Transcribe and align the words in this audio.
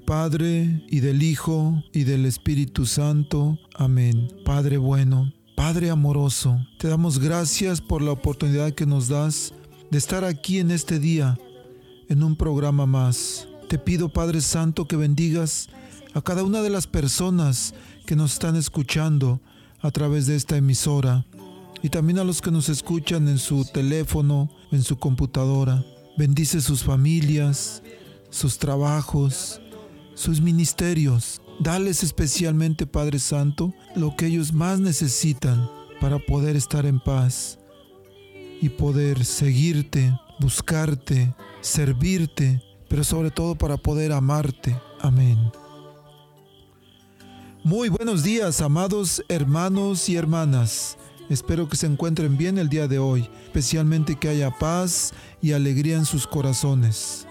Padre, 0.00 0.84
y 0.88 1.00
del 1.00 1.22
Hijo, 1.22 1.82
y 1.92 2.04
del 2.04 2.26
Espíritu 2.26 2.86
Santo. 2.86 3.58
Amén. 3.74 4.28
Padre 4.44 4.78
bueno, 4.78 5.32
Padre 5.54 5.90
amoroso, 5.90 6.58
te 6.78 6.88
damos 6.88 7.18
gracias 7.18 7.80
por 7.80 8.02
la 8.02 8.12
oportunidad 8.12 8.72
que 8.72 8.86
nos 8.86 9.08
das 9.08 9.52
de 9.90 9.98
estar 9.98 10.24
aquí 10.24 10.58
en 10.58 10.70
este 10.70 10.98
día, 10.98 11.38
en 12.08 12.22
un 12.22 12.34
programa 12.34 12.86
más. 12.86 13.46
Te 13.68 13.78
pido, 13.78 14.08
Padre 14.08 14.40
Santo, 14.40 14.88
que 14.88 14.96
bendigas 14.96 15.68
a 16.14 16.22
cada 16.22 16.42
una 16.42 16.62
de 16.62 16.70
las 16.70 16.86
personas 16.86 17.74
que 18.06 18.16
nos 18.16 18.32
están 18.32 18.56
escuchando 18.56 19.40
a 19.80 19.90
través 19.90 20.26
de 20.26 20.36
esta 20.36 20.56
emisora 20.56 21.26
y 21.82 21.88
también 21.88 22.18
a 22.18 22.24
los 22.24 22.40
que 22.40 22.50
nos 22.50 22.68
escuchan 22.68 23.28
en 23.28 23.38
su 23.38 23.64
teléfono, 23.64 24.50
en 24.72 24.82
su 24.82 24.98
computadora. 24.98 25.84
Bendice 26.16 26.60
sus 26.60 26.82
familias, 26.82 27.82
sus 28.30 28.58
trabajos, 28.58 29.60
sus 30.14 30.40
ministerios. 30.40 31.40
Dales 31.60 32.02
especialmente, 32.02 32.86
Padre 32.86 33.18
Santo, 33.18 33.74
lo 33.94 34.16
que 34.16 34.26
ellos 34.26 34.52
más 34.52 34.80
necesitan 34.80 35.68
para 36.00 36.18
poder 36.18 36.56
estar 36.56 36.86
en 36.86 37.00
paz 37.00 37.58
y 38.60 38.68
poder 38.70 39.24
seguirte, 39.24 40.18
buscarte, 40.38 41.34
servirte, 41.60 42.62
pero 42.88 43.04
sobre 43.04 43.30
todo 43.30 43.54
para 43.54 43.76
poder 43.76 44.12
amarte. 44.12 44.76
Amén. 45.00 45.38
Muy 47.62 47.90
buenos 47.90 48.22
días, 48.22 48.62
amados 48.62 49.22
hermanos 49.28 50.08
y 50.08 50.16
hermanas. 50.16 50.96
Espero 51.28 51.68
que 51.68 51.76
se 51.76 51.86
encuentren 51.86 52.36
bien 52.36 52.58
el 52.58 52.68
día 52.68 52.88
de 52.88 52.98
hoy, 52.98 53.28
especialmente 53.44 54.16
que 54.16 54.28
haya 54.28 54.50
paz 54.50 55.12
y 55.42 55.52
alegría 55.52 55.96
en 55.96 56.06
sus 56.06 56.26
corazones. 56.26 57.26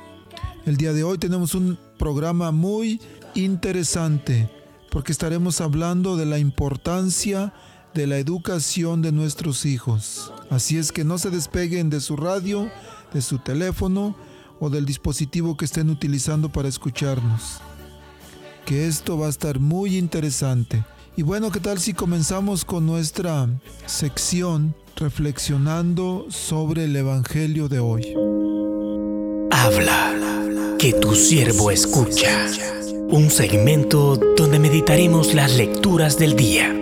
El 0.65 0.77
día 0.77 0.93
de 0.93 1.03
hoy 1.03 1.17
tenemos 1.17 1.55
un 1.55 1.77
programa 1.99 2.51
muy 2.51 2.99
interesante 3.35 4.49
porque 4.89 5.11
estaremos 5.11 5.61
hablando 5.61 6.17
de 6.17 6.25
la 6.25 6.39
importancia 6.39 7.53
de 7.93 8.07
la 8.07 8.17
educación 8.17 9.01
de 9.03 9.11
nuestros 9.11 9.65
hijos. 9.65 10.33
Así 10.49 10.77
es 10.77 10.91
que 10.91 11.03
no 11.03 11.17
se 11.17 11.29
despeguen 11.29 11.89
de 11.91 11.99
su 11.99 12.15
radio, 12.15 12.71
de 13.13 13.21
su 13.21 13.37
teléfono 13.37 14.15
o 14.59 14.69
del 14.69 14.85
dispositivo 14.85 15.57
que 15.57 15.65
estén 15.65 15.89
utilizando 15.89 16.49
para 16.49 16.69
escucharnos. 16.69 17.59
Que 18.65 18.87
esto 18.87 19.17
va 19.17 19.27
a 19.27 19.29
estar 19.29 19.59
muy 19.59 19.97
interesante. 19.97 20.83
Y 21.17 21.23
bueno, 21.23 21.51
¿qué 21.51 21.59
tal 21.59 21.79
si 21.79 21.93
comenzamos 21.93 22.63
con 22.63 22.85
nuestra 22.85 23.49
sección 23.85 24.75
reflexionando 24.95 26.27
sobre 26.29 26.85
el 26.85 26.95
Evangelio 26.95 27.67
de 27.67 27.79
hoy? 27.79 28.13
Habla, 29.51 30.38
que 30.79 30.93
tu 30.93 31.13
siervo 31.13 31.71
escucha. 31.71 32.47
Un 33.09 33.29
segmento 33.29 34.15
donde 34.15 34.59
meditaremos 34.59 35.33
las 35.33 35.57
lecturas 35.57 36.17
del 36.17 36.37
día. 36.37 36.73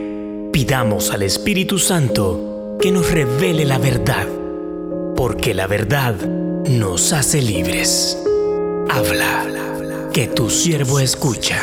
Pidamos 0.54 1.10
al 1.10 1.24
Espíritu 1.24 1.80
Santo 1.80 2.78
que 2.80 2.92
nos 2.92 3.12
revele 3.12 3.66
la 3.66 3.80
verdad, 3.80 4.28
porque 5.16 5.56
la 5.56 5.66
verdad 5.66 6.16
nos 6.70 7.12
hace 7.12 7.42
libres. 7.42 8.24
Habla, 8.88 10.12
que 10.14 10.28
tu 10.28 10.52
siervo 10.52 11.00
escucha. 11.00 11.60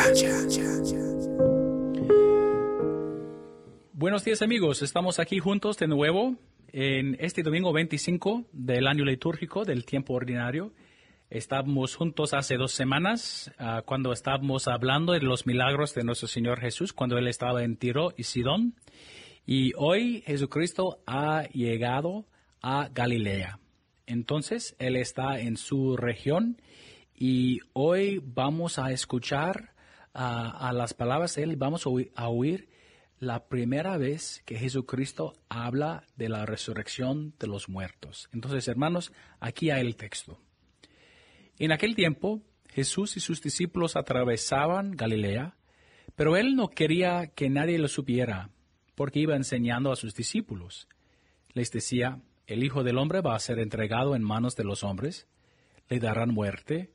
Buenos 3.93 4.25
días 4.25 4.41
amigos, 4.41 4.81
estamos 4.81 5.19
aquí 5.19 5.39
juntos 5.39 5.77
de 5.77 5.87
nuevo 5.87 6.35
en 6.73 7.15
este 7.21 7.43
domingo 7.43 7.71
25 7.71 8.43
del 8.51 8.87
año 8.87 9.05
litúrgico 9.05 9.63
del 9.63 9.85
tiempo 9.85 10.15
ordinario. 10.15 10.73
Estábamos 11.35 11.97
juntos 11.97 12.33
hace 12.33 12.55
dos 12.55 12.71
semanas 12.71 13.51
uh, 13.59 13.83
cuando 13.83 14.13
estábamos 14.13 14.69
hablando 14.69 15.11
de 15.11 15.19
los 15.19 15.45
milagros 15.45 15.93
de 15.93 16.05
nuestro 16.05 16.29
Señor 16.29 16.61
Jesús 16.61 16.93
cuando 16.93 17.17
Él 17.17 17.27
estaba 17.27 17.65
en 17.65 17.75
Tiro 17.75 18.13
y 18.15 18.23
Sidón. 18.23 18.75
Y 19.45 19.73
hoy 19.75 20.23
Jesucristo 20.25 20.99
ha 21.05 21.43
llegado 21.49 22.25
a 22.61 22.87
Galilea. 22.87 23.59
Entonces 24.05 24.77
Él 24.79 24.95
está 24.95 25.41
en 25.41 25.57
su 25.57 25.97
región 25.97 26.61
y 27.13 27.59
hoy 27.73 28.21
vamos 28.23 28.79
a 28.79 28.93
escuchar 28.93 29.73
uh, 30.13 30.19
a 30.19 30.71
las 30.73 30.93
palabras 30.93 31.35
de 31.35 31.43
Él, 31.43 31.57
vamos 31.57 31.85
a 31.85 31.89
a 32.15 32.29
oír 32.29 32.69
la 33.19 33.49
primera 33.49 33.97
vez 33.97 34.41
que 34.45 34.57
Jesucristo 34.57 35.33
habla 35.49 36.05
de 36.15 36.29
la 36.29 36.45
resurrección 36.45 37.33
de 37.39 37.47
los 37.47 37.67
muertos. 37.67 38.29
Entonces, 38.31 38.69
hermanos, 38.69 39.11
aquí 39.41 39.69
hay 39.69 39.81
el 39.81 39.97
texto. 39.97 40.39
En 41.57 41.71
aquel 41.71 41.95
tiempo, 41.95 42.41
Jesús 42.69 43.15
y 43.15 43.21
sus 43.21 43.41
discípulos 43.41 43.95
atravesaban 43.95 44.91
Galilea, 44.91 45.55
pero 46.15 46.35
él 46.35 46.55
no 46.55 46.69
quería 46.69 47.27
que 47.27 47.49
nadie 47.49 47.79
lo 47.79 47.87
supiera, 47.87 48.49
porque 48.95 49.19
iba 49.19 49.35
enseñando 49.35 49.91
a 49.91 49.95
sus 49.95 50.13
discípulos. 50.13 50.87
Les 51.53 51.71
decía, 51.71 52.21
el 52.47 52.63
Hijo 52.63 52.83
del 52.83 52.97
Hombre 52.97 53.21
va 53.21 53.35
a 53.35 53.39
ser 53.39 53.59
entregado 53.59 54.15
en 54.15 54.23
manos 54.23 54.55
de 54.57 54.65
los 54.65 54.83
hombres, 54.83 55.27
le 55.89 55.99
darán 55.99 56.33
muerte, 56.33 56.91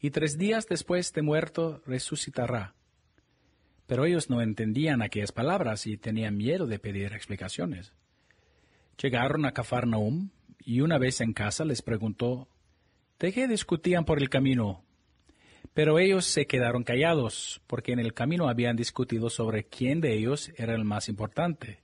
y 0.00 0.10
tres 0.10 0.36
días 0.36 0.66
después 0.68 1.12
de 1.14 1.22
muerto 1.22 1.80
resucitará. 1.86 2.74
Pero 3.86 4.04
ellos 4.04 4.28
no 4.28 4.42
entendían 4.42 5.00
aquellas 5.00 5.32
palabras 5.32 5.86
y 5.86 5.96
tenían 5.96 6.36
miedo 6.36 6.66
de 6.66 6.78
pedir 6.78 7.14
explicaciones. 7.14 7.94
Llegaron 9.02 9.46
a 9.46 9.52
Cafarnaum 9.52 10.30
y 10.58 10.82
una 10.82 10.98
vez 10.98 11.22
en 11.22 11.32
casa 11.32 11.64
les 11.64 11.80
preguntó 11.80 12.48
de 13.18 13.32
qué 13.32 13.48
discutían 13.48 14.04
por 14.04 14.20
el 14.20 14.28
camino. 14.28 14.84
Pero 15.72 15.98
ellos 15.98 16.24
se 16.24 16.46
quedaron 16.46 16.84
callados, 16.84 17.60
porque 17.66 17.92
en 17.92 17.98
el 17.98 18.14
camino 18.14 18.48
habían 18.48 18.76
discutido 18.76 19.30
sobre 19.30 19.64
quién 19.64 20.00
de 20.00 20.14
ellos 20.14 20.52
era 20.56 20.74
el 20.74 20.84
más 20.84 21.08
importante. 21.08 21.82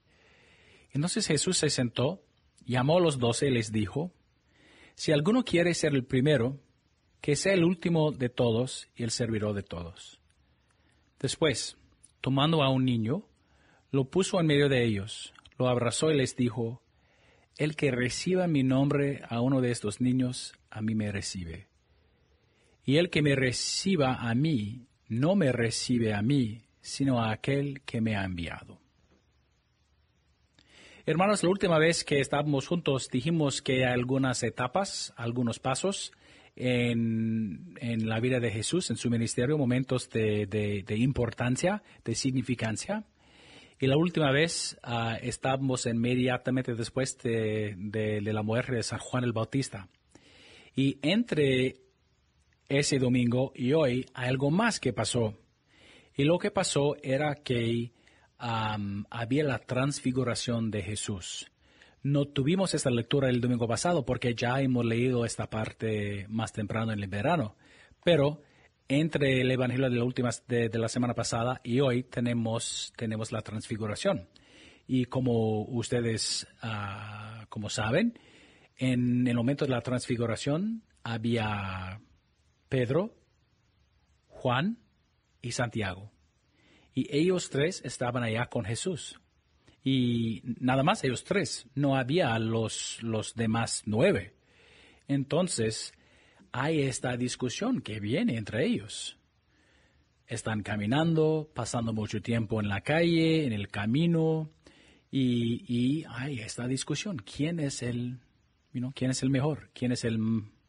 Entonces 0.93 1.27
Jesús 1.27 1.59
se 1.59 1.71
sentó, 1.71 2.23
llamó 2.65 2.99
a 2.99 3.01
los 3.01 3.19
doce 3.19 3.49
y 3.49 3.51
les 3.51 3.73
dijo, 3.73 4.13
Si 4.95 5.13
alguno 5.13 5.45
quiere 5.45 5.75
ser 5.75 5.95
el 5.95 6.05
primero, 6.05 6.61
que 7.21 7.37
sea 7.37 7.53
el 7.53 7.65
último 7.65 8.13
de 8.13 8.29
todos 8.29 8.89
y 8.95 9.03
el 9.03 9.11
servidor 9.11 9.55
de 9.55 9.63
todos. 9.63 10.21
Después, 11.19 11.77
tomando 12.21 12.63
a 12.63 12.71
un 12.71 12.85
niño, 12.85 13.27
lo 13.91 14.05
puso 14.05 14.41
en 14.41 14.47
medio 14.47 14.69
de 14.69 14.85
ellos, 14.85 15.35
lo 15.59 15.69
abrazó 15.69 16.11
y 16.11 16.17
les 16.17 16.37
dijo, 16.37 16.83
El 17.59 17.77
que 17.77 17.91
reciba 17.91 18.47
mi 18.47 18.63
nombre 18.63 19.23
a 19.29 19.41
uno 19.41 19.61
de 19.61 19.71
estos 19.71 20.01
niños, 20.01 20.55
a 20.71 20.81
mí 20.81 20.95
me 20.95 21.13
recibe. 21.13 21.69
Y 22.85 22.97
el 22.97 23.11
que 23.11 23.23
me 23.23 23.37
reciba 23.37 24.15
a 24.15 24.35
mí, 24.35 24.87
no 25.09 25.37
me 25.37 25.53
recibe 25.53 26.15
a 26.15 26.23
mí, 26.23 26.63
sino 26.81 27.23
a 27.23 27.33
aquel 27.33 27.83
que 27.83 28.01
me 28.01 28.17
ha 28.17 28.25
enviado. 28.25 28.81
Hermanos, 31.07 31.43
la 31.43 31.51
última 31.51 31.79
vez 31.79 32.05
que 32.05 32.21
estábamos 32.21 32.69
juntos 32.69 33.09
dijimos 33.11 33.63
que 33.63 33.85
hay 33.85 33.93
algunas 33.93 34.43
etapas, 34.43 35.13
algunos 35.17 35.59
pasos 35.59 36.13
en, 36.57 37.75
en 37.81 38.09
la 38.09 38.21
vida 38.21 38.39
de 38.39 38.51
Jesús, 38.51 38.91
en 38.91 38.97
su 38.97 39.11
ministerio, 39.11 39.57
momentos 39.57 40.11
de, 40.11 40.47
de, 40.47 40.97
importancia, 40.97 41.83
de 42.05 42.15
significancia. 42.15 43.05
Y 43.79 43.87
la 43.87 43.97
última 43.97 44.31
vez 44.31 44.79
uh, 44.87 45.17
estábamos 45.23 45.87
inmediatamente 45.87 46.75
después 46.75 47.17
de, 47.19 47.75
de, 47.79 48.21
de, 48.21 48.33
la 48.33 48.43
muerte 48.43 48.75
de 48.75 48.83
San 48.83 48.99
Juan 48.99 49.25
el 49.25 49.33
Bautista. 49.33 49.89
Y 50.75 50.99
entre 51.03 51.77
ese 52.69 52.99
domingo 52.99 53.53
y 53.55 53.73
hoy 53.73 54.07
hay 54.15 54.29
algo 54.29 54.51
más 54.51 54.81
que 54.81 54.93
pasó. 54.93 55.35
Y 56.17 56.25
lo 56.25 56.39
que 56.39 56.51
pasó 56.51 56.97
era 57.03 57.35
que 57.35 57.93
había 58.39 59.45
la 59.45 59.59
transfiguración 59.59 60.71
de 60.71 60.83
Jesús. 60.83 61.51
No 62.03 62.25
tuvimos 62.25 62.73
esta 62.75 62.91
lectura 62.91 63.29
el 63.29 63.41
domingo 63.41 63.69
pasado 63.69 64.07
porque 64.07 64.35
ya 64.35 64.61
hemos 64.63 64.87
leído 64.87 65.27
esta 65.27 65.51
parte 65.51 66.27
más 66.29 66.53
temprano 66.53 66.93
en 66.93 67.03
el 67.03 67.09
verano. 67.09 67.57
Pero 68.03 68.41
entre 68.89 69.43
el 69.43 69.51
Evangelio 69.51 69.91
de 69.91 69.97
la 69.97 70.05
última 70.05 70.31
de, 70.49 70.71
la 70.73 70.89
semana 70.89 71.15
pasada 71.15 71.61
y 71.63 71.81
hoy 71.81 72.03
tenemos, 72.05 72.93
tenemos 72.97 73.33
la 73.33 73.43
transfiguración. 73.43 74.29
Y 74.87 75.05
como 75.05 75.63
ustedes 75.63 76.49
uh, 76.63 77.47
como 77.49 77.69
saben, 77.69 78.19
en 78.81 79.29
el 79.29 79.37
momento 79.37 79.67
de 79.67 79.73
la 79.73 79.83
transfiguración 79.83 80.83
había 81.05 82.01
Pedro, 82.71 83.15
Juan 84.27 84.79
y 85.43 85.53
Santiago. 85.53 86.11
Y 86.95 87.15
ellos 87.15 87.51
tres 87.51 87.83
estaban 87.85 88.23
allá 88.23 88.47
con 88.47 88.65
Jesús. 88.65 89.21
Y 89.85 90.41
nada 90.61 90.83
más 90.83 91.05
ellos 91.05 91.25
tres, 91.25 91.67
no 91.75 91.95
había 91.95 92.39
los, 92.39 93.03
los 93.03 93.35
demás 93.35 93.83
nueve. 93.85 94.35
Entonces, 95.09 95.93
hay 96.51 96.81
esta 96.81 97.19
discusión 97.19 97.83
que 97.83 98.01
viene 98.01 98.39
entre 98.39 98.65
ellos. 98.65 99.19
Están 100.27 100.63
caminando, 100.63 101.51
pasando 101.55 101.93
mucho 101.93 102.23
tiempo 102.23 102.63
en 102.63 102.69
la 102.69 102.81
calle, 102.81 103.45
en 103.45 103.53
el 103.53 103.69
camino, 103.69 104.51
y, 105.11 105.65
y 105.69 106.05
hay 106.09 106.41
esta 106.41 106.67
discusión. 106.67 107.19
¿Quién 107.19 107.61
es 107.61 107.83
el, 107.83 108.21
quién 108.95 109.11
es 109.11 109.23
el 109.23 109.31
mejor? 109.31 109.71
¿Quién 109.73 109.93
es 109.93 110.05
el 110.05 110.19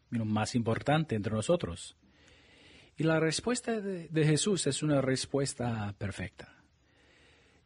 más 0.09 0.55
importante 0.55 1.15
entre 1.15 1.33
nosotros? 1.33 1.95
Y 2.97 3.03
la 3.03 3.19
respuesta 3.19 3.79
de, 3.79 4.25
Jesús 4.25 4.67
es 4.67 4.83
una 4.83 5.01
respuesta 5.01 5.95
perfecta. 5.97 6.55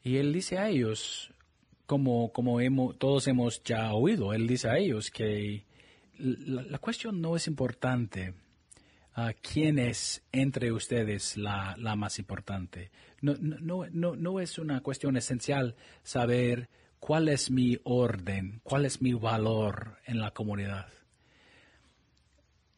Y 0.04 0.18
él 0.18 0.32
dice 0.32 0.58
a 0.58 0.70
ellos, 0.70 1.32
como, 1.86 2.32
como 2.32 2.62
hemos, 2.62 2.98
todos 2.98 3.28
hemos 3.28 3.64
ya 3.64 3.92
oído, 3.94 4.34
él 4.34 4.48
dice 4.48 4.70
a 4.70 4.78
ellos 4.78 5.10
que 5.12 5.66
la, 6.18 6.78
cuestión 6.80 7.22
no 7.22 7.36
es 7.36 7.48
importante 7.48 8.34
uh, 9.18 9.32
quién 9.42 9.80
es 9.80 10.24
entre 10.32 10.72
ustedes 10.72 11.38
la, 11.38 11.76
la 11.78 11.96
más 11.96 12.20
importante. 12.20 12.92
No, 13.22 13.34
no, 13.40 13.88
no, 13.92 14.16
no 14.16 14.40
es 14.40 14.60
una 14.60 14.82
cuestión 14.82 15.18
esencial 15.18 15.76
saber 16.04 16.70
cuál 17.06 17.30
es 17.30 17.52
mi 17.52 17.78
orden, 17.84 18.62
cuál 18.64 18.84
es 18.84 19.00
mi 19.00 19.14
valor 19.14 20.00
en 20.06 20.20
la 20.20 20.32
comunidad. 20.32 20.88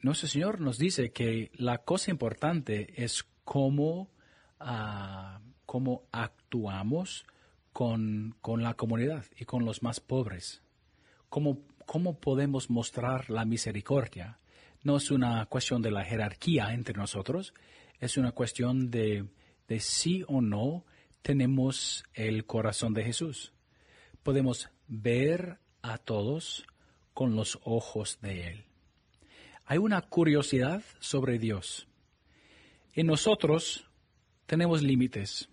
Nuestro 0.02 0.28
Señor 0.28 0.60
nos 0.60 0.78
dice 0.78 1.14
que 1.14 1.50
la 1.54 1.78
cosa 1.78 2.12
importante 2.12 3.02
es 3.02 3.24
cómo, 3.46 4.10
uh, 4.60 5.40
cómo 5.66 6.04
actuamos 6.12 7.26
con, 7.72 8.36
con, 8.42 8.64
la 8.64 8.74
comunidad 8.74 9.24
y 9.34 9.46
con 9.46 9.64
los 9.64 9.82
más 9.82 10.02
pobres. 10.02 10.62
Cómo 11.30 11.62
cómo 11.86 12.20
podemos 12.20 12.70
mostrar 12.70 13.30
la 13.30 13.46
misericordia. 13.46 14.40
No 14.84 14.98
es 14.98 15.10
una 15.10 15.46
cuestión 15.46 15.82
de 15.82 15.92
la 15.92 16.04
jerarquía 16.04 16.74
entre 16.74 16.96
nosotros, 16.96 17.54
es 18.02 18.18
una 18.18 18.34
cuestión 18.34 18.92
de, 18.92 19.30
de 19.70 19.80
sí 19.80 20.26
o 20.28 20.42
no 20.42 20.84
tenemos 21.22 22.04
el 22.14 22.46
corazón 22.46 22.94
de 22.94 23.06
Jesús. 23.06 23.54
Podemos 24.28 24.70
ver 24.90 25.58
a 25.82 25.98
todos 25.98 26.66
con 27.14 27.38
los 27.38 27.60
ojos 27.64 28.20
de 28.22 28.50
Él. 28.50 28.66
Hay 29.66 29.78
una 29.78 30.02
curiosidad 30.02 30.84
sobre 31.00 31.40
Dios. 31.40 31.88
En 32.94 33.08
nosotros 33.08 33.86
tenemos 34.46 34.84
límites, 34.84 35.48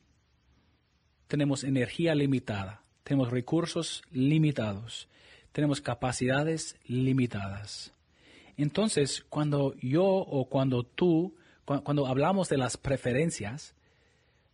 tenemos 1.29 1.63
energía 1.63 2.17
limitada, 2.17 2.83
tenemos 3.05 3.31
recursos 3.31 4.03
limitados, 4.11 5.09
tenemos 5.53 5.81
capacidades 5.81 6.77
limitadas. 6.85 7.93
Entonces, 8.57 9.25
cuando 9.29 9.77
yo 9.77 10.05
o 10.05 10.49
cuando 10.49 10.83
tú, 10.83 11.37
cuando 11.65 12.09
hablamos 12.09 12.49
de 12.49 12.59
las 12.59 12.77
preferencias, 12.77 13.77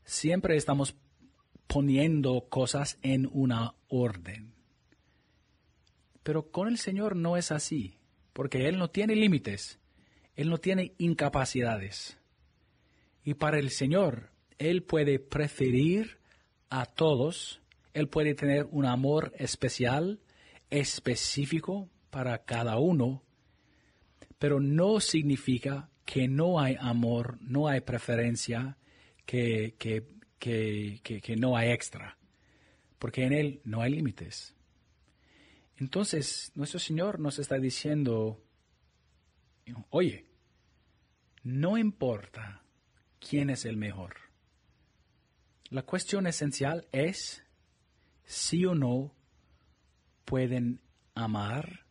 siempre 0.05 0.59
estamos 0.59 0.95
poniendo 1.73 2.49
cosas 2.49 2.99
en 3.01 3.31
una 3.33 3.77
orden. 3.87 4.53
Pero 6.25 6.51
con 6.51 6.67
el 6.67 6.79
Señor 6.79 7.15
no 7.15 7.37
es 7.37 7.53
así, 7.53 7.97
porque 8.33 8.67
Él 8.69 8.77
no 8.77 8.91
tiene 8.91 9.15
límites, 9.15 9.79
Él 10.35 10.51
no 10.51 10.59
tiene 10.59 10.95
incapacidades. 10.99 12.19
Y 13.23 13.35
para 13.35 13.61
el 13.61 13.71
Señor, 13.71 14.33
Él 14.59 14.83
puede 14.83 15.21
preferir 15.21 16.19
a 16.71 16.87
todos, 16.87 17.63
Él 17.95 18.09
puede 18.09 18.35
tener 18.35 18.67
un 18.73 18.85
amor 18.85 19.33
especial, 19.39 20.19
específico 20.71 21.89
para 22.11 22.45
cada 22.45 22.79
uno, 22.79 23.23
pero 24.41 24.59
no 24.59 24.99
significa 24.99 25.89
que 26.05 26.27
no 26.27 26.59
hay 26.59 26.77
amor, 26.81 27.39
no 27.41 27.69
hay 27.69 27.81
preferencia, 27.81 28.77
que, 29.25 29.77
que, 29.79 30.20
que, 30.41 31.37
no 31.39 31.57
hay 31.57 31.71
extra, 31.71 32.19
porque 32.99 33.25
en 33.25 33.33
Él 33.33 33.61
no 33.65 33.83
hay 33.83 33.93
límites. 33.93 34.57
Entonces, 35.77 36.51
nuestro 36.55 36.81
Señor 36.81 37.21
nos 37.21 37.39
está 37.39 37.59
diciendo, 37.59 38.43
oye, 39.91 40.27
no 41.43 41.79
importa 41.79 42.63
quién 43.21 43.51
es 43.51 43.65
el 43.65 43.77
mejor. 43.77 44.17
La 45.69 45.83
cuestión 45.83 46.27
esencial 46.27 46.89
es 46.91 47.45
sí 48.25 48.65
o 48.65 48.75
no 48.75 49.15
pueden 50.25 50.81
amar, 51.15 51.87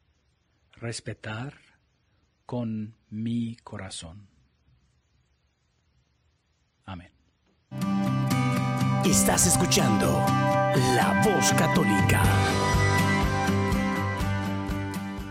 respetar 0.74 1.60
con 2.46 2.96
mi 3.10 3.56
corazón. 3.57 4.28
Estás 9.06 9.48
escuchando 9.48 10.07
La 10.96 11.22
Voz 11.24 11.54
Católica. 11.54 12.22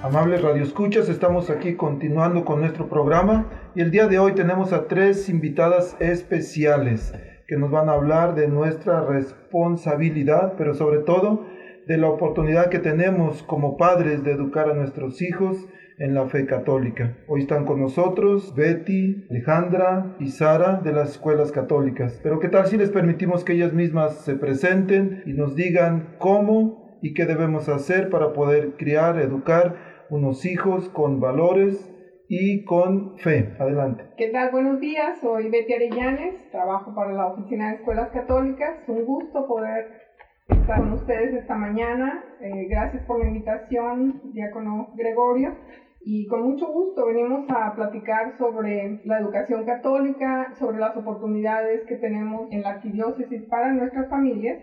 Amables 0.03 0.41
radioescuchas, 0.41 1.11
estamos 1.11 1.50
aquí 1.50 1.76
continuando 1.76 2.47
con 2.47 2.61
nuestro 2.61 2.88
programa 2.88 3.47
y 3.75 3.82
el 3.82 3.91
día 3.91 4.09
de 4.09 4.19
hoy 4.19 4.32
tenemos 4.32 4.73
a 4.73 4.88
tres 4.88 5.29
invitadas 5.29 5.97
especiales 6.00 7.12
que 7.47 7.59
nos 7.59 7.70
van 7.70 7.91
a 7.91 7.93
hablar 7.93 8.35
de 8.35 8.49
nuestra 8.49 9.03
responsabilidad, 9.03 10.55
pero 10.56 10.73
sobre 10.73 11.00
todo 11.00 11.44
de 11.87 11.99
la 11.99 12.09
oportunidad 12.09 12.70
que 12.70 12.79
tenemos 12.79 13.43
como 13.43 13.76
padres 13.76 14.25
de 14.25 14.32
educar 14.32 14.70
a 14.70 14.75
nuestros 14.75 15.20
hijos 15.20 15.59
en 15.98 16.14
la 16.14 16.26
fe 16.26 16.46
católica. 16.46 17.16
Hoy 17.26 17.42
están 17.42 17.64
con 17.64 17.80
nosotros 17.80 18.54
Betty, 18.54 19.26
Alejandra 19.30 20.16
y 20.20 20.28
Sara 20.28 20.80
de 20.82 20.92
las 20.92 21.10
escuelas 21.10 21.52
católicas. 21.52 22.20
Pero 22.22 22.40
¿qué 22.40 22.48
tal 22.48 22.66
si 22.66 22.76
les 22.76 22.90
permitimos 22.90 23.44
que 23.44 23.54
ellas 23.54 23.72
mismas 23.72 24.24
se 24.24 24.34
presenten 24.34 25.22
y 25.26 25.32
nos 25.32 25.54
digan 25.56 26.14
cómo 26.18 26.98
y 27.02 27.14
qué 27.14 27.26
debemos 27.26 27.68
hacer 27.68 28.10
para 28.10 28.32
poder 28.32 28.72
criar, 28.76 29.18
educar 29.20 29.76
unos 30.10 30.44
hijos 30.44 30.88
con 30.88 31.20
valores 31.20 31.94
y 32.28 32.64
con 32.64 33.16
fe. 33.18 33.54
Adelante. 33.58 34.04
¿Qué 34.16 34.28
tal? 34.28 34.50
Buenos 34.50 34.80
días, 34.80 35.18
soy 35.20 35.48
Betty 35.48 35.72
Arellanes, 35.72 36.50
trabajo 36.50 36.94
para 36.94 37.12
la 37.12 37.26
Oficina 37.28 37.70
de 37.70 37.76
Escuelas 37.76 38.10
Católicas. 38.10 38.76
Un 38.86 39.05
gusto 39.06 39.46
poder 39.46 40.08
estar 40.48 40.78
con 40.78 40.93
ustedes 40.93 41.34
esta 41.34 41.55
mañana. 41.55 42.22
Eh, 42.40 42.67
gracias 42.69 43.02
por 43.06 43.20
la 43.20 43.28
invitación, 43.28 44.20
diácono 44.32 44.93
Gregorio. 44.94 45.56
Y 46.00 46.26
con 46.26 46.43
mucho 46.43 46.67
gusto 46.69 47.06
venimos 47.06 47.50
a 47.50 47.74
platicar 47.74 48.38
sobre 48.38 49.00
la 49.05 49.19
educación 49.19 49.64
católica, 49.64 50.55
sobre 50.58 50.78
las 50.78 50.96
oportunidades 50.96 51.84
que 51.86 51.96
tenemos 51.96 52.50
en 52.52 52.62
la 52.62 52.70
arquidiócesis 52.70 53.43
para 53.48 53.72
nuestras 53.72 54.08
familias. 54.08 54.62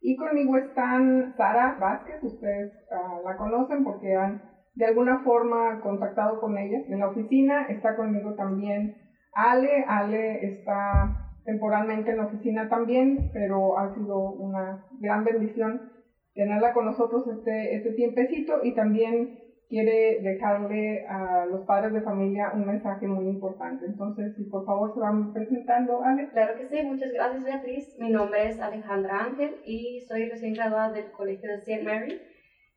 Y 0.00 0.16
conmigo 0.16 0.56
están 0.56 1.34
Sara 1.36 1.76
Vázquez, 1.80 2.22
ustedes 2.22 2.72
uh, 2.90 3.26
la 3.26 3.36
conocen 3.36 3.82
porque 3.82 4.14
han 4.14 4.42
de 4.74 4.86
alguna 4.86 5.20
forma 5.24 5.80
contactado 5.80 6.40
con 6.40 6.56
ella 6.56 6.78
en 6.88 7.00
la 7.00 7.08
oficina. 7.08 7.66
Está 7.68 7.96
conmigo 7.96 8.34
también 8.34 8.94
Ale. 9.32 9.84
Ale 9.88 10.46
está 10.46 11.32
temporalmente 11.44 12.10
en 12.10 12.18
la 12.18 12.26
oficina 12.26 12.68
también, 12.68 13.30
pero 13.32 13.78
ha 13.78 13.94
sido 13.94 14.18
una 14.32 14.84
gran 15.00 15.24
bendición 15.24 15.92
tenerla 16.34 16.72
con 16.74 16.84
nosotros 16.84 17.26
este, 17.28 17.76
este 17.76 17.92
tiempecito 17.92 18.60
y 18.62 18.74
también 18.74 19.38
quiere 19.68 20.20
dejarle 20.22 21.06
a 21.08 21.46
los 21.46 21.64
padres 21.66 21.92
de 21.92 22.02
familia 22.02 22.52
un 22.54 22.66
mensaje 22.66 23.06
muy 23.06 23.26
importante. 23.26 23.86
Entonces, 23.86 24.34
si 24.36 24.44
por 24.44 24.64
favor 24.64 24.94
se 24.94 25.00
van 25.00 25.32
presentando, 25.32 26.02
Ale. 26.02 26.30
Claro 26.30 26.56
que 26.56 26.66
sí, 26.68 26.82
muchas 26.82 27.12
gracias 27.12 27.44
Beatriz. 27.44 27.96
Mi 27.98 28.10
nombre 28.10 28.48
es 28.48 28.60
Alejandra 28.60 29.24
Ángel 29.24 29.56
y 29.64 30.04
soy 30.08 30.28
recién 30.28 30.54
graduada 30.54 30.92
del 30.92 31.10
Colegio 31.12 31.50
de 31.50 31.56
St. 31.56 31.82
Mary 31.82 32.20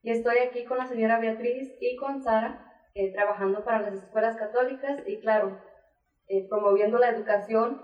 y 0.02 0.12
estoy 0.12 0.38
aquí 0.38 0.64
con 0.66 0.78
la 0.78 0.86
señora 0.86 1.20
Beatriz 1.20 1.76
y 1.80 1.96
con 1.98 2.22
Sara 2.22 2.66
eh, 2.96 3.12
trabajando 3.14 3.64
para 3.64 3.82
las 3.82 3.94
escuelas 3.94 4.36
católicas 4.38 5.04
y 5.06 5.20
claro, 5.20 5.60
eh, 6.28 6.48
promoviendo 6.50 6.98
la 6.98 7.10
educación 7.10 7.82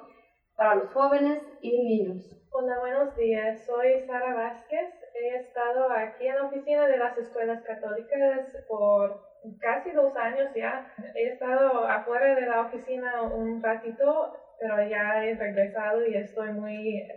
para 0.56 0.76
los 0.76 0.92
jóvenes 0.94 1.42
y 1.62 1.84
niños. 1.84 2.36
Hola, 2.52 2.80
buenos 2.80 3.16
días. 3.16 3.66
Soy 3.66 4.00
Sara 4.08 4.34
Vázquez. 4.34 5.05
He 5.18 5.36
estado 5.38 5.90
aquí 5.92 6.28
en 6.28 6.36
la 6.36 6.48
oficina 6.48 6.88
de 6.88 6.98
las 6.98 7.18
escuelas 7.18 7.64
católicas 7.64 8.42
por 8.68 9.22
casi 9.60 9.92
dos 9.92 10.16
años 10.18 10.50
ya. 10.54 10.92
He 11.16 11.30
estado 11.30 11.88
afuera 11.88 12.36
de 12.36 12.46
la 12.46 12.62
oficina 12.62 13.22
un 13.22 13.64
ratito, 13.64 14.34
pero 14.60 14.88
ya 14.90 15.24
he 15.24 15.36
regresado 15.36 16.06
y 16.06 16.16
estoy 16.16 16.52
muy, 16.52 17.08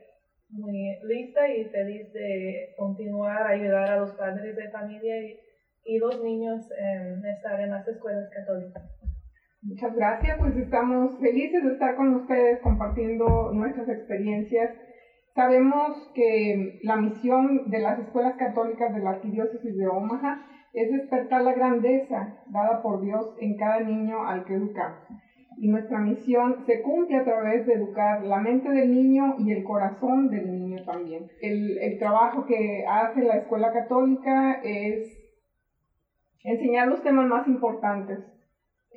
muy 0.50 0.98
lista 1.02 1.48
y 1.48 1.64
feliz 1.64 2.12
de 2.12 2.74
continuar 2.76 3.46
a 3.46 3.50
ayudar 3.50 3.90
a 3.90 3.96
los 3.96 4.12
padres 4.12 4.54
de 4.54 4.70
familia 4.70 5.20
y, 5.20 5.40
y 5.84 5.98
los 5.98 6.22
niños 6.22 6.70
en 6.78 7.24
estar 7.26 7.60
en 7.60 7.70
las 7.70 7.86
escuelas 7.88 8.30
católicas. 8.30 8.82
Muchas 9.62 9.94
gracias, 9.96 10.38
pues 10.38 10.56
estamos 10.56 11.18
felices 11.18 11.64
de 11.64 11.72
estar 11.72 11.96
con 11.96 12.14
ustedes 12.14 12.60
compartiendo 12.60 13.50
nuestras 13.52 13.88
experiencias 13.88 14.70
Sabemos 15.38 16.10
que 16.16 16.80
la 16.82 16.96
misión 16.96 17.70
de 17.70 17.78
las 17.78 18.00
escuelas 18.00 18.34
católicas 18.38 18.92
de 18.92 18.98
la 18.98 19.10
Arquidiócesis 19.10 19.76
de 19.76 19.86
Omaha 19.86 20.44
es 20.72 20.90
despertar 20.90 21.42
la 21.42 21.52
grandeza 21.52 22.42
dada 22.48 22.82
por 22.82 23.00
Dios 23.02 23.36
en 23.38 23.56
cada 23.56 23.78
niño 23.78 24.26
al 24.26 24.44
que 24.44 24.54
educamos. 24.54 24.98
Y 25.58 25.68
nuestra 25.68 26.00
misión 26.00 26.64
se 26.66 26.82
cumple 26.82 27.18
a 27.18 27.24
través 27.24 27.66
de 27.66 27.74
educar 27.74 28.24
la 28.24 28.38
mente 28.38 28.68
del 28.68 28.90
niño 28.90 29.36
y 29.38 29.52
el 29.52 29.62
corazón 29.62 30.28
del 30.28 30.50
niño 30.50 30.84
también. 30.84 31.28
El, 31.40 31.78
el 31.82 31.98
trabajo 32.00 32.44
que 32.44 32.84
hace 32.88 33.22
la 33.22 33.36
escuela 33.36 33.72
católica 33.72 34.60
es 34.64 35.06
enseñar 36.42 36.88
los 36.88 37.00
temas 37.04 37.28
más 37.28 37.46
importantes 37.46 38.18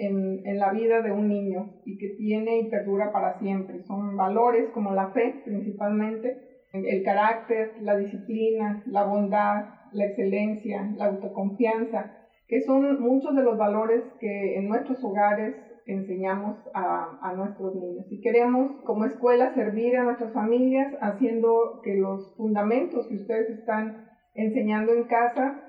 en, 0.02 0.60
la 0.60 0.72
vida 0.72 1.02
de 1.02 1.12
un 1.12 1.28
niño 1.28 1.82
y 1.86 1.98
que 1.98 2.10
tiene 2.10 2.60
y 2.60 2.70
perdura 2.70 3.12
para 3.12 3.40
siempre. 3.40 3.82
Son 3.84 4.16
valores 4.16 4.70
como 4.70 4.92
la 4.92 5.08
fe 5.08 5.42
principalmente, 5.46 6.38
el 6.74 7.04
carácter, 7.04 7.74
la 7.82 7.96
disciplina, 7.96 8.82
la 8.86 9.04
bondad, 9.04 9.66
la 9.92 10.06
excelencia, 10.06 10.90
la 10.98 11.06
autoconfianza, 11.06 12.12
que 12.48 12.62
son 12.62 13.02
muchos 13.02 13.36
de 13.36 13.44
los 13.44 13.58
valores 13.58 14.04
que 14.20 14.58
en 14.58 14.68
nuestros 14.68 15.04
hogares 15.04 15.56
enseñamos 15.86 16.56
a, 16.74 17.20
a, 17.22 17.34
nuestros 17.34 17.76
niños. 17.76 18.06
Y 18.10 18.22
queremos 18.22 18.72
como 18.84 19.06
escuela 19.06 19.54
servir 19.54 19.98
a 19.98 20.04
nuestras 20.04 20.32
familias 20.32 20.94
haciendo 21.02 21.82
que 21.84 21.96
los 21.96 22.36
fundamentos 22.38 23.08
que 23.08 23.16
ustedes 23.16 23.50
están 23.50 24.08
enseñando 24.34 24.94
en 24.94 25.04
casa 25.04 25.60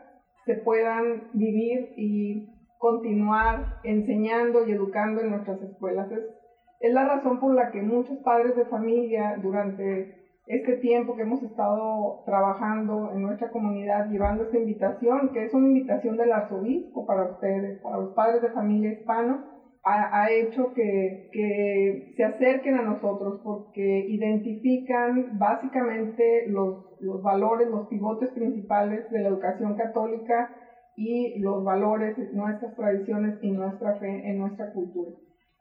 se 0.45 0.55
puedan 0.55 1.29
vivir 1.33 1.93
y 1.97 2.52
continuar 2.83 3.79
enseñando 3.85 4.67
y 4.67 4.73
educando 4.73 5.21
en 5.21 5.31
nuestras 5.31 5.63
escuelas. 5.63 6.11
Es, 6.11 6.25
es 6.81 6.93
la 6.93 7.05
razón 7.05 7.39
por 7.39 7.55
la 7.55 7.71
que 7.71 7.81
muchos 7.81 8.19
padres 8.25 8.57
de 8.57 8.65
familia 8.65 9.39
durante 9.41 10.17
este 10.49 10.79
tiempo 10.79 11.15
que 11.15 11.23
hemos 11.23 11.41
estado 11.45 12.25
trabajando 12.27 13.13
en 13.13 13.23
nuestra 13.23 13.51
comunidad, 13.53 14.11
llevando 14.11 14.43
esta 14.43 14.59
invitación, 14.59 15.31
que 15.33 15.45
es 15.45 15.55
una 15.55 15.69
invitación 15.69 16.17
del 16.17 16.33
arzobispo 16.33 17.07
para 17.07 17.31
ustedes, 17.31 17.81
para 17.83 17.99
los 17.99 18.15
padres 18.15 18.43
de 18.43 18.51
familia 18.51 18.95
hispanos, 18.95 19.45
ha, 19.85 20.21
ha 20.21 20.33
hecho 20.33 20.75
que, 20.75 21.29
que, 21.33 22.15
se 22.17 22.25
acerquen 22.25 22.75
a 22.79 22.83
nosotros 22.83 23.43
porque 23.45 24.07
identifican 24.09 25.39
básicamente 25.39 26.49
los, 26.49 27.01
los 27.01 27.23
valores, 27.23 27.69
los 27.69 27.87
pivotes 27.87 28.31
principales 28.31 29.09
de 29.13 29.21
la 29.21 29.29
educación 29.29 29.77
católica 29.77 30.51
y 30.97 31.39
los 31.41 31.65
valores, 31.65 32.17
nuestras 32.33 32.75
tradiciones 32.77 33.39
y 33.43 33.51
nuestra 33.51 33.95
fe 33.97 34.29
en 34.29 34.39
nuestra 34.39 34.73
cultura. 34.73 35.11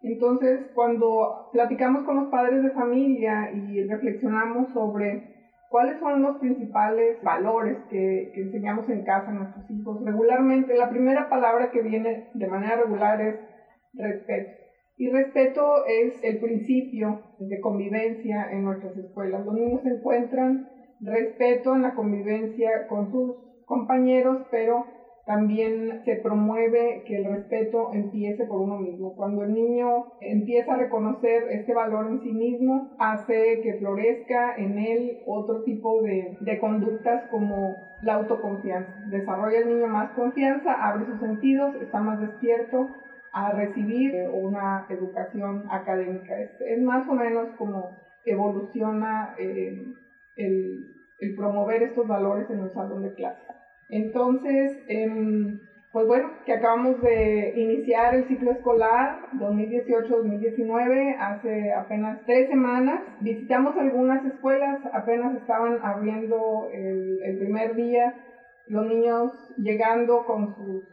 Entonces, 0.02 0.60
cuando 0.74 1.50
platicamos 1.52 2.04
con 2.04 2.16
los 2.16 2.32
padres 2.32 2.64
de 2.64 2.72
familia 2.72 3.52
y 3.52 3.84
reflexionamos 3.84 4.74
sobre 4.74 5.32
cuáles 5.70 6.00
son 6.00 6.22
los 6.22 6.38
principales 6.38 7.22
valores 7.24 7.78
que, 7.90 8.32
que, 8.34 8.42
enseñamos 8.42 8.90
en 8.90 9.04
casa 9.04 9.30
a 9.30 9.34
nuestros 9.34 9.70
hijos, 9.70 10.04
regularmente 10.04 10.76
la 10.76 10.90
primera 10.90 11.30
palabra 11.30 11.72
que 11.72 11.82
viene 11.82 12.30
de 12.34 12.48
manera 12.48 12.78
regular 12.78 13.22
es 13.22 13.36
respeto. 13.94 14.62
Y 14.98 15.10
respeto 15.10 15.86
es 15.86 16.24
el 16.24 16.40
principio 16.40 17.22
de 17.40 17.60
convivencia 17.60 18.52
en 18.52 18.64
nuestras 18.64 18.96
escuelas. 18.98 19.46
Los 19.46 19.56
niños 19.56 19.86
encuentran 19.86 20.68
respeto 21.00 21.76
en 21.76 21.82
la 21.82 21.96
convivencia 21.96 22.88
con 22.88 23.10
sus 23.12 23.36
compañeros, 23.66 24.46
pero 24.52 24.86
también 25.32 26.02
se 26.04 26.18
promueve 26.18 27.06
que 27.08 27.16
el 27.16 27.24
respeto 27.24 27.94
empiece 27.94 28.44
por 28.44 28.60
uno 28.60 28.76
mismo. 28.76 29.16
Cuando 29.16 29.44
el 29.44 29.54
niño 29.54 30.12
empieza 30.20 30.74
a 30.74 30.78
reconocer 30.78 31.44
este 31.52 31.74
valor 31.74 32.08
en 32.08 32.20
sí 32.20 32.34
mismo, 32.34 32.92
hace 33.00 33.62
que 33.64 33.76
florezca 33.76 34.54
en 34.58 34.78
él 34.78 35.20
otro 35.26 35.64
tipo 35.64 36.02
de, 36.02 36.60
conductas 36.60 37.30
como 37.30 37.78
la 38.02 38.16
autoconfianza. 38.16 38.94
Desarrolla 39.10 39.60
el 39.60 39.70
niño 39.70 39.88
más 39.88 40.12
confianza, 40.12 40.74
abre 40.74 41.06
sus 41.06 41.22
sentidos, 41.22 41.76
está 41.76 42.02
más 42.02 42.20
despierto 42.20 42.90
a 43.32 43.54
recibir 43.54 44.14
una 44.34 44.86
educación 44.90 45.64
académica. 45.72 46.38
Es, 46.42 46.82
más 46.82 47.08
o 47.08 47.14
menos 47.14 47.48
como 47.58 47.90
evoluciona 48.26 49.34
eh, 49.40 49.82
el, 50.36 51.36
promover 51.38 51.84
estos 51.84 52.06
valores 52.06 52.50
en 52.50 52.60
un 52.60 52.70
salón 52.70 53.04
de 53.04 53.14
clase. 53.14 53.61
Entonces, 53.92 54.84
eh, 54.88 55.60
pues 55.92 56.08
bueno, 56.08 56.30
que 56.46 56.54
acabamos 56.54 57.02
de 57.02 57.52
iniciar 57.58 58.16
el 58.16 58.24
ciclo 58.24 58.52
escolar 58.52 59.18
2018-2019 59.34 61.18
hace 61.20 61.74
apenas 61.74 62.22
tres 62.26 62.48
semanas. 62.48 63.02
Visitamos 63.20 63.76
algunas 63.76 64.26
escuelas, 64.26 64.80
apenas 64.94 65.36
estaban 65.36 65.80
abriendo 65.84 66.70
el, 66.72 67.20
el 67.22 67.38
primer 67.40 67.76
día, 67.76 68.16
los 68.68 68.86
niños 68.86 69.54
llegando 69.58 70.24
con 70.26 70.56
sus 70.56 70.84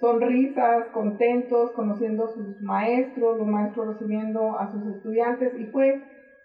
sonrisas, 0.00 0.86
contentos, 0.94 1.72
conociendo 1.72 2.24
a 2.24 2.32
sus 2.32 2.62
maestros, 2.62 3.36
los 3.36 3.46
maestros 3.46 3.88
recibiendo 3.88 4.58
a 4.58 4.72
sus 4.72 4.96
estudiantes 4.96 5.52
y 5.58 5.66
fue 5.66 6.00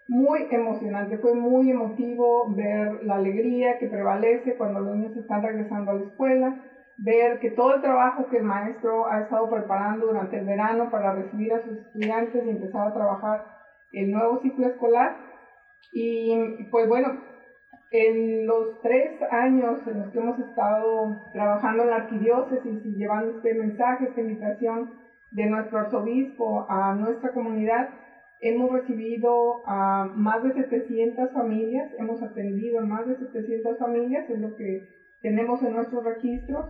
muy 0.08 0.46
emocionante, 0.50 1.18
fue 1.18 1.34
muy 1.34 1.70
emotivo 1.70 2.52
ver 2.54 3.04
la 3.04 3.16
alegría 3.16 3.78
que 3.78 3.88
prevalece 3.88 4.56
cuando 4.56 4.80
los 4.80 4.96
niños 4.96 5.16
están 5.16 5.42
regresando 5.42 5.90
a 5.90 5.94
la 5.94 6.04
escuela, 6.04 6.56
ver 6.98 7.40
que 7.40 7.50
todo 7.50 7.74
el 7.74 7.80
trabajo 7.80 8.28
que 8.28 8.38
el 8.38 8.44
maestro 8.44 9.06
ha 9.06 9.22
estado 9.22 9.48
preparando 9.50 10.06
durante 10.06 10.38
el 10.38 10.46
verano 10.46 10.90
para 10.90 11.14
recibir 11.14 11.52
a 11.54 11.62
sus 11.62 11.78
estudiantes 11.78 12.44
y 12.44 12.50
empezar 12.50 12.88
a 12.88 12.94
trabajar 12.94 13.46
el 13.92 14.10
nuevo 14.10 14.40
ciclo 14.42 14.66
escolar. 14.66 15.16
Y 15.92 16.64
pues 16.70 16.88
bueno, 16.88 17.20
en 17.90 18.46
los 18.46 18.80
tres 18.82 19.20
años 19.30 19.80
en 19.86 20.00
los 20.00 20.10
que 20.10 20.18
hemos 20.18 20.38
estado 20.38 21.16
trabajando 21.32 21.84
en 21.84 21.90
la 21.90 21.96
arquidiócesis 21.96 22.84
y 22.84 22.94
llevando 22.96 23.36
este 23.36 23.54
mensaje, 23.54 24.06
esta 24.06 24.20
invitación 24.20 24.90
de 25.30 25.46
nuestro 25.46 25.78
arzobispo 25.78 26.66
a 26.68 26.94
nuestra 26.94 27.32
comunidad, 27.32 27.88
Hemos 28.40 28.72
recibido 28.72 29.62
a 29.66 30.04
más 30.14 30.42
de 30.42 30.52
700 30.52 31.32
familias, 31.32 31.90
hemos 31.98 32.22
atendido 32.22 32.80
a 32.80 32.84
más 32.84 33.06
de 33.06 33.16
700 33.16 33.78
familias, 33.78 34.28
es 34.28 34.38
lo 34.38 34.54
que 34.56 34.88
tenemos 35.22 35.62
en 35.62 35.74
nuestros 35.74 36.04
registros. 36.04 36.66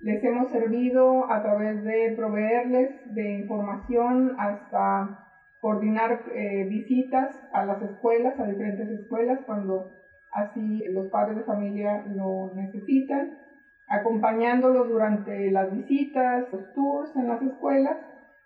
Les 0.00 0.22
hemos 0.22 0.50
servido 0.50 1.30
a 1.30 1.42
través 1.42 1.82
de 1.84 2.12
proveerles 2.16 3.14
de 3.14 3.38
información 3.40 4.34
hasta 4.38 5.20
coordinar 5.60 6.24
eh, 6.34 6.66
visitas 6.68 7.34
a 7.52 7.64
las 7.64 7.80
escuelas, 7.80 8.38
a 8.38 8.46
diferentes 8.46 8.90
escuelas, 8.90 9.40
cuando 9.46 9.92
así 10.32 10.84
los 10.90 11.06
padres 11.06 11.38
de 11.38 11.44
familia 11.44 12.04
lo 12.14 12.52
necesitan, 12.54 13.38
acompañándolos 13.86 14.88
durante 14.88 15.50
las 15.50 15.74
visitas, 15.74 16.52
los 16.52 16.74
tours 16.74 17.16
en 17.16 17.28
las 17.28 17.40
escuelas 17.40 17.96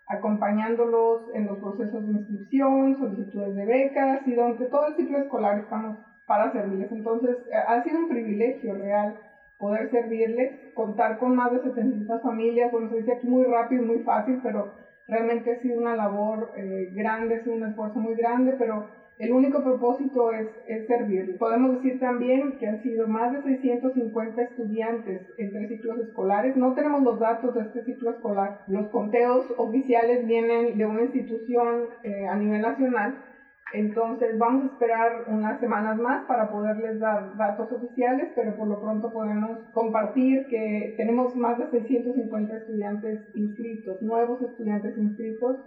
acompañándolos 0.09 1.21
en 1.35 1.45
los 1.45 1.59
procesos 1.59 2.05
de 2.05 2.11
inscripción, 2.13 2.97
solicitudes 2.97 3.55
de 3.55 3.65
becas 3.65 4.27
y 4.27 4.33
durante 4.33 4.65
todo 4.65 4.87
el 4.87 4.95
ciclo 4.95 5.19
escolar 5.19 5.59
estamos 5.59 5.97
para 6.25 6.51
servirles. 6.51 6.91
Entonces, 6.91 7.37
eh, 7.51 7.55
ha 7.55 7.83
sido 7.83 7.99
un 7.99 8.09
privilegio 8.09 8.73
real 8.73 9.15
poder 9.59 9.91
servirles, 9.91 10.73
contar 10.73 11.19
con 11.19 11.35
más 11.35 11.51
de 11.51 11.61
700 11.61 12.21
familias, 12.23 12.71
bueno, 12.71 12.89
se 12.89 12.97
dice 12.97 13.13
aquí 13.13 13.27
muy 13.27 13.43
rápido 13.43 13.83
y 13.83 13.85
muy 13.85 13.99
fácil, 13.99 14.39
pero 14.41 14.73
realmente 15.07 15.51
ha 15.51 15.61
sido 15.61 15.79
una 15.79 15.95
labor 15.95 16.51
eh, 16.55 16.91
grande, 16.93 17.35
ha 17.35 17.43
sido 17.43 17.55
un 17.55 17.65
esfuerzo 17.65 17.99
muy 17.99 18.15
grande, 18.15 18.55
pero 18.57 18.87
el 19.19 19.33
único 19.33 19.61
propósito 19.61 20.31
es, 20.31 20.47
es 20.65 20.87
servir. 20.87 21.37
Podemos 21.37 21.75
decir 21.75 21.99
también 21.99 22.57
que 22.57 22.67
han 22.67 22.81
sido 22.81 23.05
más 23.05 23.33
de 23.33 23.41
650 23.41 24.41
estudiantes 24.41 25.27
en 25.37 25.51
tres 25.51 25.67
ciclos 25.67 25.99
escolares. 25.99 26.55
No 26.55 26.73
tenemos 26.73 27.03
los 27.03 27.19
datos 27.19 27.53
de 27.53 27.63
este 27.63 27.83
ciclo 27.83 28.11
escolar. 28.11 28.61
Los 28.67 28.87
conteos 28.87 29.45
oficiales 29.57 30.25
vienen 30.25 30.77
de 30.77 30.85
una 30.85 31.03
institución 31.03 31.87
eh, 32.03 32.27
a 32.27 32.35
nivel 32.37 32.61
nacional. 32.61 33.25
Entonces 33.73 34.37
vamos 34.39 34.63
a 34.63 34.67
esperar 34.67 35.25
unas 35.27 35.59
semanas 35.59 35.99
más 35.99 36.25
para 36.25 36.49
poderles 36.49 36.99
dar 37.01 37.35
datos 37.35 37.69
oficiales, 37.73 38.29
pero 38.35 38.55
por 38.55 38.69
lo 38.69 38.81
pronto 38.81 39.11
podemos 39.11 39.59
compartir 39.73 40.47
que 40.47 40.95
tenemos 40.95 41.35
más 41.35 41.59
de 41.59 41.69
650 41.69 42.57
estudiantes 42.57 43.19
inscritos, 43.35 44.01
nuevos 44.01 44.41
estudiantes 44.41 44.97
inscritos 44.97 45.57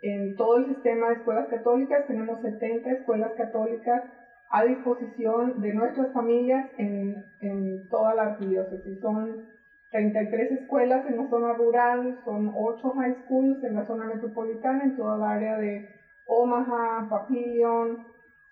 en 0.00 0.36
todo 0.36 0.58
el 0.58 0.66
sistema 0.66 1.08
de 1.08 1.14
escuelas 1.14 1.48
católicas 1.48 2.06
tenemos 2.06 2.40
70 2.40 2.90
escuelas 2.92 3.32
católicas 3.36 4.04
a 4.50 4.64
disposición 4.64 5.60
de 5.60 5.74
nuestras 5.74 6.12
familias 6.12 6.70
en, 6.78 7.24
en 7.40 7.88
toda 7.88 8.14
la 8.14 8.22
arquidiócesis. 8.22 9.00
Son 9.00 9.46
33 9.90 10.52
escuelas 10.52 11.06
en 11.06 11.16
la 11.16 11.28
zona 11.28 11.52
rural, 11.54 12.20
son 12.24 12.52
8 12.54 12.90
high 12.90 13.16
schools 13.24 13.62
en 13.64 13.74
la 13.74 13.86
zona 13.86 14.06
metropolitana, 14.06 14.84
en 14.84 14.96
toda 14.96 15.18
la 15.18 15.32
área 15.32 15.58
de 15.58 15.88
Omaha, 16.26 17.08
Papillion, 17.10 18.06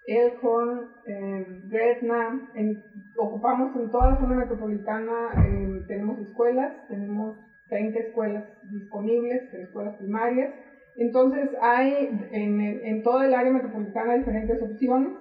Elkhorn, 0.06 0.88
eh, 1.06 1.62
Gretna. 1.68 2.50
En, 2.54 2.82
ocupamos 3.16 3.76
en 3.76 3.90
toda 3.90 4.10
la 4.10 4.18
zona 4.18 4.36
metropolitana, 4.36 5.30
eh, 5.46 5.84
tenemos 5.86 6.18
escuelas, 6.18 6.72
tenemos 6.88 7.36
30 7.68 7.98
escuelas 8.00 8.44
disponibles, 8.70 9.52
escuelas 9.54 9.96
primarias 9.96 10.52
entonces 10.98 11.50
hay 11.60 12.08
en, 12.32 12.60
en 12.60 13.02
toda 13.02 13.26
el 13.26 13.34
área 13.34 13.52
metropolitana 13.52 14.14
diferentes 14.14 14.62
opciones. 14.62 15.12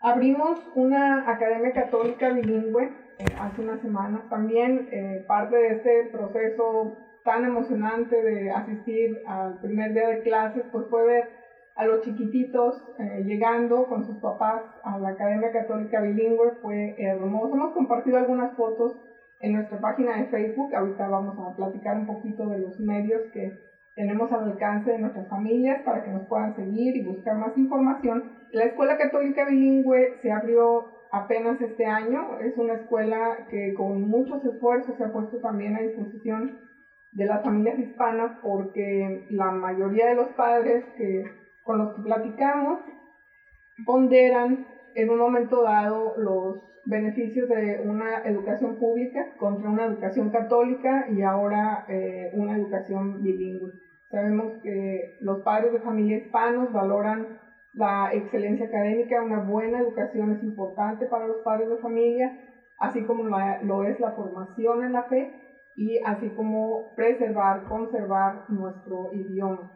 Abrimos 0.00 0.60
una 0.74 1.30
academia 1.30 1.72
católica 1.72 2.30
bilingüe 2.30 2.90
eh, 3.18 3.24
hace 3.38 3.62
unas 3.62 3.80
semanas. 3.80 4.28
También 4.28 4.88
eh, 4.90 5.24
parte 5.28 5.56
de 5.56 5.68
este 5.76 6.08
proceso 6.10 6.96
tan 7.24 7.44
emocionante 7.44 8.20
de 8.20 8.50
asistir 8.50 9.16
al 9.26 9.60
primer 9.60 9.94
día 9.94 10.08
de 10.08 10.22
clases, 10.22 10.64
pues 10.72 10.86
fue 10.90 11.04
ver 11.04 11.28
a 11.76 11.86
los 11.86 12.02
chiquititos 12.02 12.82
eh, 12.98 13.22
llegando 13.24 13.86
con 13.86 14.04
sus 14.04 14.18
papás 14.18 14.62
a 14.82 14.98
la 14.98 15.10
Academia 15.10 15.52
Católica 15.52 16.00
Bilingüe. 16.00 16.56
Fue 16.60 16.96
hermoso. 16.98 17.54
Hemos 17.54 17.72
compartido 17.72 18.18
algunas 18.18 18.56
fotos 18.56 19.00
en 19.40 19.52
nuestra 19.54 19.80
página 19.80 20.16
de 20.18 20.26
Facebook. 20.26 20.74
Ahorita 20.74 21.08
vamos 21.08 21.38
a 21.38 21.56
platicar 21.56 21.96
un 21.96 22.06
poquito 22.06 22.48
de 22.48 22.58
los 22.58 22.78
medios 22.80 23.22
que 23.32 23.52
tenemos 23.94 24.32
al 24.32 24.52
alcance 24.52 24.90
de 24.90 24.98
nuestras 24.98 25.28
familias 25.28 25.82
para 25.82 26.04
que 26.04 26.10
nos 26.10 26.26
puedan 26.26 26.56
seguir 26.56 26.96
y 26.96 27.04
buscar 27.04 27.36
más 27.36 27.56
información. 27.56 28.24
La 28.52 28.64
Escuela 28.64 28.96
Católica 28.96 29.44
Bilingüe 29.44 30.18
se 30.22 30.32
abrió 30.32 30.86
apenas 31.10 31.60
este 31.60 31.86
año. 31.86 32.38
Es 32.40 32.56
una 32.56 32.74
escuela 32.74 33.46
que 33.50 33.74
con 33.74 34.08
muchos 34.08 34.44
esfuerzos 34.44 34.96
se 34.96 35.04
ha 35.04 35.12
puesto 35.12 35.38
también 35.38 35.76
a 35.76 35.80
disposición 35.80 36.58
de 37.12 37.26
las 37.26 37.42
familias 37.42 37.78
hispanas 37.78 38.38
porque 38.42 39.26
la 39.30 39.50
mayoría 39.50 40.06
de 40.06 40.14
los 40.14 40.28
padres 40.28 40.84
que, 40.96 41.24
con 41.62 41.78
los 41.78 41.94
que 41.94 42.02
platicamos 42.02 42.80
ponderan 43.84 44.66
en 44.94 45.10
un 45.10 45.18
momento 45.18 45.62
dado 45.62 46.14
los 46.16 46.56
beneficios 46.84 47.48
de 47.48 47.80
una 47.84 48.22
educación 48.24 48.76
pública 48.76 49.34
contra 49.38 49.70
una 49.70 49.86
educación 49.86 50.30
católica 50.30 51.06
y 51.10 51.22
ahora 51.22 51.84
eh, 51.88 52.30
una 52.34 52.56
educación 52.56 53.22
bilingüe. 53.22 53.72
Sabemos 54.10 54.52
que 54.62 55.16
los 55.20 55.42
padres 55.42 55.72
de 55.72 55.80
familia 55.80 56.16
hispanos 56.18 56.72
valoran 56.72 57.38
la 57.72 58.12
excelencia 58.12 58.66
académica, 58.66 59.22
una 59.22 59.38
buena 59.38 59.78
educación 59.78 60.32
es 60.32 60.42
importante 60.42 61.06
para 61.06 61.26
los 61.26 61.38
padres 61.42 61.70
de 61.70 61.78
familia, 61.78 62.30
así 62.78 63.02
como 63.04 63.24
lo 63.24 63.84
es 63.84 63.98
la 64.00 64.10
formación 64.10 64.84
en 64.84 64.92
la 64.92 65.04
fe 65.04 65.30
y 65.74 65.98
así 66.04 66.28
como 66.30 66.94
preservar, 66.94 67.64
conservar 67.64 68.44
nuestro 68.48 69.10
idioma. 69.12 69.70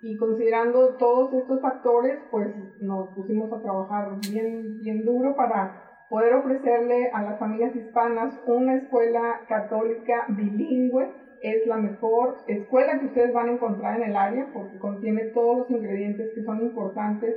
Y 0.00 0.16
considerando 0.16 0.96
todos 0.96 1.32
estos 1.34 1.60
factores, 1.60 2.18
pues 2.30 2.48
nos 2.80 3.14
pusimos 3.14 3.52
a 3.52 3.62
trabajar 3.62 4.18
bien, 4.30 4.78
bien 4.78 5.04
duro 5.04 5.34
para 5.34 5.86
poder 6.08 6.34
ofrecerle 6.34 7.10
a 7.12 7.22
las 7.22 7.38
familias 7.38 7.74
hispanas 7.74 8.38
una 8.46 8.76
escuela 8.76 9.40
católica 9.48 10.26
bilingüe. 10.28 11.10
Es 11.42 11.66
la 11.66 11.76
mejor 11.76 12.36
escuela 12.46 12.98
que 12.98 13.06
ustedes 13.06 13.32
van 13.32 13.48
a 13.48 13.52
encontrar 13.52 14.00
en 14.00 14.10
el 14.10 14.16
área 14.16 14.50
porque 14.52 14.78
contiene 14.78 15.30
todos 15.34 15.58
los 15.58 15.70
ingredientes 15.70 16.32
que 16.34 16.42
son 16.42 16.60
importantes 16.60 17.34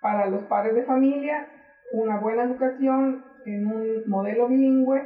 para 0.00 0.26
los 0.26 0.44
padres 0.44 0.74
de 0.74 0.84
familia, 0.84 1.48
una 1.92 2.20
buena 2.20 2.44
educación 2.44 3.24
en 3.44 3.66
un 3.66 4.08
modelo 4.08 4.48
bilingüe 4.48 5.02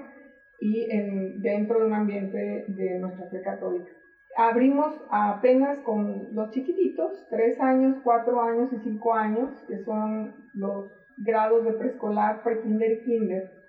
y 0.60 0.90
en, 0.90 1.40
dentro 1.40 1.80
de 1.80 1.86
un 1.86 1.94
ambiente 1.94 2.64
de 2.68 2.98
nuestra 2.98 3.26
fe 3.30 3.40
católica. 3.42 3.90
Abrimos 4.36 4.94
apenas 5.10 5.78
con 5.80 6.34
los 6.34 6.50
chiquititos, 6.50 7.26
3 7.30 7.60
años, 7.60 7.96
4 8.04 8.40
años 8.40 8.72
y 8.72 8.78
5 8.78 9.14
años, 9.14 9.50
que 9.68 9.78
son 9.84 10.34
los 10.54 10.90
grados 11.18 11.64
de 11.64 11.72
preescolar, 11.72 12.42
prekinder 12.42 12.92
y 12.92 13.04
kinder, 13.04 13.60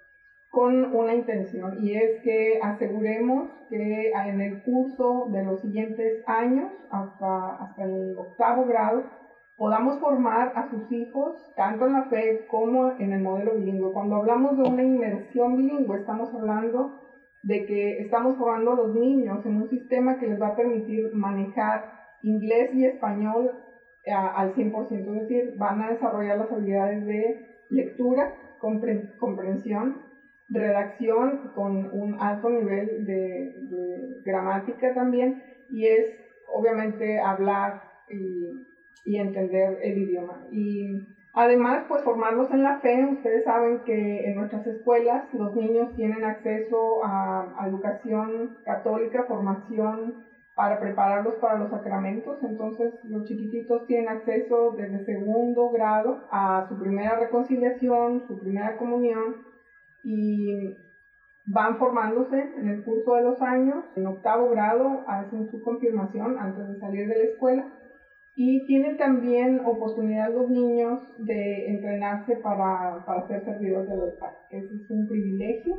con 0.52 0.94
una 0.94 1.14
intención 1.14 1.78
y 1.82 1.96
es 1.96 2.22
que 2.24 2.60
aseguremos 2.62 3.50
que 3.70 4.12
en 4.12 4.42
el 4.42 4.62
curso 4.64 5.28
de 5.32 5.44
los 5.44 5.62
siguientes 5.62 6.24
años, 6.28 6.70
hasta, 6.92 7.56
hasta 7.56 7.84
el 7.84 8.18
octavo 8.18 8.66
grado, 8.66 9.04
podamos 9.56 10.00
formar 10.00 10.52
a 10.56 10.70
sus 10.70 10.92
hijos 10.92 11.54
tanto 11.56 11.86
en 11.88 11.94
la 11.94 12.04
fe 12.04 12.46
como 12.50 12.92
en 13.00 13.14
el 13.14 13.22
modelo 13.22 13.54
bilingüe. 13.54 13.94
Cuando 13.94 14.18
hablamos 14.18 14.58
de 14.58 14.64
una 14.64 14.84
inmersión 14.84 15.56
bilingüe, 15.56 16.00
estamos 16.00 16.34
hablando 16.34 17.00
de 17.44 17.66
que 17.66 18.02
estamos 18.02 18.38
formando 18.38 18.72
a 18.72 18.76
los 18.76 18.96
niños 18.96 19.46
en 19.46 19.56
un 19.58 19.70
sistema 19.70 20.20
que 20.20 20.28
les 20.28 20.42
va 20.42 20.48
a 20.48 20.56
permitir 20.56 21.14
manejar 21.14 21.92
inglés 22.22 22.70
y 22.74 22.86
español 22.86 23.52
eh, 24.06 24.12
al 24.12 24.54
100%, 24.54 24.92
es 24.92 25.28
decir, 25.28 25.54
van 25.58 25.82
a 25.82 25.90
desarrollar 25.90 26.38
las 26.38 26.52
habilidades 26.52 27.06
de 27.06 27.66
lectura, 27.70 28.34
comprensión, 29.20 30.02
redacción 30.50 31.52
con 31.56 31.90
un 31.94 32.16
alto 32.20 32.50
nivel 32.50 33.06
de, 33.06 34.22
gramática 34.24 34.94
también 34.94 35.42
y 35.70 35.88
es 35.88 36.06
obviamente 36.54 37.20
hablar 37.20 37.82
y 38.10 38.52
y 39.04 39.18
entender 39.18 39.78
el 39.82 39.98
idioma. 39.98 40.46
Además, 41.34 41.86
pues 41.88 42.04
formarlos 42.04 42.52
en 42.52 42.64
la 42.64 42.80
fe. 42.80 43.06
Ustedes 43.06 43.44
saben 43.44 43.80
que 43.86 44.28
en 44.28 44.36
nuestras 44.36 44.66
escuelas 44.68 45.34
los 45.34 45.56
niños 45.56 45.94
tienen 45.96 46.24
acceso 46.24 47.04
a, 47.04 47.66
educación 47.68 48.58
católica, 48.66 49.24
formación 49.24 50.26
para 50.56 50.80
prepararlos 50.80 51.36
para 51.36 51.58
los 51.58 51.70
sacramentos. 51.70 52.44
Entonces, 52.44 52.94
los 53.04 53.26
chiquititos 53.26 53.86
tienen 53.88 54.10
acceso 54.10 54.72
desde 54.72 55.06
segundo 55.06 55.70
grado 55.70 56.28
a 56.32 56.66
su 56.68 56.78
primera 56.78 57.16
reconciliación, 57.16 58.28
su 58.28 58.40
primera 58.40 58.78
comunión 58.78 59.36
y 60.04 60.76
van 61.46 61.78
formándose 61.78 62.40
en 62.58 62.68
el 62.68 62.84
curso 62.84 63.16
de 63.16 63.24
los 63.24 63.42
años. 63.42 63.84
En 63.96 64.06
octavo 64.08 64.50
grado 64.50 65.04
hacen 65.08 65.50
su 65.50 65.62
confirmación 65.62 66.38
antes 66.38 66.68
de 66.68 66.80
salir 66.80 67.08
de 67.08 67.18
la 67.18 67.24
escuela 67.24 67.66
y 68.44 68.66
tienen 68.66 68.98
también 68.98 69.60
oportunidad 69.68 70.34
los 70.34 70.50
niños 70.50 71.00
de 71.20 71.68
entrenarse 71.70 72.38
para, 72.38 73.06
para 73.06 73.28
ser 73.28 73.46
servidores 73.46 73.88
del 73.88 74.02
altar. 74.02 74.32
Ese 74.50 74.66
es 74.66 74.90
un 74.90 75.08
privilegio 75.08 75.78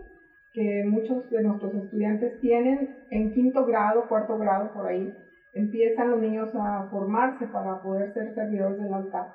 que 0.52 0.84
muchos 0.86 1.28
de 1.28 1.42
nuestros 1.42 1.74
estudiantes 1.74 2.38
tienen 2.40 3.04
en 3.10 3.32
quinto 3.32 3.66
grado, 3.66 4.06
cuarto 4.08 4.38
grado, 4.38 4.72
por 4.74 4.86
ahí. 4.86 5.12
Empiezan 5.54 6.12
los 6.12 6.20
niños 6.20 6.50
a 6.54 6.88
formarse 6.88 7.48
para 7.48 7.82
poder 7.82 8.14
ser 8.14 8.32
servidores 8.32 8.78
del 8.78 8.94
altar. 8.94 9.26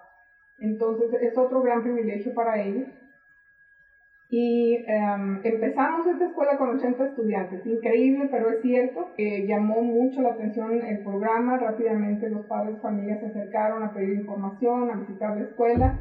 Entonces 0.59 1.09
es 1.21 1.37
otro 1.37 1.61
gran 1.61 1.83
privilegio 1.83 2.33
para 2.33 2.63
ellos 2.63 2.87
y 4.29 4.75
em, 4.85 5.39
empezamos 5.43 6.05
esta 6.05 6.25
escuela 6.25 6.57
con 6.57 6.71
80 6.71 7.05
estudiantes, 7.05 7.65
increíble, 7.65 8.27
pero 8.29 8.49
es 8.49 8.61
cierto 8.61 9.13
que 9.15 9.45
llamó 9.47 9.81
mucho 9.81 10.21
la 10.21 10.31
atención 10.31 10.81
el 10.83 11.01
programa, 11.01 11.57
rápidamente 11.57 12.27
los 12.29 12.45
padres 12.45 12.75
de 12.75 12.81
familia 12.81 13.19
se 13.19 13.27
acercaron 13.27 13.83
a 13.83 13.93
pedir 13.93 14.19
información, 14.19 14.91
a 14.91 14.95
visitar 14.95 15.33
la 15.33 15.43
escuela, 15.43 15.97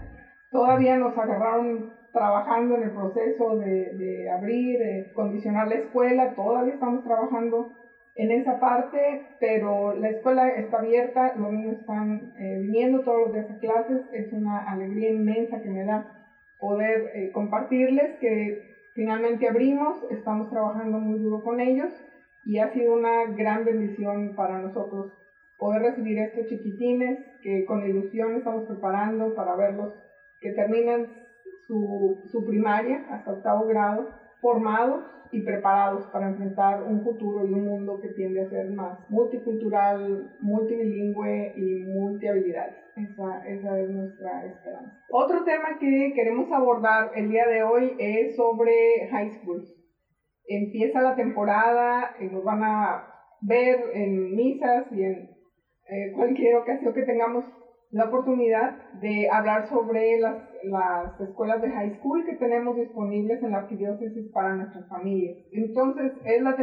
todavía 0.51 0.97
nos 0.97 1.17
agarraron 1.17 1.93
trabajando 2.13 2.77
en 2.77 2.83
el 2.85 2.91
proceso 2.91 3.59
de, 3.59 4.29
abrir, 4.31 4.79
de 4.79 5.13
condicionar 5.15 5.69
la 5.69 5.75
escuela, 5.77 6.35
todavía 6.35 6.73
estamos 6.73 7.05
trabajando 7.05 7.71
en 8.17 8.31
esa 8.33 8.59
parte, 8.59 9.21
pero 9.39 9.93
la 9.93 10.09
escuela 10.09 10.49
está 10.49 10.79
abierta, 10.79 11.35
los 11.37 11.53
niños 11.53 11.79
están 11.79 12.33
eh, 12.39 12.59
viniendo 12.63 13.03
todos 13.03 13.27
los 13.27 13.33
días 13.35 13.51
a 13.51 13.59
clases, 13.59 14.01
es 14.13 14.33
una 14.33 14.67
alegría 14.67 15.11
inmensa 15.11 15.61
que 15.61 15.69
me 15.69 15.85
da 15.85 16.16
poder 16.59 17.11
eh, 17.15 17.31
compartirles 17.33 18.19
que 18.19 18.77
finalmente 18.95 19.47
abrimos, 19.47 19.97
estamos 20.11 20.51
trabajando 20.51 20.99
muy 20.99 21.19
duro 21.19 21.43
con 21.43 21.61
ellos 21.61 21.93
y 22.45 22.59
ha 22.59 22.73
sido 22.73 22.95
una 22.95 23.25
gran 23.35 23.65
bendición 23.65 24.35
para 24.35 24.59
nosotros 24.59 25.13
poder 25.59 25.83
recibir 25.83 26.19
estos 26.19 26.47
chiquitines 26.47 27.19
que 27.43 27.65
con 27.65 27.87
ilusión 27.87 28.37
estamos 28.37 28.65
preparando 28.65 29.35
para 29.35 29.57
verlos 29.57 29.93
que 30.41 30.53
terminan 30.53 31.09
su, 31.67 32.23
su 32.31 32.45
primaria 32.47 33.07
hasta 33.11 33.33
octavo 33.33 33.67
grado 33.67 34.26
formados 34.47 35.03
y 35.33 35.41
preparados 35.41 36.07
para 36.13 36.29
enfrentar 36.29 36.85
un 36.85 37.03
futuro 37.03 37.45
y 37.45 37.53
un 37.53 37.65
mundo 37.65 37.99
que 38.01 38.11
tiende 38.11 38.43
a 38.43 38.49
ser 38.49 38.71
más 38.71 38.97
multicultural, 39.11 40.37
multilingüe 40.41 41.53
y 41.57 41.85
multihabilidades. 41.87 42.77
Esa, 42.95 43.45
esa 43.45 43.81
es 43.81 43.91
nuestra 43.91 44.47
esperanza. 44.47 45.01
Otro 45.11 45.43
tema 45.43 45.77
que 45.81 46.13
queremos 46.15 46.51
abordar 46.53 47.11
el 47.17 47.29
día 47.29 47.45
de 47.49 47.65
hoy 47.65 47.97
es 47.99 48.37
sobre 48.37 49.09
high 49.11 49.31
schools. 49.31 49.69
Empieza 50.47 51.03
la 51.03 51.17
temporada, 51.17 52.15
y 52.21 52.27
nos 52.27 52.45
van 52.45 52.63
a 52.63 53.05
ver 53.41 53.81
en 53.95 54.37
misas 54.37 54.87
y 54.93 55.03
en 55.03 55.29
eh, 55.89 56.13
cualquier 56.15 56.55
ocasión 56.55 56.95
que 56.95 57.03
tengamos 57.03 57.45
la 57.91 58.05
oportunidad 58.07 58.93
de 59.01 59.29
hablar 59.31 59.69
sobre 59.69 60.19
las, 60.19 60.43
las 60.65 61.21
escuelas 61.21 61.63
de 61.63 61.71
high 61.71 61.99
school 61.99 62.25
que 62.25 62.35
tenemos 62.35 62.77
disponibles 62.77 63.43
en 63.43 63.53
la 63.53 63.59
arquidiócesis 63.59 64.31
para 64.33 64.55
nuestras 64.55 64.89
familias. 64.89 65.37
Entonces 65.53 66.13
es 66.25 66.43
la 66.43 66.57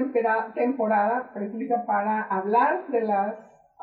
temporada 0.53 1.31
precisa 1.33 1.86
para 1.86 2.23
hablar 2.23 2.88
de 2.88 3.01
las 3.01 3.36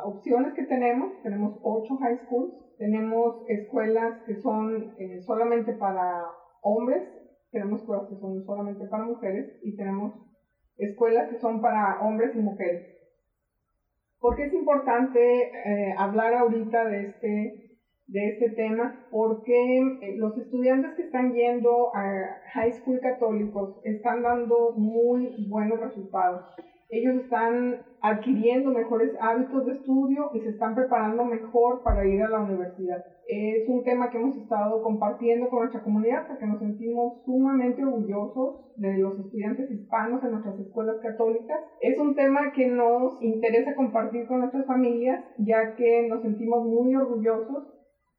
opciones 0.04 0.52
que 0.54 0.64
tenemos. 0.64 1.20
Tenemos 1.22 1.58
ocho 1.62 1.96
high 1.96 2.18
schools, 2.26 2.52
tenemos 2.78 3.44
escuelas 3.48 4.22
que 4.26 4.34
son 4.36 4.94
eh, 4.98 5.20
solamente 5.22 5.72
para 5.72 6.26
hombres, 6.62 7.02
tenemos 7.50 7.80
escuelas 7.80 8.08
que 8.08 8.16
son 8.16 8.42
solamente 8.44 8.86
para 8.86 9.04
mujeres 9.04 9.58
y 9.62 9.76
tenemos 9.76 10.12
escuelas 10.76 11.28
que 11.28 11.36
son 11.36 11.60
para 11.60 12.00
hombres 12.02 12.34
y 12.34 12.38
mujeres. 12.38 12.99
¿Por 14.20 14.36
qué 14.36 14.44
es 14.44 14.52
importante 14.52 15.42
eh, 15.44 15.94
hablar 15.96 16.34
ahorita 16.34 16.84
de 16.84 17.06
este, 17.06 17.70
de 18.06 18.28
este 18.28 18.50
tema 18.50 19.06
porque 19.10 19.78
eh, 20.02 20.16
los 20.16 20.36
estudiantes 20.36 20.94
que 20.94 21.04
están 21.04 21.32
yendo 21.32 21.94
a 21.94 22.38
high 22.52 22.72
school 22.72 23.00
católicos 23.00 23.80
están 23.84 24.22
dando 24.22 24.72
muy 24.76 25.46
buenos 25.48 25.80
resultados. 25.80 26.44
Ellos 26.90 27.22
están 27.22 27.84
adquiriendo 28.02 28.70
mejores 28.70 29.12
hábitos 29.20 29.64
de 29.66 29.72
estudio 29.74 30.30
y 30.34 30.40
se 30.40 30.48
están 30.48 30.74
preparando 30.74 31.24
mejor 31.24 31.84
para 31.84 32.04
ir 32.04 32.20
a 32.20 32.28
la 32.28 32.40
universidad. 32.40 33.04
Es 33.28 33.68
un 33.68 33.84
tema 33.84 34.10
que 34.10 34.18
hemos 34.18 34.36
estado 34.36 34.82
compartiendo 34.82 35.48
con 35.48 35.60
nuestra 35.60 35.84
comunidad 35.84 36.26
porque 36.26 36.46
nos 36.46 36.58
sentimos 36.58 37.22
sumamente 37.24 37.84
orgullosos 37.84 38.74
de 38.76 38.98
los 38.98 39.20
estudiantes 39.20 39.70
hispanos 39.70 40.24
en 40.24 40.32
nuestras 40.32 40.58
escuelas 40.58 40.96
católicas. 41.00 41.60
Es 41.80 41.96
un 41.98 42.16
tema 42.16 42.50
que 42.52 42.66
nos 42.66 43.22
interesa 43.22 43.76
compartir 43.76 44.26
con 44.26 44.40
nuestras 44.40 44.66
familias 44.66 45.24
ya 45.38 45.76
que 45.76 46.08
nos 46.08 46.22
sentimos 46.22 46.64
muy 46.64 46.96
orgullosos 46.96 47.68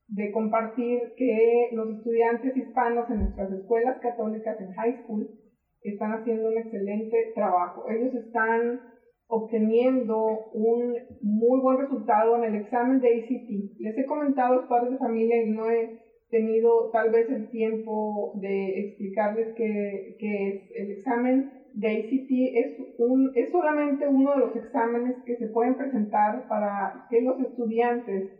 de 0.07 0.31
compartir 0.31 1.13
que 1.17 1.69
los 1.73 1.89
estudiantes 1.89 2.55
hispanos 2.55 3.09
en 3.09 3.19
nuestras 3.19 3.51
escuelas 3.51 3.99
católicas 3.99 4.59
en 4.61 4.71
high 4.73 5.03
school 5.03 5.27
están 5.83 6.13
haciendo 6.13 6.49
un 6.49 6.57
excelente 6.57 7.31
trabajo. 7.33 7.85
Ellos 7.89 8.13
están 8.13 8.81
obteniendo 9.27 10.49
un 10.53 10.95
muy 11.21 11.61
buen 11.61 11.77
resultado 11.79 12.35
en 12.37 12.43
el 12.43 12.61
examen 12.61 12.99
de 12.99 13.07
ACT. 13.07 13.79
Les 13.79 13.97
he 13.97 14.05
comentado 14.05 14.53
a 14.53 14.55
los 14.57 14.65
padres 14.65 14.91
de 14.91 14.97
familia 14.97 15.43
y 15.43 15.49
no 15.51 15.69
he 15.69 15.99
tenido 16.29 16.89
tal 16.91 17.11
vez 17.11 17.29
el 17.29 17.49
tiempo 17.49 18.33
de 18.41 18.79
explicarles 18.79 19.55
que, 19.55 20.17
que 20.19 20.69
el 20.75 20.91
examen 20.91 21.51
de 21.73 21.87
ACT 21.87 22.29
es, 22.29 22.99
un, 22.99 23.31
es 23.35 23.51
solamente 23.51 24.07
uno 24.07 24.31
de 24.31 24.39
los 24.39 24.55
exámenes 24.55 25.15
que 25.25 25.37
se 25.37 25.47
pueden 25.47 25.75
presentar 25.75 26.47
para 26.47 27.07
que 27.09 27.21
los 27.21 27.39
estudiantes 27.39 28.31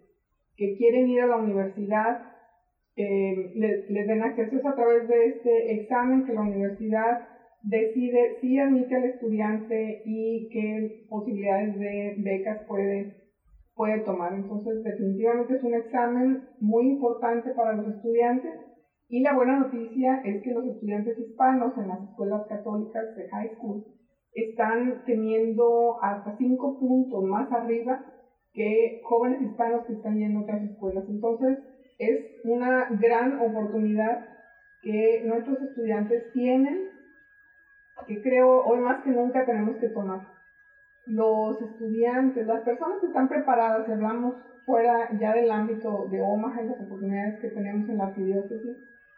que 0.58 0.76
quieren 0.78 1.08
ir 1.08 1.22
a 1.22 1.28
la 1.28 1.38
universidad 1.38 2.32
eh, 2.96 3.52
les, 3.56 3.88
den 3.88 4.22
acceso 4.22 4.68
a 4.68 4.76
través 4.76 5.08
de 5.08 5.28
este 5.28 5.82
examen 5.82 6.26
que 6.26 6.34
la 6.34 6.42
universidad 6.42 7.28
decide 7.64 8.38
si 8.42 8.58
admite 8.58 8.96
al 8.96 9.06
estudiante 9.06 10.02
y 10.06 10.50
qué 10.50 11.06
posibilidades 11.10 11.78
de 11.78 12.16
becas 12.18 12.66
puede, 12.68 13.16
puede 13.76 14.00
tomar. 14.00 14.34
Entonces, 14.34 14.84
definitivamente 14.84 15.56
es 15.56 15.64
un 15.64 15.76
examen 15.76 16.48
muy 16.60 16.90
importante 16.90 17.52
para 17.52 17.74
los 17.74 17.96
estudiantes. 17.96 18.52
Y 19.08 19.22
la 19.22 19.34
buena 19.34 19.60
noticia 19.60 20.22
es 20.24 20.42
que 20.42 20.52
los 20.52 20.66
estudiantes 20.66 21.18
hispanos 21.20 21.78
en 21.78 21.88
las 21.88 22.02
escuelas 22.10 22.48
católicas 22.48 23.16
de 23.16 23.28
high 23.30 23.56
school 23.56 23.84
están 24.34 25.04
teniendo 25.06 26.02
hasta 26.02 26.38
cinco 26.38 26.80
puntos 26.80 27.24
más 27.24 27.52
arriba 27.52 28.06
que 28.54 29.02
jóvenes 29.04 29.42
hispanos 29.42 29.86
que 29.86 29.94
están 29.94 30.22
a 30.24 30.42
otras 30.42 30.64
escuelas. 30.64 31.04
Entonces, 31.10 31.58
es 32.00 32.20
una 32.46 32.88
gran 33.00 33.40
oportunidad 33.42 34.26
que 34.82 35.22
nuestros 35.26 35.62
estudiantes 35.62 36.32
tienen 36.34 37.01
que 38.08 38.22
creo 38.22 38.64
hoy 38.66 38.80
más 38.80 39.04
que 39.04 39.12
nunca 39.12 39.46
tenemos 39.46 39.78
que 39.78 39.90
tomar. 39.90 40.22
Los 41.06 41.62
estudiantes, 41.62 42.46
las 42.46 42.62
personas 42.62 43.00
que 43.00 43.08
están 43.08 43.28
preparadas, 43.28 43.86
si 43.86 43.92
hablamos 43.92 44.36
fuera 44.66 45.10
ya 45.20 45.34
del 45.34 45.52
ámbito 45.52 46.08
de 46.10 46.22
Omaha 46.22 46.62
y 46.62 46.68
las 46.68 46.80
oportunidades 46.80 47.40
que 47.40 47.50
tenemos 47.50 47.90
en 47.90 47.98
la 47.98 48.06
arquidiócesis, 48.06 48.78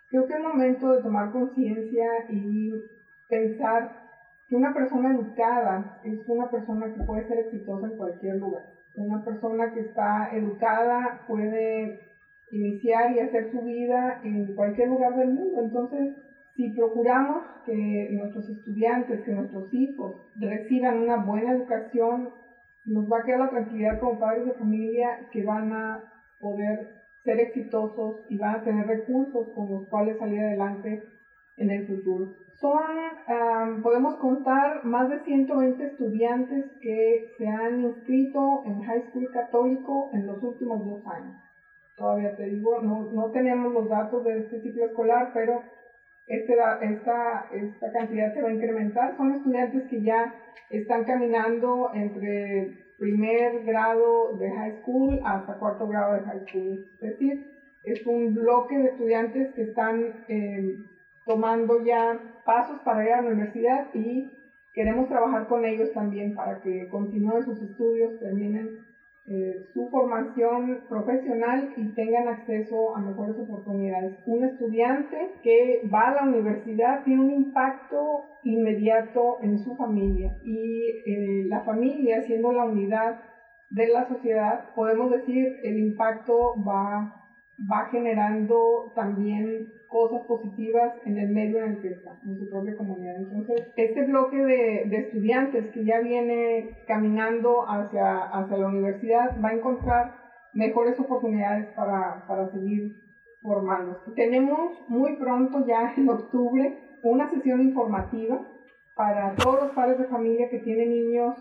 creo 0.10 0.26
que 0.26 0.34
es 0.34 0.40
momento 0.40 0.92
de 0.92 1.02
tomar 1.02 1.32
conciencia 1.32 2.26
y 2.30 2.72
pensar 3.30 4.04
que 4.48 4.56
una 4.56 4.74
persona 4.74 5.12
educada 5.12 6.00
es 6.04 6.28
una 6.28 6.50
persona 6.50 6.94
que 6.94 7.04
puede 7.04 7.28
ser 7.28 7.40
exitosa 7.40 7.88
en 7.88 7.98
cualquier 7.98 8.36
lugar. 8.38 8.64
Una 8.96 9.24
persona 9.24 9.72
que 9.74 9.82
está 9.82 10.30
educada 10.34 11.24
puede 11.28 12.00
iniciar 12.52 13.12
y 13.12 13.20
hacer 13.20 13.52
su 13.52 13.62
vida 13.62 14.22
en 14.24 14.54
cualquier 14.56 14.90
lugar 14.90 15.16
del 15.16 15.32
mundo. 15.32 15.62
Entonces, 15.62 16.16
si 16.56 16.70
procuramos 16.70 17.44
que 17.66 18.10
nuestros 18.12 18.50
estudiantes, 18.50 19.22
que 19.22 19.32
nuestros 19.32 19.74
hijos 19.74 20.16
reciban 20.36 21.02
una 21.02 21.18
buena 21.18 21.54
educación, 21.54 22.30
nos 22.86 23.12
va 23.12 23.20
a 23.20 23.24
quedar 23.24 23.40
la 23.40 23.50
tranquilidad 23.50 24.00
como 24.00 24.20
padres 24.20 24.46
de 24.46 24.54
familia 24.54 25.28
que 25.32 25.44
van 25.44 25.72
a 25.72 26.04
poder 26.40 27.04
ser 27.24 27.40
exitosos 27.40 28.26
y 28.30 28.38
van 28.38 28.56
a 28.56 28.64
tener 28.64 28.86
recursos 28.86 29.48
con 29.56 29.72
los 29.72 29.88
cuales 29.88 30.18
salir 30.18 30.42
adelante 30.42 31.02
en 31.58 31.70
el 31.70 31.88
futuro. 31.88 32.34
Son, 32.60 33.82
podemos 33.82 34.16
contar, 34.18 34.84
más 34.86 35.10
de 35.10 35.20
120 35.24 35.86
estudiantes 35.86 36.66
que 36.82 37.32
se 37.38 37.48
han 37.48 37.82
inscrito 37.82 38.64
en 38.66 38.82
High 38.82 39.10
School 39.10 39.30
Católico 39.32 40.10
en 40.14 40.28
los 40.28 40.42
últimos 40.44 40.86
dos 40.86 41.08
años. 41.08 41.36
Todavía 41.96 42.36
te 42.36 42.46
digo, 42.46 42.82
no, 42.82 43.12
no 43.12 43.32
tenemos 43.32 43.72
los 43.72 43.88
datos 43.88 44.24
de 44.24 44.40
este 44.40 44.62
ciclo 44.62 44.86
escolar, 44.86 45.32
pero 45.34 45.62
este, 46.28 46.54
esta, 46.82 47.48
esta 47.52 47.92
cantidad 47.92 48.34
se 48.34 48.42
va 48.42 48.50
a 48.50 48.54
incrementar. 48.54 49.18
Son 49.18 49.34
estudiantes 49.34 49.84
que 49.90 50.02
ya 50.02 50.34
están 50.70 51.04
caminando 51.04 51.92
entre 51.94 52.84
primer 52.98 53.64
grado 53.66 54.38
de 54.38 54.50
high 54.52 54.82
school 54.82 55.20
hasta 55.26 55.60
cuarto 55.60 55.88
grado 55.88 56.14
de 56.14 56.22
high 56.22 56.46
school. 56.48 56.86
Es 57.02 57.10
decir, 57.12 57.52
es 57.84 58.06
un 58.08 58.34
bloque 58.34 58.78
de 58.78 58.90
estudiantes 58.90 59.54
que 59.54 59.64
están 59.64 60.24
eh, 60.30 60.78
tomando 61.26 61.84
ya 61.84 62.18
pasos 62.46 62.80
para 62.86 63.04
ir 63.04 63.12
a 63.12 63.22
la 63.22 63.28
universidad 63.28 63.88
y 63.94 64.32
queremos 64.74 65.10
trabajar 65.10 65.48
con 65.48 65.66
ellos 65.66 65.92
también 65.94 66.34
para 66.34 66.62
que 66.62 66.88
continúen 66.90 67.44
sus 67.44 67.62
estudios, 67.62 68.20
terminen 68.20 68.93
eh, 69.26 69.70
su 69.74 69.88
formación 69.88 70.82
profesional 70.90 71.74
y 71.78 71.94
tengan 71.96 72.28
acceso 72.28 72.96
a 72.96 73.00
mejores 73.00 73.38
oportunidades. 73.40 74.18
Un 74.26 74.44
estudiante 74.44 75.32
que 75.42 75.82
va 75.94 76.10
a 76.10 76.14
la 76.16 76.24
universidad 76.24 77.04
tiene 77.06 77.22
un 77.22 77.32
impacto 77.32 78.26
inmediato 78.44 79.38
en 79.42 79.58
su 79.60 79.76
familia 79.78 80.38
y 80.44 80.88
eh, 81.06 81.46
la 81.48 81.62
familia 81.62 82.22
siendo 82.24 82.52
la 82.52 82.66
unidad 82.66 83.18
de 83.70 83.88
la 83.88 84.08
sociedad, 84.08 84.66
podemos 84.76 85.10
decir 85.10 85.58
el 85.64 85.80
impacto 85.80 86.54
va, 86.68 87.23
va 87.72 87.86
generando 87.92 88.92
también 88.96 89.72
cosas 89.88 90.26
positivas 90.26 90.94
en 91.06 91.18
el 91.18 91.30
medio 91.30 91.64
en 91.64 91.74
el 91.74 91.82
que 91.82 91.88
en 91.88 92.38
su 92.38 92.50
propia 92.50 92.76
comunidad. 92.76 93.16
Entonces, 93.18 93.72
este 93.76 94.06
bloque 94.06 94.38
de, 94.38 94.86
de 94.90 94.98
estudiantes 94.98 95.70
que 95.72 95.86
ya 95.86 96.00
viene 96.00 96.78
caminando 96.88 97.64
hacia, 97.70 98.24
hacia 98.24 98.58
la 98.58 98.68
universidad 98.68 99.40
va 99.44 99.50
a 99.50 99.54
encontrar 99.54 100.16
mejores 100.54 101.00
oportunidades 101.00 101.68
para, 101.76 102.26
para 102.28 102.50
seguir 102.52 102.96
formándose. 103.42 104.12
Tenemos 104.16 104.72
muy 104.88 105.16
pronto, 105.18 105.66
ya 105.66 105.94
en 105.98 106.10
octubre, 106.10 107.00
una 107.04 107.30
sesión 107.30 107.62
informativa 107.62 108.42
para 108.96 109.36
todos 109.36 109.64
los 109.64 109.72
padres 109.74 110.00
de 110.00 110.06
familia 110.06 110.50
que 110.50 110.60
tienen 110.60 110.90
niños 110.90 111.36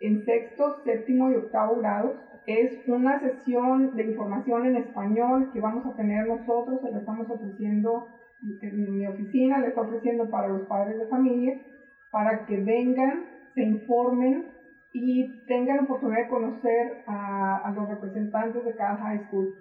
en 0.00 0.24
sexto, 0.24 0.82
séptimo 0.84 1.30
y 1.30 1.34
octavo 1.34 1.76
grados. 1.76 2.12
Es 2.46 2.88
una 2.88 3.20
sesión 3.20 3.94
de 3.96 4.04
información 4.04 4.66
en 4.66 4.76
español 4.76 5.50
que 5.52 5.60
vamos 5.60 5.86
a 5.86 5.96
tener 5.96 6.26
nosotros, 6.26 6.80
se 6.80 6.90
la 6.90 6.98
estamos 6.98 7.28
ofreciendo 7.30 8.06
en 8.62 8.98
mi 8.98 9.06
oficina, 9.06 9.58
le 9.58 9.68
está 9.68 9.82
ofreciendo 9.82 10.30
para 10.30 10.48
los 10.48 10.62
padres 10.62 10.98
de 10.98 11.06
familia, 11.06 11.60
para 12.10 12.46
que 12.46 12.56
vengan, 12.56 13.24
se 13.54 13.62
informen 13.62 14.46
y 14.92 15.44
tengan 15.46 15.80
oportunidad 15.80 16.24
de 16.24 16.28
conocer 16.28 17.02
a, 17.06 17.72
los 17.74 17.88
representantes 17.88 18.64
de 18.64 18.74
cada 18.74 18.96
high 18.96 19.26
school. 19.26 19.54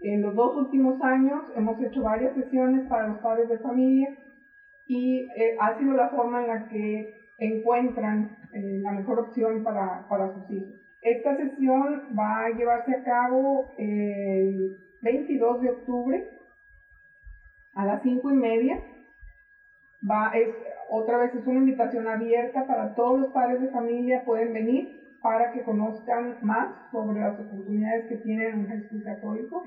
En 0.00 0.22
los 0.22 0.34
dos 0.34 0.56
últimos 0.56 1.00
años 1.02 1.42
hemos 1.54 1.80
hecho 1.80 2.02
varias 2.02 2.34
sesiones 2.34 2.88
para 2.88 3.06
los 3.06 3.18
padres 3.18 3.48
de 3.48 3.58
familia 3.58 4.08
y 4.88 5.28
eh, 5.36 5.56
ha 5.60 5.78
sido 5.78 5.92
la 5.94 6.08
forma 6.08 6.40
en 6.40 6.48
la 6.48 6.68
que 6.68 7.14
encuentran 7.38 8.36
eh, 8.52 8.80
la 8.82 8.92
mejor 8.92 9.20
opción 9.20 9.62
para, 9.62 10.06
para 10.08 10.34
sus 10.34 10.50
hijos. 10.50 10.81
Esta 11.02 11.36
sesión 11.36 12.16
va 12.16 12.44
a 12.44 12.50
llevarse 12.50 12.94
a 12.94 13.02
cabo 13.02 13.72
el 13.76 14.78
22 15.02 15.60
de 15.60 15.70
octubre 15.70 16.28
a 17.74 17.84
las 17.84 18.02
5 18.02 18.30
y 18.30 18.34
media. 18.34 18.80
Otra 20.88 21.18
vez 21.18 21.34
es 21.34 21.44
una 21.44 21.58
invitación 21.58 22.06
abierta 22.06 22.66
para 22.68 22.94
todos 22.94 23.18
los 23.18 23.32
padres 23.32 23.60
de 23.60 23.68
familia, 23.68 24.24
pueden 24.24 24.52
venir 24.52 25.16
para 25.20 25.52
que 25.52 25.62
conozcan 25.62 26.36
más 26.42 26.68
sobre 26.92 27.20
las 27.20 27.38
oportunidades 27.38 28.06
que 28.06 28.16
tienen 28.16 28.60
un 28.60 28.68
Jesús 28.68 29.02
católico. 29.02 29.64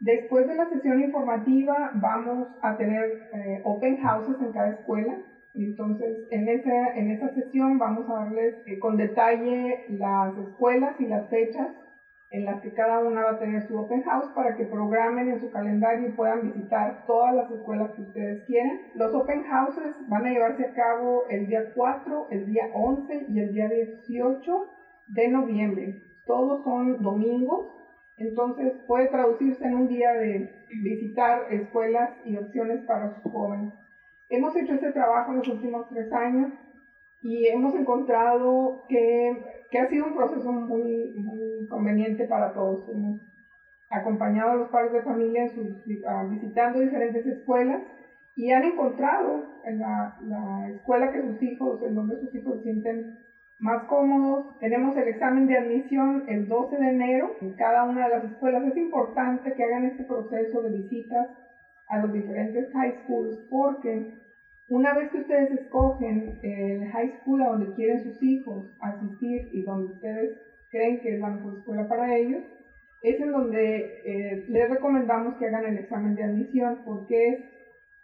Después 0.00 0.48
de 0.48 0.56
la 0.56 0.68
sesión 0.68 1.00
informativa 1.00 1.92
vamos 1.94 2.48
a 2.60 2.76
tener 2.76 3.28
eh, 3.32 3.60
open 3.64 3.98
houses 3.98 4.40
en 4.40 4.52
cada 4.52 4.70
escuela 4.70 5.16
entonces, 5.54 6.26
en 6.30 6.48
esa, 6.48 6.94
en 6.96 7.10
esa 7.12 7.28
sesión 7.28 7.78
vamos 7.78 8.08
a 8.10 8.24
darles 8.24 8.56
eh, 8.66 8.78
con 8.80 8.96
detalle 8.96 9.84
las 9.90 10.36
escuelas 10.36 11.00
y 11.00 11.06
las 11.06 11.28
fechas 11.28 11.68
en 12.30 12.44
las 12.44 12.60
que 12.60 12.72
cada 12.72 12.98
una 12.98 13.22
va 13.22 13.30
a 13.30 13.38
tener 13.38 13.62
su 13.62 13.78
open 13.78 14.02
house 14.02 14.26
para 14.34 14.56
que 14.56 14.64
programen 14.64 15.28
en 15.28 15.40
su 15.40 15.50
calendario 15.52 16.08
y 16.08 16.12
puedan 16.12 16.42
visitar 16.42 17.04
todas 17.06 17.32
las 17.32 17.48
escuelas 17.52 17.90
que 17.94 18.02
ustedes 18.02 18.44
quieran. 18.46 18.80
Los 18.94 19.14
open 19.14 19.44
houses 19.44 19.94
van 20.08 20.26
a 20.26 20.30
llevarse 20.30 20.64
a 20.64 20.72
cabo 20.72 21.22
el 21.28 21.46
día 21.46 21.70
4, 21.72 22.26
el 22.30 22.46
día 22.46 22.70
11 22.74 23.26
y 23.28 23.38
el 23.38 23.52
día 23.52 23.68
18 23.68 24.66
de 25.14 25.28
noviembre. 25.28 26.02
Todos 26.26 26.64
son 26.64 27.00
domingos 27.02 27.68
Entonces 28.16 28.72
puede 28.86 29.08
traducirse 29.08 29.64
en 29.64 29.74
un 29.74 29.88
día 29.88 30.12
de 30.12 30.50
visitar 30.82 31.52
escuelas 31.52 32.10
y 32.24 32.36
opciones 32.36 32.80
para 32.86 33.14
sus 33.14 33.30
jóvenes. 33.30 33.72
Hemos 34.28 34.56
hecho 34.56 34.74
ese 34.74 34.92
trabajo 34.92 35.32
en 35.32 35.38
los 35.38 35.48
últimos 35.48 35.88
tres 35.90 36.12
años 36.12 36.52
y 37.22 37.46
hemos 37.46 37.74
encontrado 37.74 38.84
que, 38.88 39.44
que 39.70 39.78
ha 39.78 39.88
sido 39.88 40.06
un 40.06 40.14
proceso 40.14 40.52
muy, 40.52 41.14
muy, 41.16 41.66
conveniente 41.68 42.26
para 42.26 42.52
todos. 42.52 42.88
Hemos 42.88 43.20
acompañado 43.90 44.50
a 44.50 44.56
los 44.56 44.68
padres 44.70 44.92
de 44.92 45.02
familia 45.02 45.44
en 45.44 45.50
sus, 45.50 45.84
visitando 46.30 46.80
diferentes 46.80 47.26
escuelas 47.26 47.82
y 48.36 48.50
han 48.50 48.64
encontrado 48.64 49.44
en 49.64 49.78
la, 49.78 50.18
la, 50.22 50.70
escuela 50.70 51.12
que 51.12 51.22
sus 51.22 51.42
hijos, 51.42 51.82
en 51.82 51.94
donde 51.94 52.18
sus 52.20 52.34
hijos 52.34 52.56
se 52.58 52.64
sienten 52.64 53.18
más 53.58 53.84
cómodos. 53.84 54.58
Tenemos 54.58 54.96
el 54.96 55.08
examen 55.08 55.46
de 55.46 55.58
admisión 55.58 56.24
el 56.28 56.48
12 56.48 56.76
de 56.76 56.88
enero 56.88 57.36
en 57.40 57.52
cada 57.54 57.84
una 57.84 58.08
de 58.08 58.14
las 58.16 58.24
escuelas. 58.24 58.64
Es 58.66 58.76
importante 58.76 59.52
que 59.52 59.64
hagan 59.64 59.84
este 59.84 60.04
proceso 60.04 60.62
de 60.62 60.70
visitas 60.70 61.28
a 61.88 61.98
los 61.98 62.12
diferentes 62.12 62.72
high 62.72 63.02
schools 63.02 63.38
porque 63.50 64.14
una 64.68 64.94
vez 64.94 65.10
que 65.10 65.18
ustedes 65.18 65.50
escogen 65.52 66.38
el 66.42 66.86
high 66.88 67.12
school 67.20 67.42
a 67.42 67.48
donde 67.48 67.74
quieren 67.74 68.02
sus 68.02 68.22
hijos 68.22 68.64
asistir 68.80 69.50
y 69.52 69.62
donde 69.62 69.92
ustedes 69.92 70.38
creen 70.70 71.00
que 71.00 71.14
es 71.14 71.20
la 71.20 71.28
mejor 71.28 71.58
escuela 71.58 71.86
para 71.86 72.16
ellos, 72.16 72.42
es 73.02 73.20
en 73.20 73.32
donde 73.32 74.00
eh, 74.04 74.44
les 74.48 74.70
recomendamos 74.70 75.34
que 75.34 75.46
hagan 75.46 75.66
el 75.66 75.78
examen 75.78 76.14
de 76.14 76.24
admisión 76.24 76.80
porque 76.86 77.28
es 77.28 77.40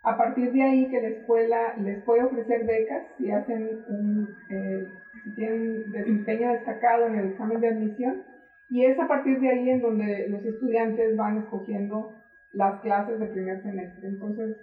a 0.03 0.17
partir 0.17 0.53
de 0.53 0.63
ahí 0.63 0.91
que 0.91 1.01
la 1.01 1.09
escuela 1.09 1.75
les 1.79 2.03
puede 2.05 2.25
ofrecer 2.25 2.67
becas 2.67 3.07
si 3.17 3.31
hacen 3.31 3.83
un, 3.89 4.29
eh, 4.51 4.87
si 5.25 5.35
tienen 5.35 5.91
desempeño 5.91 6.53
destacado 6.53 7.07
en 7.07 7.19
el 7.19 7.27
examen 7.31 7.61
de 7.61 7.69
admisión 7.69 8.23
y 8.69 8.85
es 8.85 8.99
a 8.99 9.09
partir 9.09 9.41
de 9.41 9.49
ahí 9.49 9.71
en 9.71 9.81
donde 9.81 10.29
los 10.29 10.45
estudiantes 10.45 11.17
van 11.17 11.39
escogiendo 11.39 12.20
las 12.53 12.81
clases 12.81 13.19
de 13.19 13.27
primer 13.27 13.63
semestre. 13.63 14.09
Entonces, 14.09 14.57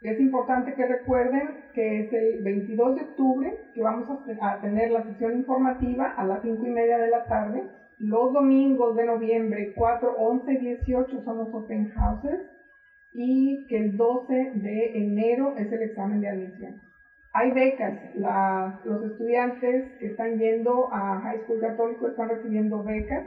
es 0.00 0.20
importante 0.20 0.74
que 0.74 0.86
recuerden 0.86 1.64
que 1.72 2.00
es 2.00 2.12
el 2.12 2.42
22 2.42 2.96
de 2.96 3.02
octubre 3.02 3.58
que 3.74 3.82
vamos 3.82 4.06
a 4.40 4.60
tener 4.60 4.90
la 4.90 5.02
sesión 5.04 5.38
informativa 5.38 6.12
a 6.16 6.24
las 6.24 6.42
5 6.42 6.66
y 6.66 6.70
media 6.70 6.98
de 6.98 7.08
la 7.08 7.24
tarde. 7.24 7.62
Los 7.98 8.32
domingos 8.32 8.96
de 8.96 9.06
noviembre 9.06 9.72
4, 9.74 10.14
11 10.18 10.52
y 10.52 10.58
18 10.58 11.22
son 11.24 11.38
los 11.38 11.54
open 11.54 11.90
houses 11.92 12.40
y 13.14 13.66
que 13.68 13.78
el 13.78 13.96
12 13.96 14.34
de 14.34 14.98
enero 14.98 15.54
es 15.56 15.72
el 15.72 15.82
examen 15.82 16.20
de 16.20 16.28
admisión. 16.28 16.80
Hay 17.32 17.50
becas, 17.52 17.98
los 18.84 19.02
estudiantes 19.04 19.98
que 19.98 20.06
están 20.06 20.38
yendo 20.38 20.92
a 20.92 21.20
High 21.20 21.44
School 21.44 21.60
Católico 21.60 22.08
están 22.08 22.28
recibiendo 22.28 22.82
becas. 22.84 23.26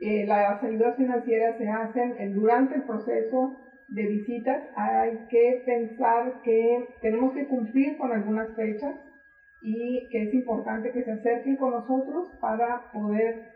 Eh, 0.00 0.24
las 0.26 0.62
ayudas 0.62 0.96
financieras 0.96 1.58
se 1.58 1.68
hacen 1.68 2.34
durante 2.34 2.76
el 2.76 2.82
proceso 2.84 3.56
de 3.90 4.06
visitas 4.06 4.62
hay 4.76 5.18
que 5.28 5.62
pensar 5.66 6.40
que 6.42 6.86
tenemos 7.02 7.34
que 7.34 7.46
cumplir 7.48 7.98
con 7.98 8.12
algunas 8.12 8.54
fechas 8.54 8.94
y 9.62 10.08
que 10.10 10.28
es 10.28 10.34
importante 10.34 10.92
que 10.92 11.02
se 11.02 11.10
acerquen 11.10 11.56
con 11.56 11.72
nosotros 11.72 12.28
para 12.40 12.90
poder 12.92 13.50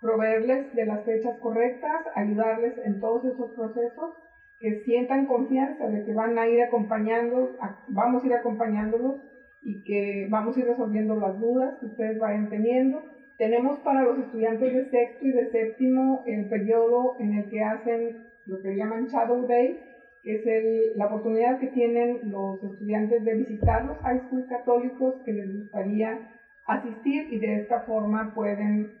proveerles 0.00 0.74
de 0.74 0.86
las 0.86 1.04
fechas 1.04 1.38
correctas, 1.40 2.06
ayudarles 2.14 2.74
en 2.84 3.00
todos 3.00 3.24
esos 3.24 3.50
procesos, 3.52 4.14
que 4.58 4.82
sientan 4.84 5.26
confianza 5.26 5.88
de 5.88 6.04
que 6.04 6.12
van 6.12 6.38
a 6.38 6.46
ir 6.46 6.62
acompañando, 6.62 7.50
vamos 7.88 8.22
a 8.22 8.26
ir 8.26 8.34
acompañándolos 8.34 9.20
y 9.62 9.82
que 9.84 10.28
vamos 10.30 10.56
a 10.56 10.60
ir 10.60 10.66
resolviendo 10.66 11.16
las 11.16 11.38
dudas 11.38 11.78
que 11.80 11.86
ustedes 11.86 12.18
vayan 12.18 12.48
teniendo. 12.48 13.02
Tenemos 13.42 13.80
para 13.80 14.04
los 14.04 14.20
estudiantes 14.20 14.72
de 14.72 14.88
sexto 14.88 15.26
y 15.26 15.32
de 15.32 15.50
séptimo 15.50 16.22
el 16.26 16.48
periodo 16.48 17.16
en 17.18 17.34
el 17.34 17.50
que 17.50 17.60
hacen 17.60 18.28
lo 18.46 18.62
que 18.62 18.76
llaman 18.76 19.06
Shadow 19.06 19.48
Day, 19.48 19.80
que 20.22 20.36
es 20.36 20.96
la 20.96 21.06
oportunidad 21.06 21.58
que 21.58 21.66
tienen 21.66 22.30
los 22.30 22.62
estudiantes 22.62 23.24
de 23.24 23.34
visitar 23.34 23.84
los 23.84 23.98
high 23.98 24.20
school 24.28 24.46
católicos 24.48 25.16
que 25.24 25.32
les 25.32 25.58
gustaría 25.58 26.20
asistir 26.68 27.32
y 27.32 27.40
de 27.40 27.62
esta 27.62 27.80
forma 27.80 28.32
pueden 28.32 28.92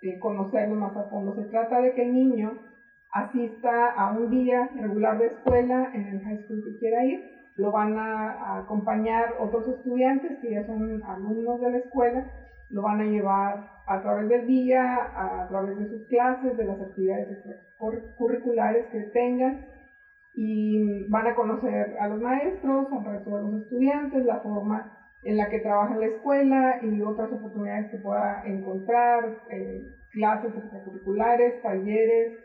eh, 0.00 0.18
conocerlos 0.18 0.78
más 0.78 0.96
a 0.96 1.10
fondo. 1.10 1.34
Se 1.34 1.50
trata 1.50 1.82
de 1.82 1.92
que 1.92 2.04
el 2.04 2.14
niño 2.14 2.58
asista 3.12 3.90
a 3.90 4.12
un 4.12 4.30
día 4.30 4.70
regular 4.76 5.18
de 5.18 5.26
escuela 5.26 5.90
en 5.92 6.06
el 6.06 6.22
high 6.22 6.42
school 6.44 6.64
que 6.64 6.78
quiera 6.78 7.04
ir, 7.04 7.20
lo 7.56 7.70
van 7.70 7.98
a 7.98 8.60
acompañar 8.60 9.34
otros 9.38 9.68
estudiantes 9.68 10.38
que 10.40 10.52
ya 10.52 10.64
son 10.64 11.02
alumnos 11.02 11.60
de 11.60 11.70
la 11.70 11.76
escuela, 11.76 12.24
lo 12.70 12.82
van 12.82 13.00
a 13.00 13.04
llevar 13.04 13.70
a 13.86 14.00
través 14.02 14.28
del 14.28 14.46
día, 14.46 14.82
a 15.14 15.48
través 15.48 15.76
de 15.78 15.88
sus 15.88 16.06
clases, 16.08 16.56
de 16.56 16.64
las 16.64 16.80
actividades 16.80 17.44
curriculares 18.16 18.86
que 18.92 19.00
tengan 19.12 19.66
y 20.34 21.08
van 21.08 21.26
a 21.26 21.34
conocer 21.34 21.96
a 21.98 22.08
los 22.08 22.20
maestros, 22.20 22.86
al 22.92 23.04
resto 23.04 23.36
de 23.36 23.42
los 23.42 23.62
estudiantes, 23.62 24.24
la 24.24 24.40
forma 24.40 24.96
en 25.22 25.36
la 25.36 25.50
que 25.50 25.58
trabaja 25.58 25.96
la 25.96 26.06
escuela 26.06 26.78
y 26.82 27.02
otras 27.02 27.32
oportunidades 27.32 27.90
que 27.90 27.98
pueda 27.98 28.42
encontrar, 28.46 29.38
eh, 29.50 29.82
clases 30.12 30.54
extracurriculares, 30.56 31.60
talleres 31.62 32.38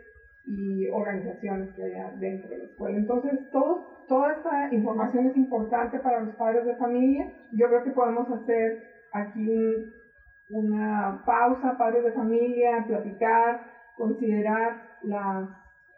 y 0.46 0.88
organizaciones 0.90 1.74
que 1.76 1.84
haya 1.84 2.12
dentro 2.20 2.50
de 2.50 2.58
la 2.58 2.64
escuela. 2.66 2.98
Entonces, 2.98 3.50
todo, 3.52 4.06
toda 4.08 4.34
esta 4.34 4.74
información 4.74 5.28
es 5.28 5.38
importante 5.38 6.00
para 6.00 6.22
los 6.22 6.36
padres 6.36 6.66
de 6.66 6.76
familia. 6.76 7.32
Yo 7.52 7.68
creo 7.68 7.84
que 7.84 7.92
podemos 7.92 8.30
hacer 8.30 8.84
aquí 9.14 9.94
una 10.50 11.24
pausa, 11.26 11.78
padres 11.78 12.04
de 12.04 12.12
familia, 12.12 12.84
platicar, 12.88 13.62
considerar 13.96 14.82
las 15.04 15.50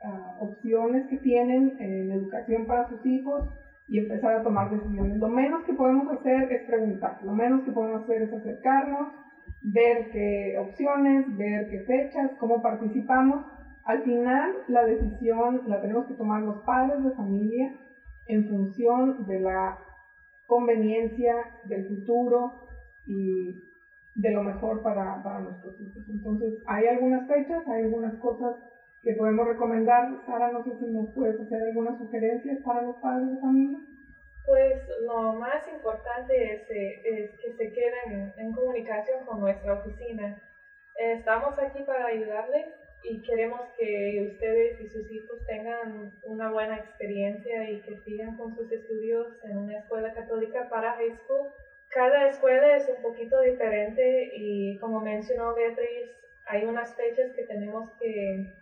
ah, 0.04 0.38
opciones 0.40 1.08
que 1.08 1.18
tienen 1.18 1.76
en 1.80 2.12
educación 2.12 2.66
para 2.66 2.88
sus 2.90 3.06
hijos 3.06 3.50
y 3.88 4.00
empezar 4.00 4.36
a 4.36 4.44
tomar 4.44 4.70
decisiones. 4.70 5.18
Lo 5.18 5.30
menos 5.30 5.64
que 5.64 5.74
podemos 5.74 6.12
hacer 6.20 6.52
es 6.52 6.68
preguntar, 6.68 7.20
lo 7.24 7.34
menos 7.34 7.64
que 7.64 7.72
podemos 7.72 8.04
hacer 8.04 8.24
es 8.24 8.34
acercarnos, 8.34 9.08
ver 9.62 10.12
qué 10.12 10.58
opciones, 10.60 11.26
ver 11.38 11.70
qué 11.70 11.82
fechas, 11.82 12.32
cómo 12.40 12.62
participamos. 12.62 13.46
Al 13.86 14.04
final 14.04 14.52
la 14.68 14.84
decisión 14.86 15.62
la 15.68 15.82
tenemos 15.82 16.06
que 16.08 16.16
tomar 16.16 16.42
los 16.42 16.64
padres 16.64 17.04
de 17.04 17.12
familia 17.12 17.74
en 18.28 18.48
función 18.50 19.26
de 19.26 19.40
la 19.40 19.78
conveniencia 20.46 21.36
del 21.66 21.88
futuro 21.88 22.54
y 23.06 23.56
de 24.18 24.32
lo 24.32 24.44
mejor 24.44 24.82
para, 24.82 25.22
para 25.22 25.40
nuestros 25.40 25.80
hijos. 25.80 26.04
Entonces, 26.10 26.56
hay 26.66 26.88
algunas 26.88 27.28
fechas, 27.28 27.68
hay 27.68 27.84
algunas 27.84 28.16
cosas 28.16 28.56
que 29.04 29.14
podemos 29.14 29.48
recomendar. 29.48 30.10
Sara, 30.26 30.52
no 30.52 30.64
sé 30.64 30.72
si 30.80 30.86
nos 30.86 31.14
puedes 31.14 31.40
hacer 31.40 31.62
algunas 31.62 32.00
sugerencias 32.00 32.58
para 32.66 32.82
los 32.82 32.96
padres 32.98 33.30
de 33.32 33.38
familia. 33.40 33.80
Pues 34.46 34.82
lo 35.06 35.34
más 35.34 35.68
importante 35.72 36.34
es, 36.34 36.62
es 36.70 37.40
que 37.40 37.54
se 37.54 37.72
queden 37.72 38.34
en 38.38 38.54
comunicación 38.54 39.24
con 39.26 39.40
nuestra 39.40 39.74
oficina. 39.74 40.42
Estamos 40.96 41.60
aquí 41.60 41.84
para 41.84 42.08
ayudarles 42.08 42.66
y 43.04 43.22
queremos 43.22 43.62
que 43.78 44.32
ustedes 44.34 44.82
y 44.82 44.90
sus 44.90 45.12
hijos 45.12 45.46
tengan 45.46 46.12
una 46.24 46.50
buena 46.52 46.78
experiencia 46.78 47.70
y 47.70 47.82
que 47.82 48.00
sigan 48.00 48.36
con 48.36 48.56
sus 48.56 48.72
estudios 48.72 49.28
en 49.44 49.60
una 49.60 49.78
escuela 49.78 50.12
católica 50.14 50.68
para 50.70 50.94
high 50.94 51.16
school 51.18 51.50
cada 51.90 52.28
escuela 52.28 52.76
es 52.76 52.88
un 52.90 53.02
poquito 53.02 53.40
diferente 53.42 54.32
y 54.34 54.78
como 54.80 55.00
mencionó 55.00 55.54
Beatriz, 55.54 56.10
hay 56.46 56.66
unas 56.66 56.94
fechas 56.96 57.32
que 57.36 57.44
tenemos 57.44 57.90
que, 58.00 58.54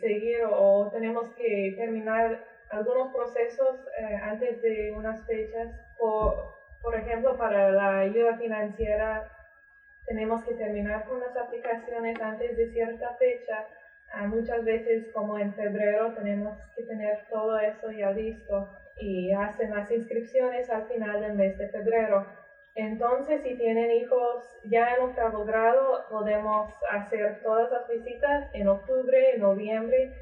seguir 0.00 0.44
o, 0.44 0.88
tenemos 0.90 1.28
que 1.34 1.74
terminar 1.76 2.42
algunos 2.70 3.12
procesos 3.12 3.76
eh, 3.98 4.16
antes 4.22 4.62
de 4.62 4.92
unas 4.92 5.26
fechas. 5.26 5.68
Por, 5.98 6.54
por 6.82 6.94
ejemplo, 6.94 7.36
para 7.36 7.70
la 7.70 7.98
ayuda 7.98 8.38
financiera 8.38 9.30
tenemos 10.06 10.42
que 10.44 10.54
terminar 10.54 11.04
con 11.04 11.20
las 11.20 11.36
aplicaciones 11.36 12.20
antes 12.20 12.56
de 12.56 12.72
cierta 12.72 13.14
fecha. 13.14 13.66
Ah, 14.12 14.26
muchas 14.26 14.64
veces, 14.64 15.12
como 15.12 15.38
en 15.38 15.52
febrero, 15.54 16.12
tenemos 16.14 16.56
que 16.74 16.82
tener 16.82 17.18
todo 17.30 17.58
eso 17.58 17.92
ya 17.92 18.10
listo 18.10 18.66
y 19.00 19.32
hacen 19.32 19.70
las 19.70 19.90
inscripciones 19.90 20.70
al 20.70 20.86
final 20.86 21.20
del 21.20 21.34
mes 21.34 21.56
de 21.58 21.68
febrero. 21.68 22.26
Entonces, 22.74 23.42
si 23.42 23.56
tienen 23.56 23.90
hijos 23.90 24.60
ya 24.64 24.94
en 24.94 25.02
octavo 25.02 25.44
grado, 25.44 26.04
podemos 26.08 26.72
hacer 26.90 27.40
todas 27.42 27.70
las 27.70 27.88
visitas 27.88 28.48
en 28.52 28.68
octubre, 28.68 29.34
en 29.34 29.40
noviembre 29.40 30.14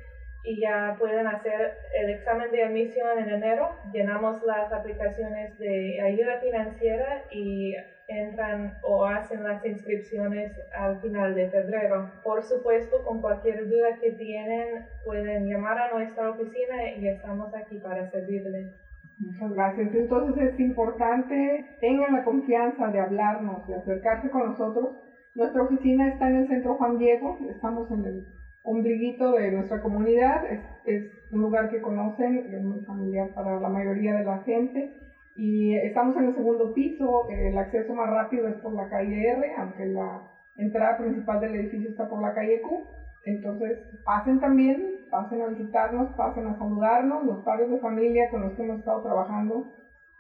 y 0.44 0.60
ya 0.60 0.96
pueden 0.98 1.26
hacer 1.26 1.76
el 1.94 2.10
examen 2.10 2.50
de 2.50 2.64
admisión 2.64 3.18
en 3.18 3.28
enero. 3.28 3.76
Llenamos 3.92 4.42
las 4.44 4.72
aplicaciones 4.72 5.58
de 5.58 6.00
ayuda 6.00 6.40
financiera 6.40 7.24
y 7.30 7.74
entran 8.08 8.72
o 8.82 9.04
hacen 9.04 9.44
las 9.44 9.64
inscripciones 9.64 10.52
al 10.76 10.98
final 11.00 11.34
de 11.34 11.50
febrero. 11.50 12.10
Por 12.24 12.42
supuesto, 12.42 13.04
con 13.04 13.20
cualquier 13.20 13.68
duda 13.68 13.98
que 14.00 14.12
tienen, 14.12 14.86
pueden 15.04 15.46
llamar 15.46 15.78
a 15.78 15.92
nuestra 15.92 16.30
oficina 16.30 16.90
y 16.96 17.06
estamos 17.06 17.54
aquí 17.54 17.78
para 17.78 18.10
servirles. 18.10 18.74
Muchas 19.18 19.52
gracias. 19.52 19.94
Entonces 19.94 20.54
es 20.54 20.60
importante, 20.60 21.76
tengan 21.80 22.14
la 22.14 22.24
confianza 22.24 22.88
de 22.88 23.00
hablarnos, 23.00 23.66
de 23.68 23.74
acercarse 23.74 24.30
con 24.30 24.46
nosotros. 24.46 24.96
Nuestra 25.34 25.62
oficina 25.62 26.08
está 26.08 26.28
en 26.28 26.36
el 26.36 26.48
centro 26.48 26.76
Juan 26.76 26.98
Diego, 26.98 27.38
estamos 27.50 27.90
en 27.90 28.04
el 28.06 28.26
ombliguito 28.62 29.32
de 29.32 29.52
nuestra 29.52 29.82
comunidad, 29.82 30.44
es, 30.50 30.60
es 30.86 31.32
un 31.32 31.42
lugar 31.42 31.70
que 31.70 31.80
conocen, 31.80 32.54
es 32.54 32.62
muy 32.62 32.80
familiar 32.84 33.28
para 33.34 33.60
la 33.60 33.68
mayoría 33.68 34.14
de 34.14 34.24
la 34.24 34.38
gente 34.38 35.07
y 35.38 35.76
estamos 35.76 36.16
en 36.16 36.24
el 36.24 36.34
segundo 36.34 36.74
piso, 36.74 37.28
el 37.28 37.56
acceso 37.56 37.94
más 37.94 38.10
rápido 38.10 38.48
es 38.48 38.56
por 38.56 38.74
la 38.74 38.88
calle 38.88 39.28
R, 39.30 39.54
aunque 39.56 39.86
la 39.86 40.20
entrada 40.56 40.98
principal 40.98 41.40
del 41.40 41.54
edificio 41.54 41.90
está 41.90 42.08
por 42.08 42.20
la 42.20 42.34
calle 42.34 42.60
Q. 42.60 42.82
Entonces, 43.24 43.78
pasen 44.04 44.40
también, 44.40 44.82
pasen 45.08 45.40
a 45.42 45.46
visitarnos, 45.46 46.08
pasen 46.16 46.44
a 46.48 46.58
saludarnos, 46.58 47.24
los 47.24 47.44
padres 47.44 47.70
de 47.70 47.78
familia 47.78 48.28
con 48.30 48.42
los 48.42 48.54
que 48.54 48.62
hemos 48.64 48.80
estado 48.80 49.00
trabajando. 49.04 49.64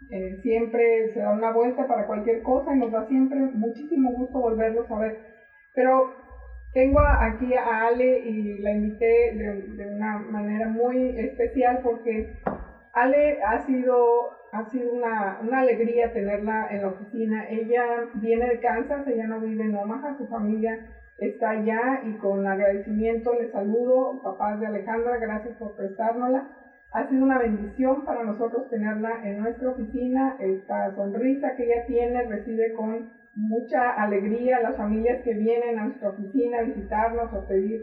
Eh, 0.08 0.38
siempre 0.40 1.12
se 1.12 1.18
da 1.18 1.32
una 1.32 1.50
vuelta 1.50 1.88
para 1.88 2.06
cualquier 2.06 2.40
cosa 2.44 2.72
y 2.72 2.78
nos 2.78 2.92
da 2.92 3.04
siempre 3.08 3.40
muchísimo 3.40 4.12
gusto 4.12 4.38
volverlos 4.38 4.88
a 4.88 4.98
ver. 5.00 5.18
Pero 5.74 6.12
tengo 6.72 7.00
aquí 7.00 7.54
a 7.54 7.88
Ale 7.88 8.20
y 8.20 8.58
la 8.58 8.70
invité 8.70 9.34
de, 9.34 9.62
de 9.82 9.94
una 9.96 10.18
manera 10.18 10.68
muy 10.68 11.18
especial 11.18 11.80
porque 11.82 12.38
Ale 12.92 13.42
ha 13.42 13.66
sido 13.66 14.37
ha 14.52 14.64
sido 14.70 14.92
una, 14.92 15.38
una, 15.42 15.60
alegría 15.60 16.12
tenerla 16.12 16.68
en 16.70 16.82
la 16.82 16.88
oficina. 16.88 17.48
Ella 17.48 18.08
viene 18.14 18.48
de 18.48 18.60
Kansas, 18.60 19.06
ella 19.06 19.26
no 19.26 19.40
vive 19.40 19.64
en 19.64 19.74
Omaha, 19.74 20.16
su 20.16 20.26
familia 20.26 20.78
está 21.18 21.50
allá 21.50 22.00
y 22.04 22.16
con 22.18 22.46
agradecimiento 22.46 23.34
le 23.34 23.50
saludo, 23.50 24.22
papás 24.22 24.60
de 24.60 24.66
Alejandra, 24.66 25.18
gracias 25.18 25.56
por 25.56 25.74
prestárnosla. 25.76 26.48
Ha 26.92 27.08
sido 27.08 27.24
una 27.24 27.38
bendición 27.38 28.04
para 28.04 28.22
nosotros 28.22 28.70
tenerla 28.70 29.20
en 29.24 29.38
nuestra 29.38 29.70
oficina. 29.70 30.36
Esta 30.38 30.94
sonrisa 30.94 31.54
que 31.54 31.64
ella 31.64 31.84
tiene 31.86 32.22
recibe 32.22 32.72
con 32.72 33.10
mucha 33.34 33.90
alegría 33.90 34.60
las 34.60 34.76
familias 34.76 35.22
que 35.22 35.34
vienen 35.34 35.78
a 35.78 35.84
nuestra 35.84 36.08
oficina 36.08 36.58
a 36.58 36.62
visitarnos 36.62 37.32
o 37.34 37.46
pedir 37.46 37.82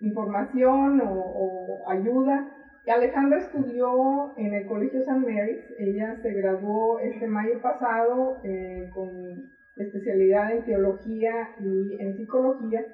información 0.00 1.02
o 1.04 1.84
ayuda. 1.90 2.57
Alejandra 2.90 3.38
estudió 3.38 4.36
en 4.36 4.54
el 4.54 4.66
Colegio 4.66 5.02
San 5.04 5.22
Mary's, 5.22 5.64
ella 5.78 6.16
se 6.22 6.32
graduó 6.32 6.98
este 7.00 7.26
mayo 7.26 7.60
pasado 7.60 8.38
eh, 8.44 8.90
con 8.94 9.10
especialidad 9.76 10.52
en 10.52 10.64
teología 10.64 11.50
y 11.60 12.00
en 12.00 12.16
psicología. 12.16 12.84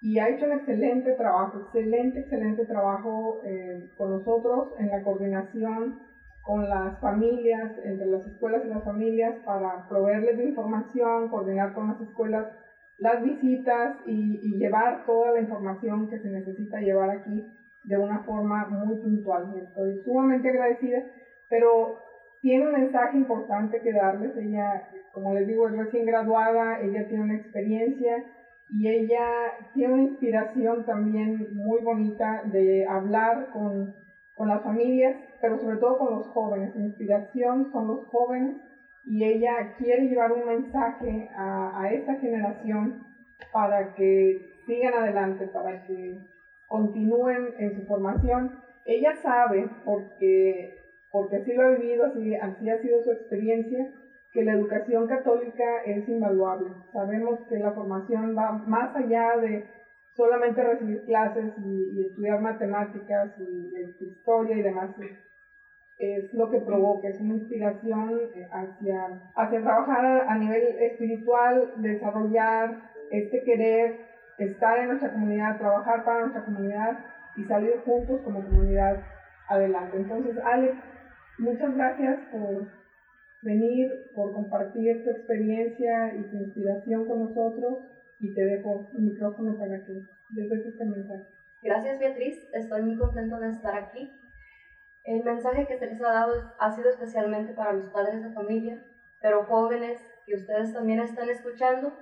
Y 0.00 0.18
ha 0.18 0.28
hecho 0.28 0.46
un 0.46 0.52
excelente 0.52 1.12
trabajo, 1.12 1.58
excelente, 1.60 2.20
excelente 2.20 2.66
trabajo 2.66 3.40
eh, 3.44 3.90
con 3.96 4.10
nosotros 4.10 4.74
en 4.78 4.88
la 4.88 5.02
coordinación 5.02 5.98
con 6.46 6.68
las 6.68 7.00
familias, 7.00 7.72
entre 7.82 8.06
las 8.06 8.24
escuelas 8.24 8.62
y 8.64 8.68
las 8.68 8.84
familias, 8.84 9.34
para 9.44 9.88
proveerles 9.88 10.38
de 10.38 10.44
información, 10.44 11.28
coordinar 11.28 11.74
con 11.74 11.88
las 11.88 12.00
escuelas 12.00 12.46
las 12.98 13.20
visitas 13.20 13.96
y, 14.06 14.38
y 14.40 14.56
llevar 14.56 15.04
toda 15.04 15.32
la 15.32 15.40
información 15.40 16.08
que 16.08 16.20
se 16.20 16.30
necesita 16.30 16.78
llevar 16.78 17.10
aquí 17.10 17.44
de 17.86 17.96
una 17.96 18.20
forma 18.20 18.66
muy 18.66 18.96
puntual. 18.96 19.54
Estoy 19.56 20.02
sumamente 20.04 20.48
agradecida, 20.48 21.04
pero 21.48 22.00
tiene 22.42 22.66
un 22.66 22.72
mensaje 22.72 23.16
importante 23.16 23.80
que 23.80 23.92
darles. 23.92 24.36
Ella, 24.36 24.88
como 25.12 25.34
les 25.34 25.46
digo, 25.46 25.68
es 25.68 25.76
recién 25.76 26.04
graduada, 26.04 26.80
ella 26.80 27.08
tiene 27.08 27.24
una 27.24 27.36
experiencia 27.36 28.24
y 28.70 28.88
ella 28.88 29.52
tiene 29.74 29.94
una 29.94 30.02
inspiración 30.02 30.84
también 30.84 31.48
muy 31.54 31.80
bonita 31.82 32.42
de 32.46 32.84
hablar 32.86 33.50
con, 33.52 33.94
con 34.34 34.48
las 34.48 34.62
familias, 34.62 35.16
pero 35.40 35.58
sobre 35.58 35.76
todo 35.76 35.98
con 35.98 36.10
los 36.10 36.26
jóvenes. 36.28 36.72
Su 36.72 36.80
inspiración 36.80 37.70
son 37.70 37.86
los 37.86 38.06
jóvenes 38.08 38.56
y 39.04 39.24
ella 39.24 39.76
quiere 39.78 40.08
llevar 40.08 40.32
un 40.32 40.46
mensaje 40.46 41.30
a, 41.36 41.80
a 41.80 41.92
esta 41.92 42.16
generación 42.16 43.06
para 43.52 43.94
que 43.94 44.56
sigan 44.66 44.94
adelante, 44.94 45.46
para 45.46 45.86
que 45.86 46.18
continúen 46.66 47.54
en 47.58 47.74
su 47.74 47.86
formación. 47.86 48.60
Ella 48.84 49.14
sabe, 49.22 49.68
porque, 49.84 50.78
porque 51.10 51.36
así 51.36 51.52
lo 51.52 51.62
ha 51.62 51.70
vivido, 51.70 52.06
así, 52.06 52.34
así 52.34 52.70
ha 52.70 52.78
sido 52.80 53.02
su 53.02 53.12
experiencia, 53.12 53.92
que 54.32 54.44
la 54.44 54.52
educación 54.52 55.06
católica 55.06 55.82
es 55.86 56.08
invaluable. 56.08 56.70
Sabemos 56.92 57.40
que 57.48 57.58
la 57.58 57.72
formación 57.72 58.36
va 58.36 58.52
más 58.52 58.94
allá 58.94 59.36
de 59.38 59.64
solamente 60.16 60.62
recibir 60.62 61.04
clases 61.04 61.52
y, 61.64 62.06
estudiar 62.06 62.40
matemáticas 62.40 63.32
y, 63.38 64.04
historia 64.04 64.56
y 64.56 64.62
demás. 64.62 64.90
Es 65.98 66.32
lo 66.34 66.50
que 66.50 66.60
provoca, 66.60 67.08
es 67.08 67.20
una 67.20 67.34
inspiración 67.34 68.20
eh, 68.34 68.46
hacia, 68.52 69.30
hacia 69.34 69.62
trabajar 69.62 70.26
a 70.28 70.36
nivel 70.36 70.62
espiritual, 70.80 71.72
desarrollar 71.78 72.92
este 73.10 73.42
querer 73.44 74.05
estar 74.38 74.78
en 74.78 74.88
nuestra 74.88 75.12
comunidad, 75.12 75.58
trabajar 75.58 76.04
para 76.04 76.20
nuestra 76.20 76.44
comunidad 76.44 76.98
y 77.36 77.44
salir 77.44 77.80
juntos 77.84 78.20
como 78.22 78.44
comunidad 78.44 79.02
adelante. 79.48 79.96
Entonces, 79.96 80.36
Alex, 80.44 80.76
muchas 81.38 81.74
gracias 81.74 82.18
por 82.30 82.66
venir, 83.42 84.10
por 84.14 84.32
compartir 84.32 85.04
tu 85.04 85.10
experiencia 85.10 86.14
y 86.14 86.22
tu 86.30 86.36
inspiración 86.36 87.06
con 87.06 87.24
nosotros 87.24 87.78
y 88.18 88.34
te 88.34 88.44
dejo 88.44 88.88
el 88.94 89.02
micrófono 89.02 89.58
para 89.58 89.84
que 89.84 89.92
des 90.30 90.66
este 90.66 90.84
mensaje. 90.84 91.26
Gracias 91.62 91.98
Beatriz, 91.98 92.48
estoy 92.52 92.82
muy 92.82 92.96
contento 92.96 93.38
de 93.38 93.50
estar 93.50 93.74
aquí. 93.76 94.10
El 95.04 95.22
mensaje 95.22 95.66
que 95.66 95.78
se 95.78 95.86
les 95.86 96.00
ha 96.02 96.12
dado 96.12 96.52
ha 96.58 96.72
sido 96.72 96.90
especialmente 96.90 97.52
para 97.54 97.72
los 97.72 97.88
padres 97.90 98.22
de 98.22 98.32
familia, 98.32 98.82
pero 99.20 99.44
jóvenes 99.44 100.04
que 100.26 100.34
ustedes 100.34 100.72
también 100.72 101.00
están 101.00 101.28
escuchando, 101.28 101.96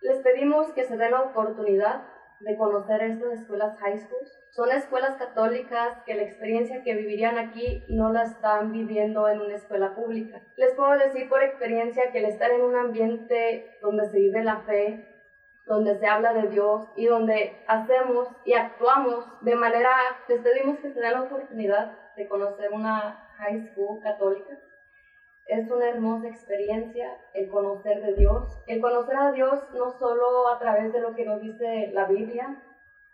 les 0.00 0.18
pedimos 0.18 0.72
que 0.72 0.84
se 0.84 0.96
den 0.96 1.10
la 1.10 1.22
oportunidad 1.22 2.02
de 2.40 2.56
conocer 2.56 3.02
estas 3.02 3.40
escuelas 3.40 3.78
high 3.78 3.98
schools. 3.98 4.32
Son 4.50 4.70
escuelas 4.70 5.16
católicas 5.16 5.98
que 6.06 6.14
la 6.14 6.22
experiencia 6.22 6.82
que 6.82 6.94
vivirían 6.94 7.36
aquí 7.38 7.84
no 7.88 8.12
la 8.12 8.22
están 8.22 8.72
viviendo 8.72 9.28
en 9.28 9.40
una 9.40 9.56
escuela 9.56 9.94
pública. 9.94 10.40
Les 10.56 10.72
puedo 10.74 10.92
decir 10.92 11.28
por 11.28 11.42
experiencia 11.42 12.12
que 12.12 12.18
el 12.18 12.26
estar 12.26 12.50
en 12.50 12.62
un 12.62 12.76
ambiente 12.76 13.78
donde 13.82 14.08
se 14.08 14.18
vive 14.18 14.44
la 14.44 14.60
fe, 14.60 15.04
donde 15.66 15.96
se 15.96 16.06
habla 16.06 16.32
de 16.32 16.48
Dios 16.48 16.88
y 16.96 17.06
donde 17.06 17.62
hacemos 17.66 18.28
y 18.44 18.54
actuamos 18.54 19.26
de 19.42 19.54
manera, 19.56 19.90
les 20.28 20.40
pedimos 20.40 20.78
que 20.78 20.92
se 20.92 21.00
den 21.00 21.12
la 21.12 21.22
oportunidad 21.22 22.14
de 22.16 22.28
conocer 22.28 22.72
una 22.72 23.28
high 23.36 23.68
school 23.68 24.00
católica 24.00 24.58
es 25.48 25.70
una 25.70 25.88
hermosa 25.88 26.28
experiencia 26.28 27.16
el 27.32 27.48
conocer 27.48 28.02
de 28.02 28.14
Dios, 28.14 28.62
el 28.66 28.80
conocer 28.80 29.16
a 29.16 29.32
Dios 29.32 29.58
no 29.74 29.90
solo 29.98 30.48
a 30.48 30.58
través 30.58 30.92
de 30.92 31.00
lo 31.00 31.14
que 31.14 31.24
nos 31.24 31.40
dice 31.40 31.90
la 31.94 32.04
Biblia, 32.04 32.62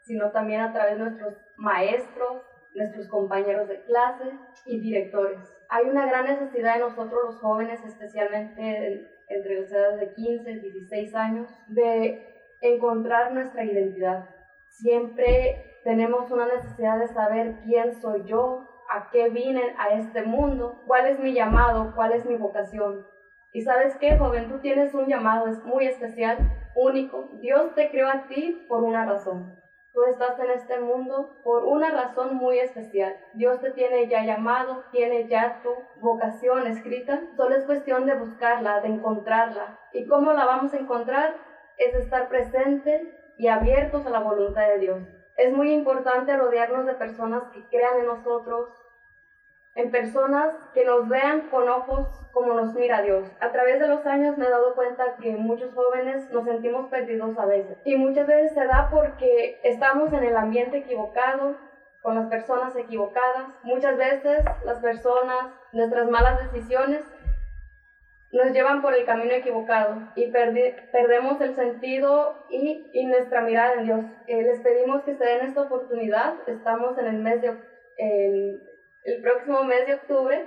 sino 0.03 0.33
también 0.33 0.61
a 0.61 0.73
través 0.73 0.99
de 0.99 1.05
nuestros 1.05 1.35
maestros, 1.57 2.43
nuestros 2.75 3.09
compañeros 3.09 3.69
de 3.69 3.83
clase 3.85 4.33
y 4.67 4.81
directores. 4.81 5.39
Hay 5.69 5.87
una 5.87 6.07
gran 6.07 6.25
necesidad 6.25 6.75
de 6.75 6.81
nosotros 6.81 7.21
los 7.25 7.41
jóvenes, 7.41 7.85
especialmente 7.85 9.11
entre 9.29 9.61
las 9.61 9.73
edades 9.73 10.01
de 10.01 10.15
15 10.15 10.51
y 10.51 10.61
16 10.61 11.15
años, 11.15 11.49
de 11.69 12.51
encontrar 12.61 13.33
nuestra 13.33 13.65
identidad. 13.65 14.29
Siempre 14.71 15.79
tenemos 15.85 16.31
una 16.33 16.47
necesidad 16.47 16.99
de 16.99 17.09
saber 17.09 17.61
quién 17.65 17.95
soy 18.01 18.25
yo, 18.25 18.69
a 18.91 19.11
qué 19.11 19.29
vine 19.29 19.75
a 19.79 19.89
este 19.91 20.23
mundo, 20.23 20.83
cuál 20.87 21.07
es 21.07 21.19
mi 21.19 21.33
llamado, 21.33 21.93
cuál 21.95 22.13
es 22.13 22.25
mi 22.27 22.37
vocación. 22.37 23.07
Y 23.53 23.63
sabes 23.63 23.97
qué, 23.99 24.17
joven, 24.17 24.49
tú 24.49 24.59
tienes 24.59 24.95
un 24.95 25.07
llamado 25.07 25.47
es 25.47 25.63
muy 25.65 25.87
especial, 25.87 26.39
único. 26.75 27.29
Dios 27.41 27.75
te 27.75 27.91
creó 27.91 28.09
a 28.09 28.27
ti 28.27 28.67
por 28.69 28.83
una 28.83 29.07
razón. 29.07 29.57
Tú 29.93 30.03
estás 30.11 30.37
en 30.41 30.51
este 30.51 30.81
mundo 30.81 31.41
por 31.45 31.63
una 31.63 31.91
razón 31.91 32.35
muy 32.35 32.59
especial. 32.59 33.17
Dios 33.35 33.61
te 33.61 33.71
tiene 33.71 34.09
ya 34.09 34.25
llamado, 34.25 34.83
tiene 34.91 35.29
ya 35.29 35.61
tu 35.63 35.71
vocación 36.01 36.67
escrita. 36.67 37.21
Solo 37.37 37.55
es 37.55 37.65
cuestión 37.65 38.07
de 38.07 38.17
buscarla, 38.17 38.81
de 38.81 38.89
encontrarla. 38.89 39.79
¿Y 39.93 40.09
cómo 40.09 40.33
la 40.33 40.47
vamos 40.47 40.75
a 40.75 40.79
encontrar? 40.79 41.37
Es 41.79 41.95
estar 41.95 42.29
presente 42.29 43.35
y 43.39 43.47
abiertos 43.47 44.05
a 44.05 44.11
la 44.11 44.19
voluntad 44.19 44.67
de 44.67 44.79
Dios. 44.81 45.24
Es 45.37 45.53
muy 45.53 45.73
importante 45.73 46.37
rodearnos 46.37 46.87
de 46.87 46.95
personas 46.95 47.45
que 47.53 47.65
crean 47.65 47.99
en 47.99 48.07
nosotros, 48.07 48.71
en 49.75 49.91
personas 49.91 50.55
que 50.73 50.85
nos 50.85 51.09
vean 51.09 51.49
con 51.51 51.69
ojos 51.69 52.07
como 52.33 52.55
nos 52.55 52.75
mira 52.75 53.03
Dios. 53.03 53.27
A 53.41 53.51
través 53.51 53.81
de 53.81 53.89
los 53.89 54.07
años 54.07 54.39
me 54.39 54.47
he 54.47 54.51
dado 54.51 54.75
cuenta 54.75 55.17
que 55.17 55.37
muchos 55.37 55.75
jóvenes 55.75 56.31
nos 56.31 56.45
sentimos 56.45 56.89
perdidos 56.89 57.37
a 57.39 57.47
veces. 57.47 57.79
Y 57.85 57.97
muchas 57.97 58.27
veces 58.27 58.55
se 58.55 58.67
da 58.67 58.89
porque 58.91 59.61
estamos 59.65 60.13
en 60.13 60.25
el 60.25 60.37
ambiente 60.37 60.79
equivocado, 60.79 61.57
con 62.05 62.17
las 62.17 62.27
personas 62.27 62.77
equivocadas. 62.77 63.49
Muchas 63.63 63.97
veces 63.97 64.45
las 64.67 64.79
personas, 64.81 65.47
nuestras 65.73 66.07
malas 66.11 66.53
decisiones, 66.53 67.03
nos 68.35 68.53
llevan 68.53 68.83
por 68.83 68.95
el 68.95 69.05
camino 69.05 69.33
equivocado 69.33 70.13
y 70.17 70.31
perdemos 70.31 71.41
el 71.41 71.55
sentido 71.55 72.47
y, 72.51 72.91
y, 72.93 73.05
nuestra 73.07 73.43
mirada 73.43 73.75
en 73.75 73.85
Dios. 73.85 74.05
Eh, 74.27 74.43
les 74.43 74.61
pedimos 74.61 75.03
que 75.03 75.15
se 75.15 75.25
den 75.25 75.47
esta 75.47 75.63
oportunidad. 75.63 76.35
Estamos 76.49 76.99
en 76.99 77.07
el 77.07 77.19
mes 77.19 77.43
de 77.43 77.57
el 79.05 79.21
próximo 79.21 79.63
mes 79.65 79.87
de 79.87 79.95
octubre, 79.95 80.47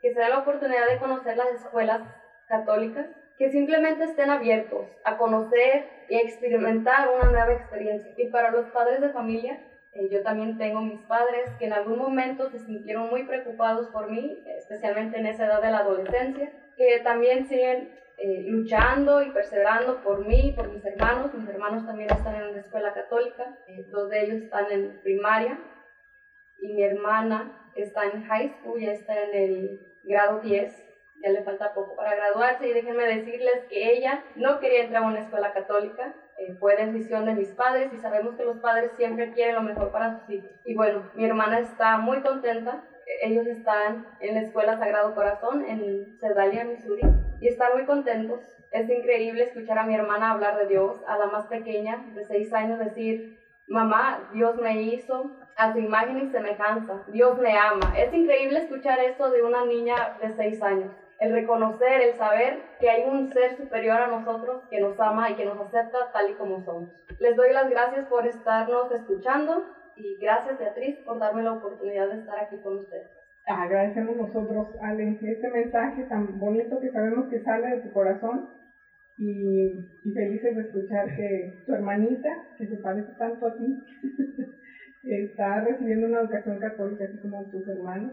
que 0.00 0.14
se 0.14 0.20
den 0.20 0.30
la 0.30 0.38
oportunidad 0.38 0.88
de 0.88 0.98
conocer 0.98 1.36
las 1.36 1.50
escuelas 1.52 2.02
católicas 2.48 3.06
que 3.36 3.50
simplemente 3.50 4.04
estén 4.04 4.30
abiertos 4.30 4.86
a 5.04 5.16
conocer 5.16 5.88
y 6.08 6.16
experimentar 6.16 7.08
una 7.08 7.30
nueva 7.30 7.52
experiencia. 7.52 8.12
Y 8.16 8.26
para 8.30 8.50
los 8.50 8.66
padres 8.70 9.00
de 9.00 9.10
familia, 9.10 9.60
eh, 9.92 10.08
yo 10.10 10.22
también 10.22 10.58
tengo 10.58 10.80
mis 10.80 11.00
padres 11.02 11.48
que 11.58 11.66
en 11.66 11.72
algún 11.72 11.98
momento 11.98 12.50
se 12.50 12.58
sintieron 12.58 13.08
muy 13.08 13.24
preocupados 13.24 13.88
por 13.88 14.10
mí, 14.10 14.42
especialmente 14.58 15.18
en 15.18 15.26
esa 15.26 15.46
edad 15.46 15.62
de 15.62 15.70
la 15.70 15.78
adolescencia, 15.78 16.50
que 16.78 17.00
también 17.00 17.46
siguen 17.48 17.92
eh, 18.16 18.44
luchando 18.46 19.20
y 19.22 19.30
perseverando 19.30 20.02
por 20.02 20.24
mí, 20.24 20.52
por 20.56 20.72
mis 20.72 20.84
hermanos. 20.84 21.34
Mis 21.34 21.48
hermanos 21.48 21.84
también 21.84 22.10
están 22.10 22.36
en 22.36 22.48
una 22.48 22.60
escuela 22.60 22.94
católica, 22.94 23.58
eh, 23.66 23.84
dos 23.90 24.08
de 24.08 24.24
ellos 24.24 24.42
están 24.44 24.70
en 24.70 25.00
primaria 25.02 25.58
y 26.60 26.72
mi 26.72 26.82
hermana 26.82 27.70
está 27.74 28.04
en 28.06 28.24
high 28.24 28.48
school, 28.48 28.80
ya 28.80 28.92
está 28.92 29.20
en 29.24 29.34
el 29.34 29.80
grado 30.04 30.40
10 30.40 30.88
ya 31.22 31.30
le 31.30 31.42
falta 31.42 31.74
poco 31.74 31.96
para 31.96 32.14
graduarse 32.14 32.68
y 32.68 32.72
déjenme 32.72 33.04
decirles 33.04 33.64
que 33.68 33.92
ella 33.92 34.22
no 34.36 34.60
quería 34.60 34.84
entrar 34.84 35.02
a 35.02 35.06
una 35.06 35.20
escuela 35.20 35.52
católica, 35.52 36.14
eh, 36.38 36.54
fue 36.60 36.76
decisión 36.76 37.24
de 37.24 37.34
mis 37.34 37.48
padres 37.50 37.92
y 37.92 37.96
sabemos 37.96 38.36
que 38.36 38.44
los 38.44 38.58
padres 38.58 38.92
siempre 38.96 39.32
quieren 39.32 39.56
lo 39.56 39.62
mejor 39.62 39.90
para 39.90 40.20
sus 40.20 40.30
hijos. 40.30 40.50
Y 40.64 40.74
bueno, 40.74 41.10
mi 41.14 41.24
hermana 41.24 41.58
está 41.58 41.98
muy 41.98 42.20
contenta, 42.20 42.84
ellos 43.22 43.46
están 43.46 44.06
en 44.20 44.34
la 44.34 44.40
Escuela 44.40 44.78
Sagrado 44.78 45.14
Corazón 45.14 45.64
en 45.64 46.18
Sedalia, 46.20 46.64
Missouri, 46.64 47.02
y 47.40 47.48
están 47.48 47.74
muy 47.74 47.84
contentos. 47.84 48.40
Es 48.70 48.88
increíble 48.88 49.44
escuchar 49.44 49.78
a 49.78 49.84
mi 49.84 49.94
hermana 49.94 50.32
hablar 50.32 50.58
de 50.58 50.66
Dios, 50.66 51.00
a 51.06 51.16
la 51.16 51.26
más 51.26 51.46
pequeña 51.46 52.04
de 52.14 52.24
seis 52.24 52.52
años 52.52 52.78
decir, 52.78 53.38
mamá, 53.66 54.30
Dios 54.32 54.56
me 54.56 54.82
hizo 54.82 55.30
a 55.56 55.72
su 55.72 55.78
imagen 55.78 56.18
y 56.18 56.30
semejanza, 56.30 57.04
Dios 57.08 57.38
me 57.38 57.56
ama. 57.56 57.94
Es 57.96 58.12
increíble 58.12 58.60
escuchar 58.60 59.00
esto 59.00 59.30
de 59.30 59.42
una 59.42 59.64
niña 59.64 60.16
de 60.20 60.30
seis 60.36 60.62
años 60.62 60.92
el 61.18 61.32
reconocer, 61.32 62.00
el 62.00 62.14
saber 62.16 62.62
que 62.78 62.90
hay 62.90 63.04
un 63.04 63.32
ser 63.32 63.56
superior 63.56 64.00
a 64.00 64.06
nosotros 64.06 64.62
que 64.70 64.80
nos 64.80 64.98
ama 65.00 65.30
y 65.30 65.34
que 65.34 65.44
nos 65.44 65.58
acepta 65.60 66.12
tal 66.12 66.30
y 66.30 66.34
como 66.34 66.64
somos. 66.64 66.90
Les 67.18 67.36
doy 67.36 67.52
las 67.52 67.68
gracias 67.68 68.06
por 68.06 68.26
estarnos 68.26 68.90
escuchando 68.92 69.64
y 69.98 70.16
gracias 70.20 70.58
Beatriz 70.58 70.96
por 71.04 71.18
darme 71.18 71.42
la 71.42 71.52
oportunidad 71.52 72.08
de 72.08 72.20
estar 72.20 72.38
aquí 72.38 72.56
con 72.58 72.78
ustedes. 72.78 73.08
Agradecemos 73.46 74.16
nosotros, 74.16 74.68
Ale, 74.82 75.18
este 75.20 75.50
mensaje 75.50 76.04
tan 76.04 76.38
bonito 76.38 76.78
que 76.80 76.90
sabemos 76.90 77.28
que 77.28 77.42
sale 77.42 77.76
de 77.76 77.82
tu 77.82 77.92
corazón 77.92 78.48
y, 79.16 79.72
y 80.04 80.10
felices 80.12 80.54
de 80.54 80.62
escuchar 80.62 81.16
que 81.16 81.62
tu 81.66 81.74
hermanita, 81.74 82.28
que 82.56 82.66
se 82.66 82.76
parece 82.76 83.12
tanto 83.18 83.46
a 83.46 83.56
ti, 83.56 83.82
está 85.04 85.60
recibiendo 85.60 86.06
una 86.06 86.20
educación 86.20 86.58
católica 86.58 87.04
así 87.04 87.18
como 87.18 87.44
tus 87.50 87.66
hermanos 87.68 88.12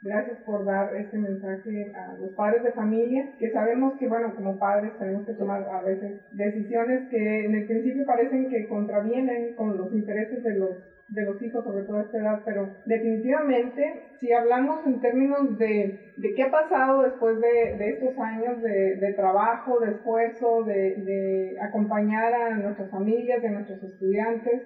Gracias 0.00 0.38
por 0.46 0.64
dar 0.64 0.94
este 0.94 1.18
mensaje 1.18 1.92
a 1.92 2.16
los 2.20 2.30
padres 2.34 2.62
de 2.62 2.70
familia, 2.70 3.32
que 3.36 3.50
sabemos 3.50 3.98
que, 3.98 4.06
bueno, 4.06 4.32
como 4.36 4.56
padres 4.56 4.96
tenemos 4.96 5.26
que 5.26 5.32
tomar 5.32 5.64
a 5.68 5.82
veces 5.82 6.20
decisiones 6.30 7.08
que 7.10 7.44
en 7.46 7.54
el 7.56 7.66
principio 7.66 8.06
parecen 8.06 8.48
que 8.48 8.68
contravienen 8.68 9.56
con 9.56 9.76
los 9.76 9.92
intereses 9.92 10.44
de 10.44 10.54
los, 10.54 10.70
de 11.08 11.22
los 11.22 11.40
hijos, 11.40 11.64
sobre 11.64 11.84
todo 11.84 11.98
a 11.98 12.02
esta 12.02 12.18
edad, 12.18 12.42
pero 12.44 12.68
definitivamente, 12.84 14.02
si 14.20 14.32
hablamos 14.32 14.86
en 14.86 15.00
términos 15.00 15.58
de, 15.58 16.12
de 16.16 16.34
qué 16.34 16.42
ha 16.42 16.50
pasado 16.50 17.02
después 17.02 17.40
de, 17.40 17.76
de 17.78 17.88
estos 17.90 18.18
años 18.18 18.60
de, 18.62 19.14
trabajo, 19.16 19.80
de 19.80 19.92
esfuerzo, 19.92 20.64
de, 20.64 21.56
acompañar 21.60 22.34
a 22.34 22.56
nuestras 22.58 22.90
familias, 22.90 23.42
de 23.42 23.50
nuestros 23.50 23.82
estudiantes 23.82 24.62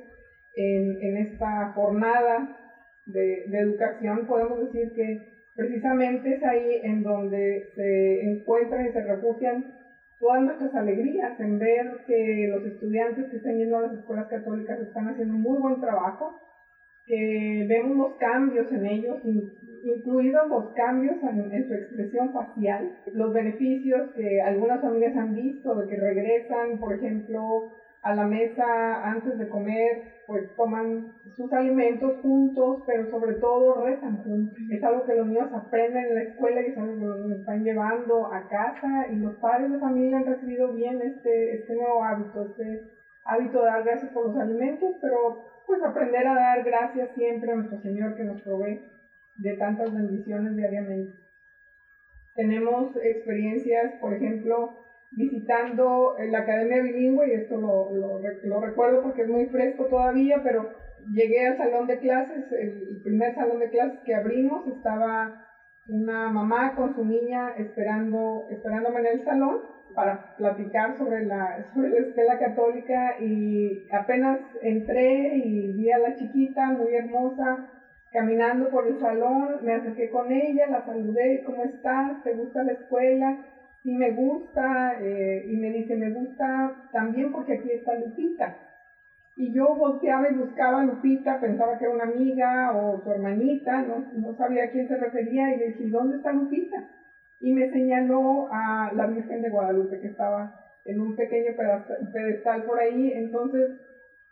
en 0.55 1.17
esta 1.17 1.73
jornada 1.75 2.59
de, 3.07 3.45
educación, 3.59 4.27
podemos 4.27 4.61
decir 4.61 4.93
que 4.95 5.33
precisamente 5.55 6.35
es 6.35 6.43
ahí 6.45 6.81
en 6.83 7.03
donde 7.03 7.71
se 7.75 8.21
encuentran 8.31 8.87
y 8.87 8.93
se 8.93 9.03
refugian 9.03 9.82
todas 10.23 10.45
nuestras 10.45 10.73
alegrías 10.77 11.39
en 11.41 11.59
ver 11.59 11.85
que 12.07 12.47
los 12.49 12.65
estudiantes 12.65 13.29
que 13.29 13.39
están 13.39 13.59
yendo 13.59 13.77
a 13.77 13.83
las 13.83 13.95
escuelas 13.95 14.29
católicas 14.29 14.79
están 14.79 15.09
haciendo 15.09 15.35
un 15.35 15.43
muy 15.43 15.59
buen 15.59 15.81
trabajo, 15.81 16.39
que 17.05 17.67
vemos 17.69 17.97
los 17.97 18.17
cambios 18.19 18.71
en 18.71 18.87
ellos, 18.87 19.19
incluidos 19.83 20.47
los 20.49 20.73
cambios 20.75 21.17
en, 21.25 21.53
en, 21.53 21.67
su 21.67 21.75
expresión 21.75 22.33
facial, 22.33 22.89
los 23.15 23.33
beneficios 23.33 24.13
que 24.15 24.41
algunas 24.41 24.81
familias 24.81 25.17
han 25.17 25.35
visto 25.35 25.75
de 25.75 25.89
que 25.89 25.97
regresan, 25.97 26.79
por 26.79 26.95
ejemplo, 26.95 27.73
a 28.03 28.15
la 28.15 28.25
mesa 28.25 29.05
antes 29.05 29.39
de 29.39 29.49
comer, 29.49 30.23
pues 30.27 30.55
toman 30.57 31.13
sus 31.37 31.53
alimentos 31.53 32.21
juntos, 32.21 32.83
pero 32.87 33.09
sobre 33.11 33.35
todo 33.35 33.85
rezan 33.85 34.23
juntos. 34.25 34.59
Es 34.71 34.83
algo 34.83 35.05
que 35.05 35.15
los 35.15 35.27
niños 35.29 35.53
aprenden 35.53 36.07
en 36.07 36.15
la 36.17 36.23
escuela 36.23 36.63
y 36.63 36.67
es 36.67 36.79
algo 36.79 36.99
que 36.99 37.07
los 37.07 37.21
niños 37.21 37.41
están 37.41 37.63
llevando 37.63 38.33
a 38.33 38.49
casa 38.49 39.07
y 39.09 39.17
los 39.17 39.37
padres 39.37 39.71
de 39.71 39.79
familia 39.79 40.19
han 40.19 40.27
recibido 40.27 40.73
bien 40.73 41.01
este, 41.01 41.55
este 41.61 41.75
nuevo 41.75 42.03
hábito, 42.03 42.43
este 42.47 42.91
hábito 43.25 43.61
de 43.61 43.67
dar 43.67 43.85
gracias 43.85 44.11
por 44.13 44.27
los 44.27 44.37
alimentos, 44.37 44.97
pero 45.01 45.45
pues 45.67 45.81
aprender 45.85 46.27
a 46.27 46.35
dar 46.35 46.65
gracias 46.65 47.11
siempre 47.15 47.53
a 47.53 47.57
nuestro 47.57 47.81
Señor 47.83 48.17
que 48.17 48.25
nos 48.25 48.43
provee 48.43 48.81
de 49.37 49.57
tantas 49.57 49.95
bendiciones 49.95 50.57
diariamente. 50.57 51.13
Tenemos 52.35 52.97
experiencias, 52.97 53.93
por 54.01 54.15
ejemplo, 54.15 54.77
visitando 55.17 56.15
la 56.31 56.39
Academia 56.39 56.81
Bilingüe, 56.81 57.29
y 57.29 57.33
esto 57.35 57.57
lo, 57.57 57.91
lo, 57.91 58.61
recuerdo 58.61 59.03
porque 59.03 59.23
es 59.23 59.29
muy 59.29 59.47
fresco 59.47 59.87
todavía, 59.87 60.41
pero 60.43 60.69
llegué 61.13 61.45
al 61.45 61.57
salón 61.57 61.87
de 61.87 61.99
clases, 61.99 62.45
el, 62.53 63.01
primer 63.03 63.35
salón 63.35 63.59
de 63.59 63.69
clases 63.69 63.99
que 64.05 64.15
abrimos, 64.15 64.67
estaba 64.67 65.35
una 65.89 66.29
mamá 66.29 66.75
con 66.75 66.95
su 66.95 67.05
niña 67.05 67.51
esperando, 67.57 68.45
esperándome 68.49 69.01
en 69.01 69.07
el 69.07 69.25
salón 69.25 69.57
para 69.95 70.35
platicar 70.37 70.97
sobre 70.97 71.23
la, 71.23 71.67
sobre 71.75 71.91
la 71.91 71.99
escuela 71.99 72.39
católica 72.39 73.17
y 73.19 73.87
apenas 73.91 74.39
entré 74.63 75.37
y 75.37 75.73
vi 75.73 75.91
a 75.91 75.99
la 75.99 76.15
chiquita 76.15 76.71
muy 76.71 76.95
hermosa 76.95 77.69
caminando 78.13 78.69
por 78.71 78.87
el 78.87 78.99
salón, 79.01 79.59
me 79.63 79.73
acerqué 79.73 80.11
con 80.11 80.31
ella, 80.31 80.67
la 80.67 80.85
saludé, 80.85 81.43
¿cómo 81.45 81.63
estás? 81.65 82.23
¿Te 82.23 82.33
gusta 82.33 82.63
la 82.63 82.73
escuela? 82.73 83.39
Y 83.85 83.93
me 83.95 84.11
gusta, 84.13 84.99
eh, 85.01 85.45
y 85.49 85.57
me 85.57 85.71
dice, 85.71 85.97
me 85.97 86.11
gusta 86.11 86.89
también 86.93 87.33
porque 87.33 87.55
aquí 87.55 87.73
está 87.73 87.95
Lupita. 87.95 88.57
Y 89.37 89.53
yo 89.53 89.75
volteaba 89.75 90.29
y 90.31 90.35
buscaba 90.35 90.81
a 90.81 90.85
Lupita, 90.85 91.41
pensaba 91.41 91.79
que 91.79 91.85
era 91.85 91.95
una 91.95 92.05
amiga 92.05 92.77
o 92.77 93.03
su 93.03 93.11
hermanita, 93.11 93.83
no, 93.83 94.05
no 94.15 94.37
sabía 94.37 94.65
a 94.65 94.71
quién 94.71 94.87
se 94.89 94.97
refería, 94.97 95.55
y 95.55 95.59
le 95.59 95.67
dije, 95.69 95.89
¿dónde 95.91 96.17
está 96.17 96.33
Lupita? 96.33 96.89
Y 97.41 97.53
me 97.53 97.71
señaló 97.71 98.49
a 98.53 98.93
la 98.95 99.07
Virgen 99.07 99.43
de 99.43 99.51
Guadalupe, 99.51 99.99
que 100.01 100.09
estaba 100.09 100.61
en 100.85 101.01
un 101.01 101.17
pequeño 101.17 101.53
pedestal 102.13 102.63
por 102.65 102.79
ahí. 102.79 103.13
Entonces, 103.15 103.81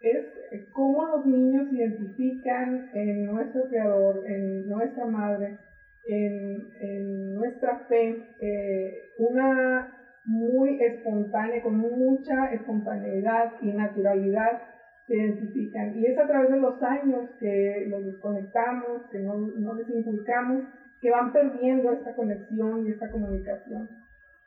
es 0.00 0.68
cómo 0.72 1.04
los 1.06 1.26
niños 1.26 1.72
identifican 1.72 2.90
en 2.94 3.26
nuestro 3.26 3.64
Creador, 3.68 4.22
en 4.26 4.68
nuestra 4.68 5.06
Madre, 5.06 5.58
en, 6.06 7.34
nuestra 7.34 7.86
fe 7.88 8.22
eh, 8.40 9.12
una 9.18 9.96
muy 10.24 10.82
espontánea, 10.82 11.62
con 11.62 11.78
mucha 11.78 12.52
espontaneidad 12.52 13.52
y 13.62 13.72
naturalidad 13.72 14.60
se 15.06 15.16
identifican. 15.16 15.96
Y 15.96 16.06
es 16.06 16.18
a 16.18 16.26
través 16.26 16.50
de 16.50 16.58
los 16.58 16.82
años 16.82 17.30
que 17.38 17.86
los 17.88 18.04
desconectamos, 18.04 19.02
que 19.10 19.20
no, 19.20 19.34
no 19.36 19.74
les 19.74 19.88
inculcamos, 19.88 20.64
que 21.00 21.10
van 21.10 21.32
perdiendo 21.32 21.92
esta 21.92 22.14
conexión 22.14 22.86
y 22.86 22.90
esta 22.90 23.10
comunicación. 23.10 23.88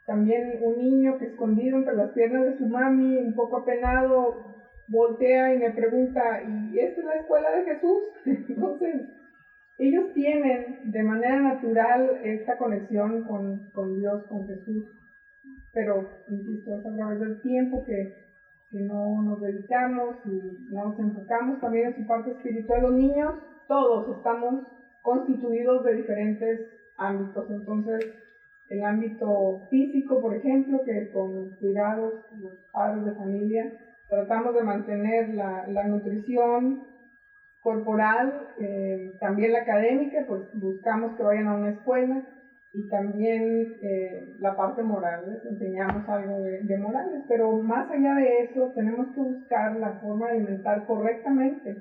También 0.06 0.60
un 0.62 0.78
niño 0.78 1.18
que 1.18 1.26
escondido 1.26 1.78
entre 1.78 1.96
las 1.96 2.12
piernas 2.12 2.46
de 2.46 2.58
su 2.58 2.66
mami, 2.66 3.18
un 3.18 3.34
poco 3.34 3.58
apenado, 3.58 4.54
voltea 4.88 5.54
y 5.54 5.60
me 5.60 5.72
pregunta, 5.72 6.42
¿y 6.44 6.80
esta 6.80 7.02
es 7.02 7.06
la 7.06 7.16
escuela 7.16 7.52
de 7.52 7.64
Jesús? 7.64 8.00
Entonces, 8.26 9.02
ellos 9.78 10.14
tienen 10.14 10.92
de 10.92 11.04
manera 11.04 11.40
natural 11.42 12.20
esta 12.24 12.58
conexión 12.58 13.24
con, 13.24 13.70
con 13.74 14.00
Dios, 14.00 14.24
con 14.28 14.48
Jesús, 14.48 14.84
pero, 15.74 16.08
insisto, 16.30 16.78
es 16.78 16.86
a 16.86 16.96
través 16.96 17.20
del 17.20 17.42
tiempo 17.42 17.84
que, 17.84 18.14
que 18.70 18.80
no 18.82 19.24
nos 19.24 19.42
dedicamos 19.42 20.18
y 20.26 20.74
no 20.74 20.90
nos 20.90 21.00
enfocamos 21.00 21.60
también 21.60 21.88
en 21.88 21.96
su 21.96 22.06
parte 22.06 22.30
espiritual. 22.32 22.84
Los 22.84 22.94
niños, 22.94 23.34
todos 23.68 24.16
estamos 24.18 24.68
constituidos 25.02 25.84
de 25.84 25.96
diferentes 25.96 26.60
ámbitos, 26.98 27.50
entonces 27.50 28.06
el 28.70 28.84
ámbito 28.84 29.62
físico, 29.70 30.22
por 30.22 30.36
ejemplo, 30.36 30.80
que 30.86 31.12
con 31.12 31.50
cuidados, 31.56 32.14
los 32.40 32.54
padres 32.72 33.06
de 33.06 33.12
familia, 33.14 33.74
tratamos 34.10 34.56
de 34.56 34.64
mantener 34.64 35.30
la, 35.34 35.68
la 35.68 35.88
nutrición, 35.88 36.84
corporal, 37.64 38.50
eh, 38.60 39.14
también 39.20 39.54
la 39.54 39.60
académica, 39.60 40.26
pues 40.28 40.42
buscamos 40.54 41.16
que 41.16 41.24
vayan 41.24 41.48
a 41.48 41.56
una 41.56 41.70
escuela 41.70 42.22
y 42.74 42.90
también 42.90 43.78
eh, 43.82 44.36
la 44.40 44.56
parte 44.58 44.84
moral, 44.84 45.42
enseñamos 45.50 46.08
algo 46.10 46.42
de, 46.42 46.78
morales, 46.78 47.24
pero 47.28 47.52
más 47.62 47.90
allá 47.90 48.16
de 48.16 48.44
eso 48.44 48.72
tenemos 48.76 49.08
que 49.16 49.22
buscar 49.22 49.76
la 49.78 49.94
forma 50.02 50.28
de 50.28 50.40
alimentar 50.40 50.86
correctamente. 50.86 51.78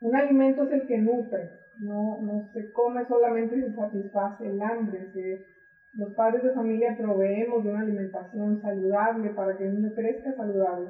Un 0.00 0.16
alimento 0.16 0.64
es 0.64 0.72
el 0.72 0.86
que 0.86 0.98
nutre, 0.98 1.50
no, 1.78 2.48
se 2.52 2.72
come 2.72 3.06
solamente 3.06 3.56
y 3.56 3.62
se 3.62 3.74
satisface 3.76 4.48
el 4.48 4.60
hambre, 4.60 5.12
los 5.94 6.14
padres 6.14 6.42
de 6.42 6.54
familia 6.54 6.96
proveemos 6.96 7.62
de 7.62 7.70
una 7.70 7.82
alimentación 7.82 8.60
saludable 8.62 9.30
para 9.30 9.56
que 9.56 9.64
el 9.66 9.74
niño 9.74 9.94
crezca 9.94 10.34
saludable. 10.34 10.88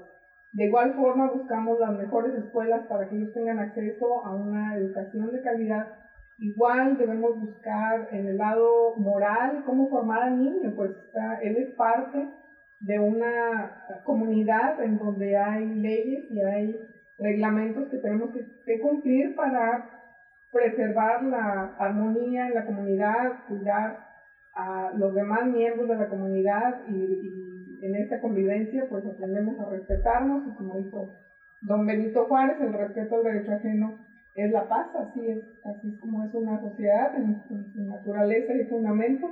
De 0.52 0.66
igual 0.66 0.94
forma 0.94 1.30
buscamos 1.30 1.78
las 1.80 1.96
mejores 1.96 2.34
escuelas 2.34 2.86
para 2.86 3.08
que 3.08 3.16
ellos 3.16 3.32
tengan 3.32 3.58
acceso 3.58 4.24
a 4.24 4.34
una 4.34 4.76
educación 4.76 5.32
de 5.32 5.40
calidad. 5.40 5.86
Igual 6.38 6.98
debemos 6.98 7.40
buscar 7.40 8.08
en 8.10 8.26
el 8.26 8.36
lado 8.36 8.94
moral 8.96 9.62
cómo 9.64 9.88
formar 9.88 10.24
al 10.24 10.38
niño, 10.38 10.74
pues 10.76 10.90
él 11.42 11.56
es 11.56 11.74
parte 11.74 12.28
de 12.80 12.98
una 12.98 13.86
comunidad 14.04 14.82
en 14.82 14.98
donde 14.98 15.36
hay 15.36 15.66
leyes 15.66 16.30
y 16.30 16.40
hay 16.42 16.80
reglamentos 17.18 17.88
que 17.88 17.98
tenemos 17.98 18.30
que, 18.32 18.80
cumplir 18.80 19.34
para 19.36 19.88
preservar 20.50 21.22
la 21.22 21.76
armonía 21.78 22.48
en 22.48 22.54
la 22.54 22.66
comunidad, 22.66 23.46
cuidar 23.48 24.04
a 24.54 24.90
los 24.96 25.14
demás 25.14 25.46
miembros 25.46 25.88
de 25.88 25.96
la 25.96 26.08
comunidad 26.08 26.80
y 26.88 27.51
en 27.82 27.96
esta 27.96 28.20
convivencia 28.20 28.86
pues 28.88 29.04
aprendemos 29.04 29.58
a 29.58 29.68
respetarnos 29.68 30.46
y 30.46 30.54
como 30.54 30.76
dijo 30.76 31.10
don 31.62 31.86
Benito 31.86 32.24
Juárez, 32.26 32.60
el 32.60 32.72
respeto 32.72 33.16
al 33.16 33.24
derecho 33.24 33.52
ajeno 33.52 33.98
es 34.34 34.50
la 34.50 34.68
paz, 34.68 34.88
así 34.96 35.28
es, 35.28 35.44
así 35.64 35.88
es 35.88 36.00
como 36.00 36.24
es 36.24 36.34
una 36.34 36.60
sociedad 36.60 37.14
en, 37.16 37.42
su 37.72 37.82
naturaleza 37.82 38.54
y 38.54 38.64
fundamento. 38.64 39.30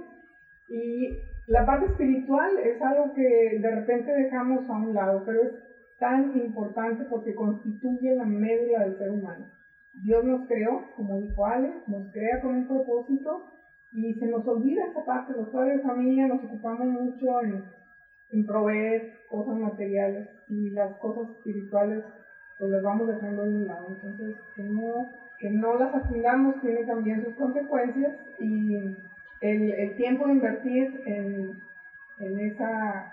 Y 0.68 1.08
la 1.46 1.64
parte 1.64 1.86
espiritual 1.86 2.50
es 2.62 2.80
algo 2.82 3.12
que 3.14 3.58
de 3.60 3.70
repente 3.70 4.12
dejamos 4.12 4.68
a 4.68 4.72
un 4.72 4.94
lado, 4.94 5.22
pero 5.24 5.42
es 5.42 5.52
tan 5.98 6.36
importante 6.36 7.04
porque 7.04 7.34
constituye 7.34 8.14
la 8.14 8.24
médula 8.24 8.84
del 8.84 8.98
ser 8.98 9.10
humano. 9.10 9.46
Dios 10.04 10.24
nos 10.24 10.46
creó, 10.46 10.84
como 10.96 11.20
dijo 11.20 11.46
Ale, 11.46 11.72
nos 11.86 12.12
crea 12.12 12.40
con 12.42 12.54
un 12.54 12.68
propósito 12.68 13.46
y 13.92 14.14
se 14.14 14.26
nos 14.26 14.46
olvida 14.46 14.86
esa 14.86 15.04
parte. 15.04 15.32
Los 15.32 15.48
padres 15.48 15.78
de 15.78 15.82
familia 15.82 16.28
nos 16.28 16.44
ocupamos 16.44 16.86
mucho 16.86 17.42
en 17.42 17.64
en 18.32 18.46
proveer 18.46 19.12
cosas 19.28 19.56
materiales 19.56 20.28
y 20.48 20.70
las 20.70 20.96
cosas 20.98 21.28
espirituales 21.30 22.04
pues 22.58 22.70
las 22.70 22.82
vamos 22.82 23.08
dejando 23.08 23.42
de 23.42 23.48
un 23.48 23.66
lado. 23.66 23.88
Entonces, 23.88 24.36
que 24.54 24.62
no, 24.62 25.08
que 25.38 25.50
no 25.50 25.76
las 25.76 25.94
afundamos 25.94 26.60
tiene 26.60 26.84
también 26.84 27.24
sus 27.24 27.34
consecuencias 27.34 28.12
y 28.38 28.74
el, 29.40 29.70
el 29.72 29.96
tiempo 29.96 30.26
de 30.26 30.32
invertir 30.32 31.02
en, 31.06 31.58
en 32.18 32.40
esa 32.40 33.12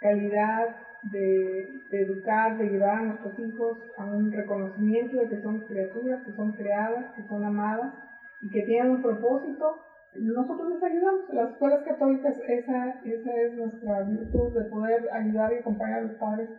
calidad 0.00 0.74
de, 1.10 1.80
educar, 1.90 2.56
de 2.56 2.68
llevar 2.68 2.98
a 2.98 3.02
nuestros 3.02 3.38
hijos 3.38 3.78
a 3.96 4.04
un 4.04 4.32
reconocimiento 4.32 5.16
de 5.16 5.28
que 5.28 5.42
son 5.42 5.60
criaturas, 5.60 6.22
que 6.24 6.32
son 6.32 6.52
creadas, 6.52 7.14
que 7.14 7.22
son 7.28 7.44
amadas 7.44 7.92
y 8.40 8.50
que 8.50 8.62
tienen 8.62 8.92
un 8.92 9.02
propósito 9.02 9.76
nosotros 10.16 10.74
les 10.74 10.82
ayudamos. 10.82 11.32
Las 11.32 11.50
escuelas 11.50 11.82
católicas, 11.84 12.34
esa, 12.46 13.00
esa 13.04 13.42
es 13.42 13.54
nuestra 13.54 14.02
virtud 14.02 14.54
de 14.54 14.70
poder 14.70 15.08
ayudar 15.12 15.52
y 15.52 15.56
acompañar 15.56 15.98
a 15.98 16.02
los 16.02 16.16
padres 16.18 16.50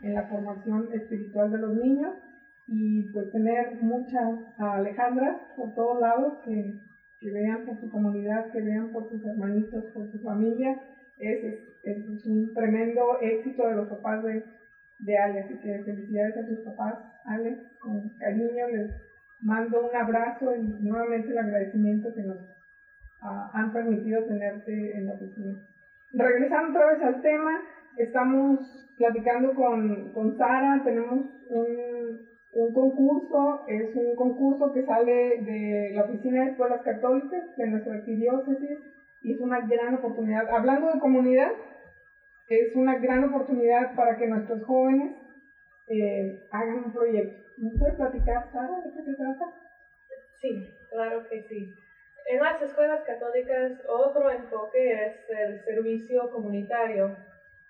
en 0.00 0.14
la 0.14 0.24
formación 0.24 0.88
espiritual 0.92 1.50
de 1.52 1.58
los 1.58 1.74
niños 1.76 2.14
y 2.66 3.02
pues 3.12 3.30
tener 3.32 3.82
muchas 3.82 4.38
Alejandras 4.58 5.36
por 5.56 5.74
todos 5.74 6.00
lados 6.00 6.38
que, 6.44 6.80
que 7.20 7.30
vean 7.30 7.66
por 7.66 7.78
su 7.80 7.90
comunidad, 7.90 8.50
que 8.50 8.62
vean 8.62 8.92
por 8.92 9.08
sus 9.08 9.24
hermanitos, 9.24 9.84
por 9.92 10.10
su 10.10 10.18
familia. 10.20 10.80
Es, 11.18 11.44
es, 11.84 12.26
un 12.26 12.52
tremendo 12.54 13.20
éxito 13.20 13.68
de 13.68 13.76
los 13.76 13.88
papás 13.88 14.24
de, 14.24 14.44
de 15.00 15.18
Ale, 15.18 15.40
así 15.40 15.54
que 15.58 15.82
felicidades 15.84 16.36
a 16.36 16.46
sus 16.46 16.60
papás, 16.60 16.94
Ale, 17.24 17.58
con 17.80 18.08
cariño 18.18 18.68
les 18.68 18.90
mando 19.40 19.88
un 19.88 19.94
abrazo 19.94 20.54
y 20.56 20.62
nuevamente 20.82 21.28
el 21.28 21.38
agradecimiento 21.38 22.14
que 22.14 22.22
nos 22.22 22.38
han 23.22 23.72
permitido 23.72 24.24
tenerte 24.24 24.96
en 24.96 25.06
la 25.06 25.12
oficina. 25.12 25.54
Regresando 26.12 26.70
otra 26.70 26.92
vez 26.92 27.02
al 27.02 27.22
tema, 27.22 27.62
estamos 27.96 28.58
platicando 28.98 29.54
con, 29.54 30.12
con 30.12 30.36
Sara, 30.36 30.82
tenemos 30.84 31.24
un, 31.48 32.20
un 32.52 32.72
concurso, 32.72 33.64
es 33.66 33.94
un 33.94 34.14
concurso 34.14 34.72
que 34.72 34.84
sale 34.84 35.38
de 35.42 35.92
la 35.94 36.02
Oficina 36.02 36.42
de 36.42 36.50
Escuelas 36.50 36.82
Católicas 36.82 37.56
de 37.56 37.66
nuestra 37.66 37.94
arquidiócesis 37.94 38.78
y 39.22 39.34
es 39.34 39.40
una 39.40 39.60
gran 39.60 39.94
oportunidad. 39.94 40.48
Hablando 40.50 40.92
de 40.92 41.00
comunidad, 41.00 41.50
es 42.48 42.74
una 42.74 42.98
gran 42.98 43.24
oportunidad 43.24 43.94
para 43.94 44.16
que 44.16 44.26
nuestros 44.26 44.62
jóvenes 44.64 45.12
eh, 45.88 46.46
hagan 46.50 46.84
un 46.84 46.92
proyecto. 46.92 47.42
¿Nos 47.58 47.78
puedes 47.78 47.96
platicar, 47.96 48.50
Sara, 48.52 48.80
de 48.84 48.92
qué 48.92 49.02
se 49.02 49.14
trata? 49.14 49.44
Sí, 50.40 50.70
claro 50.90 51.22
que 51.28 51.42
sí. 51.48 51.72
En 52.26 52.40
las 52.40 52.62
escuelas 52.62 53.02
católicas 53.04 53.72
otro 53.88 54.30
enfoque 54.30 55.06
es 55.06 55.30
el 55.30 55.60
servicio 55.64 56.30
comunitario 56.30 57.16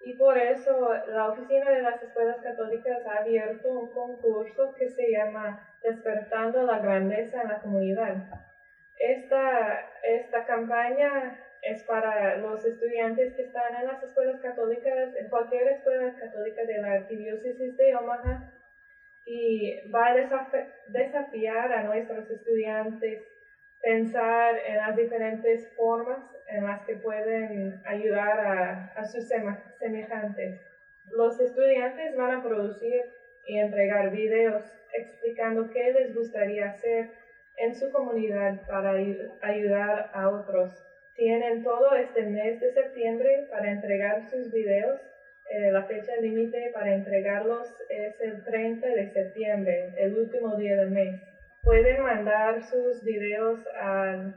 y 0.00 0.14
por 0.14 0.36
eso 0.36 0.90
la 1.08 1.28
oficina 1.30 1.70
de 1.70 1.82
las 1.82 2.02
escuelas 2.02 2.40
católicas 2.42 3.06
ha 3.06 3.18
abierto 3.18 3.68
un 3.68 3.90
concurso 3.92 4.74
que 4.74 4.88
se 4.88 5.10
llama 5.10 5.68
Despertando 5.82 6.62
la 6.62 6.78
Grandeza 6.80 7.42
en 7.42 7.48
la 7.48 7.60
Comunidad. 7.60 8.16
Esta, 8.98 9.90
esta 10.02 10.44
campaña 10.44 11.38
es 11.62 11.82
para 11.84 12.36
los 12.38 12.64
estudiantes 12.64 13.34
que 13.34 13.42
están 13.42 13.76
en 13.76 13.86
las 13.86 14.02
escuelas 14.02 14.40
católicas, 14.40 15.14
en 15.16 15.28
cualquier 15.28 15.68
escuela 15.68 16.14
católica 16.18 16.64
de 16.64 16.78
la 16.78 16.92
Arquidiócesis 16.92 17.76
de 17.76 17.96
Omaha, 17.96 18.52
y 19.24 19.88
va 19.90 20.08
a 20.08 20.14
desafiar 20.88 21.72
a 21.72 21.84
nuestros 21.84 22.28
estudiantes 22.28 23.31
pensar 23.82 24.54
en 24.66 24.76
las 24.76 24.96
diferentes 24.96 25.68
formas 25.76 26.20
en 26.48 26.64
las 26.64 26.82
que 26.86 26.96
pueden 26.96 27.82
ayudar 27.84 28.40
a, 28.40 28.92
a 28.96 29.04
sus 29.04 29.28
semejantes. 29.78 30.60
Los 31.10 31.40
estudiantes 31.40 32.16
van 32.16 32.36
a 32.36 32.42
producir 32.42 33.02
y 33.46 33.58
entregar 33.58 34.10
videos 34.10 34.62
explicando 34.92 35.70
qué 35.70 35.92
les 35.92 36.14
gustaría 36.14 36.70
hacer 36.70 37.10
en 37.56 37.74
su 37.74 37.90
comunidad 37.90 38.66
para 38.66 38.92
ayudar 39.42 40.10
a 40.12 40.28
otros. 40.28 40.72
Tienen 41.16 41.62
todo 41.62 41.94
este 41.94 42.22
mes 42.22 42.60
de 42.60 42.72
septiembre 42.72 43.48
para 43.50 43.70
entregar 43.70 44.28
sus 44.30 44.50
videos. 44.52 45.00
Eh, 45.50 45.70
la 45.70 45.84
fecha 45.84 46.16
límite 46.20 46.70
para 46.72 46.94
entregarlos 46.94 47.74
es 47.90 48.18
el 48.20 48.42
30 48.44 48.86
de 48.86 49.10
septiembre, 49.10 49.92
el 49.98 50.16
último 50.16 50.56
día 50.56 50.76
del 50.76 50.90
mes. 50.90 51.31
Pueden 51.62 52.02
mandar 52.02 52.62
sus 52.64 53.04
videos 53.04 53.64
al 53.80 54.34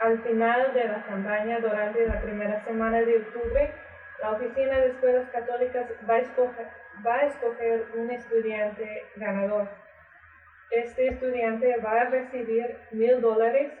Al 0.00 0.22
final 0.22 0.72
de 0.72 0.84
la 0.84 1.04
campaña, 1.04 1.60
durante 1.60 2.06
la 2.06 2.22
primera 2.22 2.64
semana 2.64 3.02
de 3.02 3.18
octubre, 3.18 3.74
la 4.22 4.32
Oficina 4.32 4.80
de 4.80 4.88
Escuelas 4.88 5.28
Católicas 5.30 5.86
va 6.08 6.14
a 6.14 6.20
escoger, 6.20 6.66
va 7.06 7.16
a 7.16 7.26
escoger 7.26 7.86
un 7.96 8.10
estudiante 8.10 9.02
ganador. 9.16 9.68
Este 10.70 11.08
estudiante 11.08 11.76
va 11.78 12.02
a 12.02 12.10
recibir 12.10 12.76
mil 12.92 13.20
dólares 13.20 13.72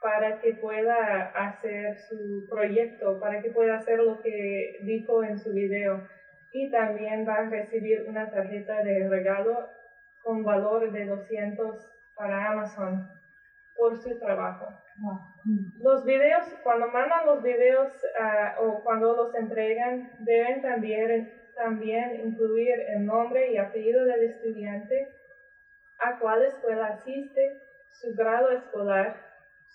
para 0.00 0.40
que 0.40 0.54
pueda 0.54 1.32
hacer 1.34 1.96
su 1.98 2.46
proyecto, 2.48 3.18
para 3.18 3.40
que 3.42 3.50
pueda 3.50 3.76
hacer 3.76 3.98
lo 3.98 4.20
que 4.20 4.78
dijo 4.82 5.24
en 5.24 5.38
su 5.38 5.52
video. 5.52 6.06
Y 6.52 6.70
también 6.70 7.26
va 7.26 7.34
a 7.34 7.48
recibir 7.48 8.04
una 8.08 8.30
tarjeta 8.30 8.82
de 8.82 9.08
regalo 9.08 9.68
con 10.22 10.44
valor 10.44 10.90
de 10.92 11.06
200 11.06 11.90
para 12.14 12.50
Amazon 12.52 13.08
por 13.76 13.96
su 13.96 14.18
trabajo. 14.18 14.68
Los 15.80 16.04
videos, 16.04 16.44
cuando 16.62 16.88
mandan 16.88 17.26
los 17.26 17.42
videos 17.42 17.92
ah, 18.20 18.56
o 18.60 18.82
cuando 18.82 19.14
los 19.14 19.34
entregan, 19.34 20.10
deben 20.18 20.60
también 20.60 21.32
también 21.58 22.20
incluir 22.24 22.72
el 22.88 23.04
nombre 23.04 23.50
y 23.50 23.58
apellido 23.58 24.04
del 24.04 24.22
estudiante, 24.22 25.08
a 25.98 26.18
cuál 26.20 26.44
escuela 26.44 26.86
asiste, 26.86 27.60
su 27.90 28.14
grado 28.14 28.50
escolar, 28.52 29.16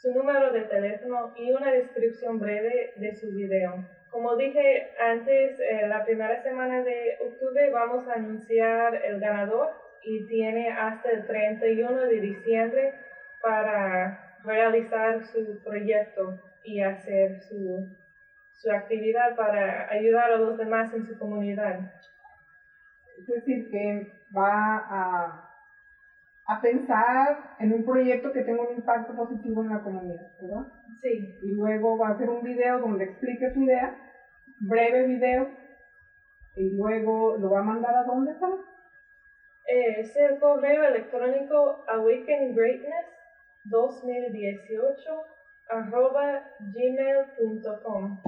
su 0.01 0.13
número 0.13 0.51
de 0.53 0.61
teléfono 0.61 1.33
y 1.35 1.51
una 1.51 1.71
descripción 1.71 2.39
breve 2.39 2.93
de 2.95 3.13
su 3.15 3.29
video. 3.31 3.85
Como 4.09 4.35
dije 4.37 4.91
antes, 4.99 5.59
eh, 5.59 5.87
la 5.87 6.05
primera 6.05 6.41
semana 6.41 6.83
de 6.83 7.17
octubre 7.19 7.69
vamos 7.71 8.07
a 8.07 8.13
anunciar 8.13 8.95
el 9.03 9.19
ganador 9.19 9.71
y 10.03 10.25
tiene 10.27 10.69
hasta 10.69 11.11
el 11.11 11.25
31 11.27 12.01
de 12.01 12.19
diciembre 12.21 12.93
para 13.41 14.37
realizar 14.45 15.25
su 15.25 15.61
proyecto 15.63 16.39
y 16.63 16.81
hacer 16.81 17.41
su 17.41 17.87
su 18.61 18.71
actividad 18.71 19.35
para 19.35 19.89
ayudar 19.91 20.31
a 20.31 20.37
los 20.37 20.57
demás 20.57 20.93
en 20.93 21.05
su 21.05 21.17
comunidad. 21.17 21.79
Es 23.19 23.27
decir, 23.27 23.69
que 23.69 24.11
va 24.35 24.77
a, 24.77 25.49
a 26.47 26.61
pensar 26.61 27.55
en 27.59 27.73
un 27.73 27.85
proyecto 27.85 28.31
que 28.31 28.43
tenga 28.43 28.63
un 28.63 28.75
impacto 28.75 29.15
positivo 29.15 29.63
en 29.63 29.69
la 29.69 29.81
comunidad, 29.81 30.31
¿verdad? 30.41 30.67
Sí. 31.01 31.37
Y 31.41 31.51
luego 31.51 31.97
va 31.97 32.09
a 32.09 32.11
hacer 32.11 32.29
un 32.29 32.43
video 32.43 32.79
donde 32.79 33.05
explique 33.05 33.53
su 33.53 33.63
idea, 33.63 33.95
breve 34.59 35.07
video, 35.07 35.49
y 36.55 36.69
luego 36.71 37.37
lo 37.37 37.49
va 37.49 37.59
a 37.59 37.63
mandar 37.63 37.95
a 37.95 38.03
dónde 38.03 38.31
está. 38.31 38.47
Eh, 39.65 40.01
es 40.01 40.15
el 40.17 40.39
correo 40.39 40.83
electrónico 40.83 41.85
Awaken 41.87 42.55
Greatness 42.55 43.05
2018 43.65 45.23
arroba 45.69 46.43
gmail.com. 46.59 48.19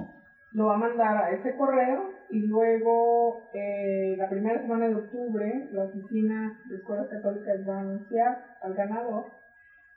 Lo 0.56 0.68
va 0.68 0.76
a 0.76 0.78
mandar 0.78 1.18
a 1.18 1.32
ese 1.32 1.54
correo 1.58 2.12
y 2.30 2.48
luego 2.48 3.50
eh, 3.54 4.16
la 4.18 4.30
primera 4.30 4.62
semana 4.62 4.88
de 4.88 4.96
octubre 4.96 5.68
la 5.74 5.84
oficina 5.84 6.62
de 6.70 6.78
escuelas 6.78 7.10
católicas 7.10 7.68
va 7.68 7.76
a 7.76 7.82
anunciar 7.82 8.58
al 8.62 8.74
ganador. 8.74 9.26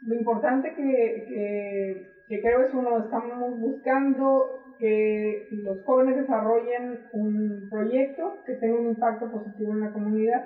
Lo 0.00 0.14
importante 0.16 0.74
que, 0.74 1.24
que, 1.28 2.24
que 2.26 2.40
creo 2.42 2.62
es 2.62 2.74
uno, 2.74 3.04
estamos 3.04 3.60
buscando 3.60 4.64
que 4.80 5.48
los 5.62 5.80
jóvenes 5.84 6.16
desarrollen 6.16 7.02
un 7.12 7.68
proyecto 7.70 8.42
que 8.44 8.54
tenga 8.54 8.80
un 8.80 8.88
impacto 8.88 9.30
positivo 9.30 9.74
en 9.74 9.80
la 9.80 9.92
comunidad. 9.92 10.44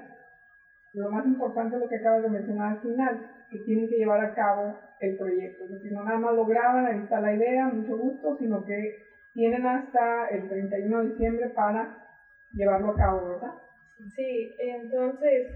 Lo 0.92 1.10
más 1.10 1.24
importante 1.24 1.76
es 1.76 1.82
lo 1.82 1.88
que 1.88 1.96
acabas 1.96 2.22
de 2.22 2.28
mencionar 2.28 2.72
al 2.72 2.82
final, 2.82 3.30
que 3.50 3.60
tienen 3.60 3.88
que 3.88 3.96
llevar 3.96 4.20
a 4.20 4.34
cabo 4.34 4.74
el 5.00 5.16
proyecto. 5.16 5.64
Es 5.64 5.70
decir, 5.70 5.92
no 5.92 6.04
nada 6.04 6.18
más 6.18 6.34
lo 6.34 6.44
graban, 6.44 6.84
ahí 6.84 6.98
está 6.98 7.18
la 7.18 7.32
idea, 7.32 7.66
mucho 7.66 7.96
gusto, 7.96 8.36
sino 8.38 8.62
que 8.66 9.11
tienen 9.32 9.66
hasta 9.66 10.28
el 10.28 10.48
31 10.48 11.00
de 11.00 11.08
diciembre 11.08 11.48
para 11.48 11.96
llevarlo 12.52 12.90
a 12.90 12.96
cabo, 12.96 13.28
¿verdad? 13.28 13.52
Sí, 14.14 14.54
entonces, 14.58 15.46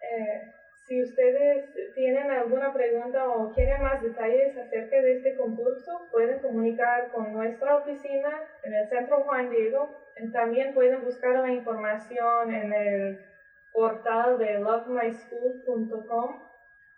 eh, 0.00 0.52
si 0.86 1.02
ustedes 1.02 1.66
tienen 1.94 2.30
alguna 2.30 2.72
pregunta 2.72 3.28
o 3.28 3.52
quieren 3.52 3.82
más 3.82 4.02
detalles 4.02 4.56
acerca 4.56 5.00
de 5.02 5.12
este 5.12 5.36
concurso, 5.36 6.06
pueden 6.10 6.40
comunicar 6.40 7.10
con 7.10 7.32
nuestra 7.32 7.76
oficina 7.76 8.30
en 8.62 8.74
el 8.74 8.88
Centro 8.88 9.22
Juan 9.24 9.50
Diego. 9.50 9.90
También 10.32 10.74
pueden 10.74 11.04
buscar 11.04 11.36
la 11.36 11.52
información 11.52 12.52
en 12.52 12.72
el 12.72 13.18
portal 13.72 14.38
de 14.38 14.58
lovemyschool.com 14.58 16.40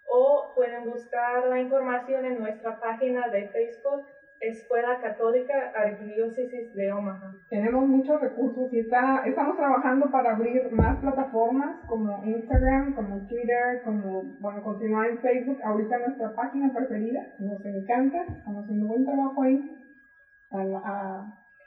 o 0.09 0.53
pueden 0.55 0.85
buscar 0.85 1.45
la 1.47 1.59
información 1.61 2.25
en 2.25 2.39
nuestra 2.39 2.79
página 2.79 3.29
de 3.29 3.49
Facebook 3.49 4.03
Escuela 4.41 4.99
Católica 5.03 5.53
Arquidiócesis 5.75 6.75
de 6.75 6.93
Omaha. 6.93 7.35
Tenemos 7.51 7.87
muchos 7.87 8.21
recursos 8.21 8.73
y 8.73 8.79
está, 8.81 9.23
estamos 9.27 9.57
trabajando 9.57 10.11
para 10.11 10.35
abrir 10.35 10.73
más 10.73 10.99
plataformas 10.99 11.85
como 11.87 12.25
Instagram, 12.25 12.95
como 12.95 13.27
Twitter, 13.27 13.83
como, 13.85 14.23
bueno, 14.41 14.63
continuar 14.63 15.11
en 15.11 15.19
Facebook. 15.19 15.59
Ahorita 15.63 15.99
nuestra 15.99 16.35
página 16.35 16.73
preferida, 16.73 17.21
nos 17.39 17.65
encanta, 17.67 18.25
estamos 18.39 18.65
haciendo 18.65 18.87
buen 18.87 19.05
trabajo 19.05 19.43
ahí. 19.43 19.77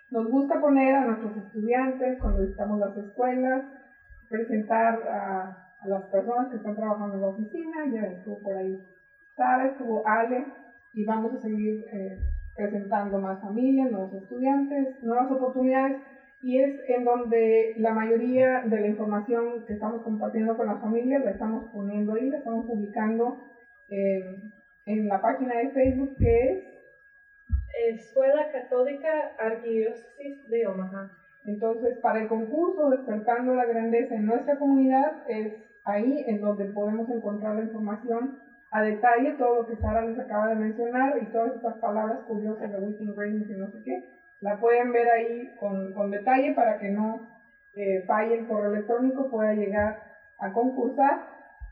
Nos 0.09 0.29
gusta 0.29 0.59
poner 0.59 0.95
a 0.95 1.05
nuestros 1.05 1.37
estudiantes 1.37 2.19
cuando 2.19 2.41
visitamos 2.41 2.79
las 2.79 2.97
escuelas, 2.97 3.63
presentar 4.29 4.99
a, 5.07 5.73
a 5.79 5.87
las 5.87 6.03
personas 6.05 6.49
que 6.49 6.57
están 6.57 6.75
trabajando 6.75 7.15
en 7.15 7.21
la 7.21 7.27
oficina, 7.27 7.85
ya 7.91 8.01
estuvo 8.07 8.39
por 8.41 8.57
ahí 8.57 8.79
Sara, 9.35 9.67
estuvo 9.67 10.07
Ale, 10.07 10.45
y 10.93 11.05
vamos 11.05 11.33
a 11.33 11.39
seguir 11.39 11.85
eh, 11.91 12.19
presentando 12.55 13.19
más 13.19 13.41
familias, 13.41 13.91
nuevos 13.91 14.13
estudiantes, 14.13 15.01
nuevas 15.03 15.31
oportunidades, 15.31 15.97
y 16.41 16.59
es 16.59 16.79
en 16.89 17.05
donde 17.05 17.73
la 17.77 17.93
mayoría 17.93 18.63
de 18.65 18.81
la 18.81 18.87
información 18.87 19.65
que 19.65 19.73
estamos 19.73 20.01
compartiendo 20.03 20.57
con 20.57 20.67
las 20.67 20.81
familias 20.81 21.23
la 21.23 21.31
estamos 21.31 21.69
poniendo 21.71 22.13
ahí, 22.13 22.29
la 22.29 22.39
estamos 22.39 22.65
publicando 22.65 23.37
eh, 23.89 24.35
en 24.85 25.07
la 25.07 25.21
página 25.21 25.57
de 25.57 25.69
Facebook 25.69 26.15
que 26.17 26.51
es 26.51 26.73
Escuela 27.89 28.51
Católica 28.51 29.09
Arquidiócesis 29.39 30.49
de 30.49 30.67
Omaha. 30.67 31.11
Entonces, 31.45 31.97
para 31.99 32.21
el 32.21 32.27
concurso 32.27 32.89
Despertando 32.89 33.55
la 33.55 33.65
Grandeza 33.65 34.15
en 34.15 34.25
nuestra 34.25 34.57
comunidad, 34.57 35.23
es 35.27 35.53
ahí 35.85 36.23
en 36.27 36.41
donde 36.41 36.65
podemos 36.65 37.09
encontrar 37.09 37.55
la 37.55 37.63
información 37.63 38.39
a 38.73 38.81
detalle, 38.81 39.33
todo 39.33 39.61
lo 39.61 39.67
que 39.67 39.75
Sara 39.75 40.01
les 40.01 40.17
acaba 40.17 40.47
de 40.47 40.55
mencionar 40.55 41.13
y 41.21 41.27
todas 41.27 41.55
estas 41.55 41.75
palabras 41.75 42.21
curiosas 42.27 42.71
de 42.71 42.79
Within 42.79 43.15
Greatness 43.15 43.47
y 43.47 43.53
no 43.53 43.69
sé 43.69 43.83
qué, 43.85 44.03
la 44.41 44.59
pueden 44.59 44.91
ver 44.91 45.07
ahí 45.09 45.55
con, 45.59 45.93
con 45.93 46.09
detalle 46.09 46.53
para 46.53 46.79
que 46.79 46.89
no 46.89 47.21
eh, 47.75 48.03
falle 48.07 48.39
el 48.39 48.47
correo 48.47 48.73
electrónico, 48.73 49.29
pueda 49.29 49.53
llegar 49.53 50.01
a 50.39 50.51
concursar. 50.51 51.21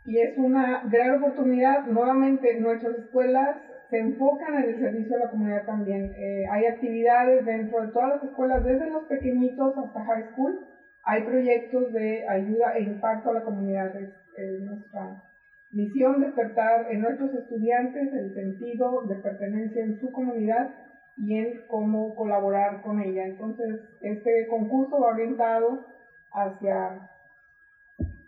Y 0.06 0.20
es 0.20 0.38
una 0.38 0.84
gran 0.92 1.18
oportunidad, 1.18 1.88
nuevamente 1.88 2.60
nuestras 2.60 2.96
escuelas 3.00 3.58
se 3.90 3.98
enfocan 3.98 4.64
en 4.64 4.70
el 4.70 4.80
servicio 4.80 5.16
a 5.16 5.26
la 5.26 5.32
comunidad 5.32 5.66
también. 5.66 6.14
Eh, 6.16 6.46
hay 6.52 6.66
actividades 6.68 7.44
dentro 7.46 7.82
de 7.82 7.92
todas 7.94 8.10
las 8.10 8.24
escuelas, 8.24 8.64
desde 8.64 8.92
los 8.92 9.06
pequeñitos 9.06 9.76
hasta 9.76 10.06
high 10.06 10.30
school. 10.34 10.68
Hay 11.04 11.24
proyectos 11.24 11.92
de 11.94 12.28
ayuda 12.28 12.78
e 12.78 12.84
impacto 12.84 13.32
a 13.32 13.34
la 13.34 13.42
comunidad. 13.42 13.96
Es, 13.96 14.14
es 14.38 14.62
nuestra 14.62 15.31
misión 15.74 16.22
despertar 16.22 16.88
en 16.92 17.02
nuestros 17.02 17.34
estudiantes 17.34 18.14
el 18.14 18.34
sentido 18.34 19.04
de 19.08 19.16
pertenencia 19.16 19.84
en 19.84 20.00
su 20.00 20.12
comunidad 20.12 20.74
y 21.18 21.38
en 21.38 21.62
cómo 21.68 22.16
colaborar 22.16 22.82
con 22.82 23.00
ella. 23.00 23.26
Entonces, 23.26 23.80
este 24.02 24.48
concurso 24.50 25.00
va 25.00 25.14
orientado 25.14 25.86
hacia 26.34 27.10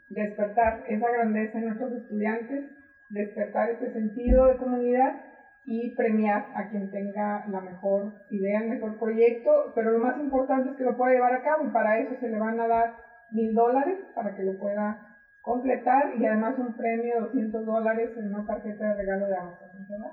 despertar 0.10 0.84
esa 0.88 1.10
grandeza 1.10 1.58
en 1.58 1.66
nuestros 1.66 1.94
estudiantes, 1.94 2.66
despertar 3.10 3.72
ese 3.72 3.92
sentido 3.94 4.46
de 4.48 4.58
comunidad 4.58 5.22
y 5.66 5.96
premiar 5.96 6.46
a 6.56 6.70
quien 6.70 6.92
tenga 6.92 7.46
la 7.48 7.62
mejor 7.62 8.14
idea, 8.30 8.62
el 8.62 8.70
mejor 8.70 9.00
proyecto, 9.00 9.72
pero 9.76 9.92
lo 9.92 10.00
más 10.00 10.20
importante 10.20 10.70
es 10.70 10.76
que 10.76 10.84
lo 10.84 10.98
pueda 10.98 11.14
llevar 11.14 11.34
a 11.34 11.42
cabo 11.42 11.66
y 11.66 11.72
para 11.72 12.00
eso 12.00 12.16
se 12.20 12.30
le 12.30 12.38
van 12.38 12.60
a 12.60 12.68
dar 12.68 12.96
mil 13.32 13.56
dólares 13.56 13.98
para 14.14 14.36
que 14.36 14.44
lo 14.44 14.58
pueda 14.60 15.13
completar 15.44 16.16
y 16.18 16.26
además 16.26 16.58
un 16.58 16.76
premio 16.76 17.16
de 17.16 17.22
200 17.22 17.66
dólares 17.66 18.10
en 18.18 18.34
una 18.34 18.46
tarjeta 18.46 18.88
de 18.88 18.96
regalo 18.96 19.28
de 19.28 19.38
Amazon, 19.38 19.70
¿verdad? 19.90 20.12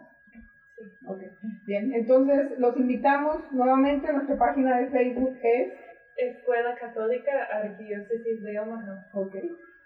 Ok, 1.06 1.20
bien, 1.66 1.92
entonces 1.94 2.58
los 2.58 2.76
invitamos 2.76 3.36
nuevamente 3.52 4.08
a 4.08 4.12
nuestra 4.12 4.36
página 4.36 4.78
de 4.78 4.88
Facebook 4.88 5.36
es 5.42 5.72
Escuela 6.16 6.74
Católica 6.78 7.32
Arquidiócesis 7.52 8.42
de 8.42 8.58
Omaha. 8.60 9.06
Ok. 9.12 9.34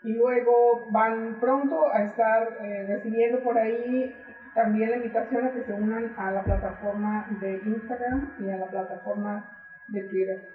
Y 0.03 0.13
luego 0.13 0.87
van 0.91 1.39
pronto 1.41 1.93
a 1.93 2.05
estar 2.05 2.49
eh, 2.61 2.87
recibiendo 2.89 3.43
por 3.43 3.57
ahí 3.57 4.13
también 4.55 4.91
la 4.91 4.97
invitación 4.97 5.47
a 5.47 5.53
que 5.53 5.65
se 5.65 5.73
unan 5.73 6.13
a 6.17 6.31
la 6.33 6.43
plataforma 6.43 7.27
de 7.41 7.61
Instagram 7.65 8.35
y 8.41 8.51
a 8.51 8.57
la 8.59 8.67
plataforma 8.67 9.49
de 9.89 10.03
Twitter. 10.05 10.49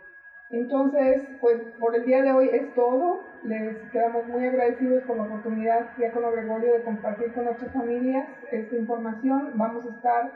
Entonces, 0.52 1.22
pues 1.40 1.62
por 1.80 1.96
el 1.96 2.06
día 2.06 2.24
de 2.24 2.32
hoy 2.32 2.50
es 2.52 2.74
todo. 2.74 3.22
Les 3.44 3.78
quedamos 3.92 4.26
muy 4.28 4.46
agradecidos 4.46 5.04
por 5.04 5.18
la 5.18 5.24
oportunidad, 5.24 5.96
Diácono 5.98 6.32
Gregorio, 6.32 6.74
de 6.74 6.84
compartir 6.84 7.32
con 7.34 7.46
nuestras 7.46 7.72
familias 7.72 8.28
esta 8.52 8.76
información. 8.76 9.52
Vamos 9.56 9.86
a 9.86 9.96
estar 9.96 10.32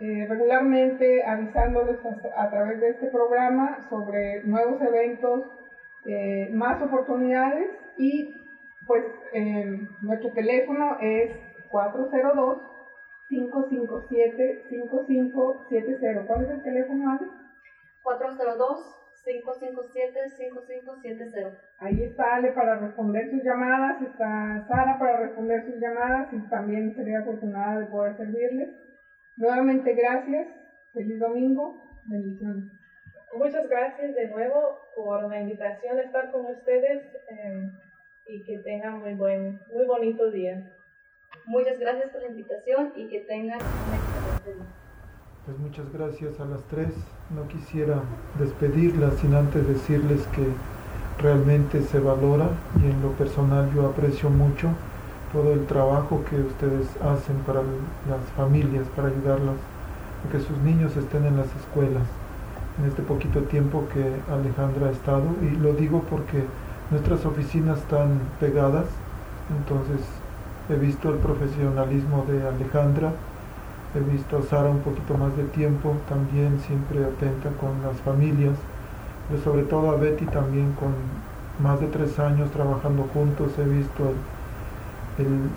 eh, 0.00 0.26
regularmente 0.28 1.24
avisándoles 1.24 1.96
a, 2.04 2.42
a 2.42 2.50
través 2.50 2.80
de 2.80 2.90
este 2.90 3.06
programa 3.06 3.86
sobre 3.88 4.42
nuevos 4.44 4.82
eventos, 4.82 5.44
eh, 6.04 6.50
más 6.52 6.82
oportunidades 6.82 7.70
y 7.96 8.34
pues 8.86 9.04
eh, 9.32 9.80
nuestro 10.02 10.32
teléfono 10.32 10.98
es 11.00 11.30
402 11.70 12.58
557 13.28 14.66
5570. 14.68 16.26
¿Cuál 16.26 16.44
es 16.44 16.50
el 16.50 16.62
teléfono, 16.62 17.10
Ale? 17.10 17.26
402-557-5570. 19.26 21.58
Ahí 21.78 22.04
está 22.04 22.36
Ale 22.36 22.52
para 22.52 22.78
responder 22.78 23.28
sus 23.30 23.42
llamadas, 23.42 24.00
está 24.02 24.64
Sara 24.68 24.98
para 24.98 25.16
responder 25.18 25.64
sus 25.64 25.80
llamadas 25.80 26.32
y 26.32 26.38
también 26.48 26.94
sería 26.94 27.18
afortunada 27.20 27.80
de 27.80 27.86
poder 27.86 28.16
servirles. 28.16 28.68
Nuevamente 29.36 29.94
gracias, 29.94 30.46
feliz 30.92 31.18
domingo, 31.18 31.82
bendiciones. 32.06 32.70
Muchas 33.36 33.68
gracias 33.68 34.14
de 34.14 34.28
nuevo 34.28 34.78
por 34.94 35.28
la 35.28 35.40
invitación 35.40 35.98
a 35.98 36.02
estar 36.02 36.30
con 36.30 36.46
ustedes 36.46 37.02
eh, 37.28 37.68
y 38.28 38.44
que 38.44 38.60
tengan 38.60 39.00
muy 39.00 39.14
buen, 39.14 39.60
muy 39.72 39.86
bonito 39.86 40.30
día. 40.30 40.72
Muchas 41.44 41.78
gracias 41.78 42.10
por 42.10 42.22
la 42.22 42.28
invitación 42.28 42.92
y 42.96 43.08
que 43.08 43.20
tengan 43.20 43.60
un 43.60 43.94
excelente 43.94 44.54
día. 44.54 44.66
Pues 45.44 45.58
muchas 45.58 45.92
gracias 45.92 46.40
a 46.40 46.46
las 46.46 46.66
tres. 46.68 46.94
No 47.34 47.42
quisiera 47.48 47.96
despedirlas 48.38 49.14
sin 49.14 49.34
antes 49.34 49.66
decirles 49.66 50.20
que 50.28 50.46
realmente 51.20 51.82
se 51.82 51.98
valora 51.98 52.50
y 52.80 52.86
en 52.86 53.02
lo 53.02 53.10
personal 53.12 53.68
yo 53.74 53.88
aprecio 53.88 54.30
mucho 54.30 54.68
todo 55.32 55.52
el 55.52 55.66
trabajo 55.66 56.22
que 56.30 56.36
ustedes 56.40 56.86
hacen 57.02 57.36
para 57.44 57.62
las 58.08 58.22
familias, 58.36 58.86
para 58.94 59.08
ayudarlas 59.08 59.56
a 60.24 60.30
que 60.30 60.38
sus 60.38 60.56
niños 60.58 60.96
estén 60.96 61.26
en 61.26 61.36
las 61.36 61.48
escuelas. 61.56 62.04
En 62.78 62.86
este 62.86 63.02
poquito 63.02 63.40
tiempo 63.42 63.88
que 63.92 64.04
Alejandra 64.32 64.86
ha 64.86 64.92
estado 64.92 65.24
y 65.42 65.56
lo 65.56 65.72
digo 65.72 66.04
porque 66.08 66.44
nuestras 66.92 67.26
oficinas 67.26 67.78
están 67.78 68.20
pegadas, 68.38 68.86
entonces 69.58 70.06
he 70.68 70.76
visto 70.76 71.10
el 71.10 71.16
profesionalismo 71.16 72.24
de 72.28 72.46
Alejandra, 72.46 73.14
visto 74.12 74.38
a 74.38 74.42
Sara 74.42 74.68
un 74.68 74.80
poquito 74.80 75.16
más 75.16 75.36
de 75.36 75.44
tiempo, 75.44 75.94
también 76.08 76.60
siempre 76.60 77.04
atenta 77.04 77.50
con 77.58 77.82
las 77.82 77.96
familias, 78.00 78.56
pero 79.28 79.42
sobre 79.42 79.62
todo 79.62 79.90
a 79.90 79.96
Betty 79.96 80.26
también 80.26 80.72
con 80.72 80.92
más 81.62 81.80
de 81.80 81.86
tres 81.86 82.18
años 82.18 82.50
trabajando 82.50 83.08
juntos, 83.14 83.52
he 83.58 83.64
visto 83.64 84.12
el, 85.18 85.50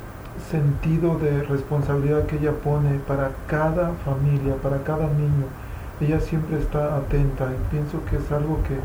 sentido 0.49 1.17
de 1.17 1.43
responsabilidad 1.43 2.25
que 2.25 2.37
ella 2.37 2.53
pone 2.63 2.99
para 2.99 3.31
cada 3.47 3.91
familia, 4.05 4.55
para 4.63 4.83
cada 4.83 5.07
niño. 5.07 5.45
Ella 5.99 6.19
siempre 6.19 6.59
está 6.59 6.95
atenta 6.95 7.45
y 7.51 7.71
pienso 7.71 7.99
que 8.09 8.15
es 8.17 8.31
algo 8.31 8.59
que 8.63 8.77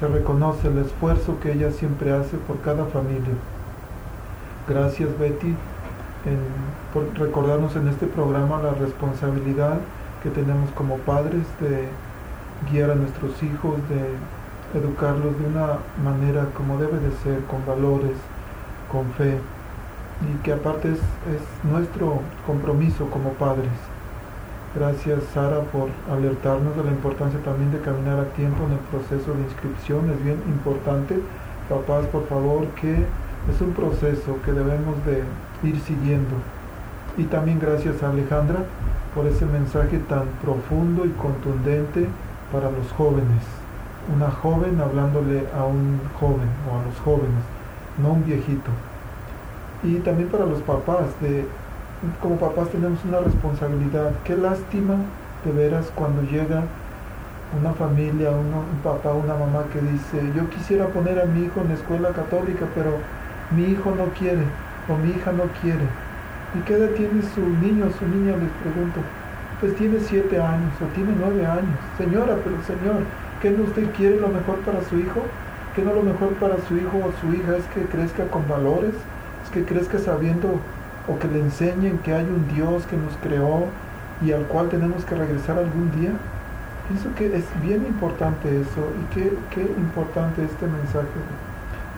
se 0.00 0.08
reconoce, 0.08 0.68
el 0.68 0.78
esfuerzo 0.78 1.38
que 1.40 1.52
ella 1.52 1.70
siempre 1.70 2.12
hace 2.12 2.36
por 2.36 2.60
cada 2.60 2.84
familia. 2.86 3.34
Gracias 4.68 5.16
Betty 5.18 5.54
por 6.92 7.18
recordarnos 7.18 7.76
en 7.76 7.88
este 7.88 8.06
programa 8.06 8.60
la 8.62 8.72
responsabilidad 8.72 9.78
que 10.22 10.30
tenemos 10.30 10.70
como 10.70 10.96
padres 10.98 11.46
de 11.60 11.88
guiar 12.70 12.90
a 12.90 12.94
nuestros 12.94 13.42
hijos, 13.42 13.76
de 13.88 14.78
educarlos 14.78 15.38
de 15.38 15.46
una 15.46 15.78
manera 16.02 16.46
como 16.54 16.78
debe 16.78 16.98
de 16.98 17.12
ser, 17.22 17.44
con 17.44 17.64
valores, 17.64 18.16
con 18.90 19.06
fe, 19.12 19.38
y 20.20 20.42
que 20.42 20.52
aparte 20.52 20.92
es, 20.92 21.00
nuestro 21.70 22.20
compromiso 22.46 23.08
como 23.10 23.30
padres. 23.34 23.70
Gracias 24.74 25.22
Sara 25.32 25.60
por 25.60 25.88
alertarnos 26.12 26.76
de 26.76 26.84
la 26.84 26.90
importancia 26.90 27.40
también 27.42 27.72
de 27.72 27.80
caminar 27.80 28.18
a 28.18 28.24
tiempo 28.34 28.64
en 28.66 28.72
el 28.72 28.78
proceso 28.90 29.32
de 29.32 29.42
inscripción, 29.42 30.10
es 30.10 30.22
bien 30.22 30.42
importante. 30.46 31.18
Papás, 31.68 32.06
por 32.06 32.26
favor, 32.28 32.66
que 32.80 32.92
es 32.92 33.60
un 33.60 33.72
proceso 33.72 34.38
que 34.44 34.52
debemos 34.52 35.04
de 35.06 35.22
ir 35.62 35.78
siguiendo. 35.80 36.36
Y 37.16 37.24
también 37.24 37.58
gracias 37.58 38.02
a 38.02 38.10
Alejandra 38.10 38.60
por 39.14 39.26
ese 39.26 39.46
mensaje 39.46 39.98
tan 40.08 40.26
profundo 40.42 41.04
y 41.04 41.10
contundente 41.10 42.06
para 42.52 42.70
los 42.70 42.92
jóvenes. 42.96 43.42
Una 44.14 44.30
joven 44.30 44.80
hablándole 44.80 45.44
a 45.56 45.64
un 45.64 46.00
joven 46.18 46.48
o 46.70 46.78
a 46.78 46.86
los 46.86 46.98
jóvenes, 47.00 47.42
no 48.02 48.12
un 48.12 48.24
viejito. 48.24 48.70
Y 49.82 49.96
también 49.96 50.28
para 50.28 50.46
los 50.46 50.62
papás, 50.62 51.06
de, 51.20 51.44
como 52.22 52.36
papás 52.36 52.68
tenemos 52.70 53.04
una 53.04 53.20
responsabilidad. 53.20 54.12
Qué 54.24 54.36
lástima 54.36 54.94
de 55.44 55.52
veras 55.52 55.90
cuando 55.94 56.22
llega 56.22 56.62
una 57.60 57.72
familia, 57.72 58.30
un 58.30 58.78
papá, 58.82 59.12
una 59.12 59.34
mamá 59.34 59.64
que 59.72 59.80
dice, 59.80 60.32
yo 60.36 60.48
quisiera 60.50 60.86
poner 60.86 61.20
a 61.20 61.24
mi 61.24 61.44
hijo 61.44 61.60
en 61.60 61.68
la 61.68 61.74
escuela 61.74 62.10
católica, 62.10 62.66
pero 62.74 62.92
mi 63.50 63.64
hijo 63.64 63.90
no 63.96 64.04
quiere 64.18 64.42
o 64.88 64.96
mi 64.96 65.10
hija 65.10 65.32
no 65.32 65.44
quiere. 65.60 65.84
¿Y 66.54 66.60
qué 66.62 66.74
edad 66.74 66.90
tiene 66.96 67.22
su 67.34 67.40
niño 67.40 67.86
o 67.86 67.98
su 67.98 68.06
niña? 68.08 68.36
Les 68.36 68.50
pregunto. 68.62 69.00
Pues 69.60 69.74
tiene 69.76 70.00
siete 70.00 70.40
años 70.40 70.72
o 70.80 70.86
tiene 70.94 71.12
nueve 71.18 71.44
años. 71.44 71.78
Señora, 71.98 72.36
pero 72.42 72.56
señor, 72.64 73.02
¿qué 73.42 73.50
no 73.50 73.64
usted 73.64 73.90
quiere 73.92 74.18
lo 74.18 74.28
mejor 74.28 74.56
para 74.60 74.82
su 74.84 74.98
hijo? 74.98 75.22
¿Qué 75.74 75.82
no 75.82 75.92
lo 75.92 76.02
mejor 76.02 76.30
para 76.34 76.56
su 76.66 76.76
hijo 76.76 76.98
o 76.98 77.12
su 77.20 77.34
hija 77.34 77.56
es 77.56 77.64
que 77.66 77.82
crezca 77.82 78.26
con 78.28 78.48
valores? 78.48 78.94
¿Es 79.44 79.50
que 79.50 79.64
crezca 79.64 79.98
sabiendo 79.98 80.60
o 81.06 81.18
que 81.18 81.28
le 81.28 81.40
enseñen 81.40 81.98
que 81.98 82.14
hay 82.14 82.24
un 82.24 82.48
Dios 82.54 82.86
que 82.86 82.96
nos 82.96 83.16
creó 83.22 83.66
y 84.24 84.32
al 84.32 84.44
cual 84.44 84.68
tenemos 84.68 85.04
que 85.04 85.14
regresar 85.14 85.58
algún 85.58 85.90
día? 86.00 86.12
Pienso 86.88 87.14
que 87.14 87.26
es 87.26 87.44
bien 87.62 87.84
importante 87.86 88.48
eso 88.48 88.90
y 88.98 89.14
qué, 89.14 89.32
qué 89.54 89.60
importante 89.60 90.42
este 90.42 90.66
mensaje 90.66 91.18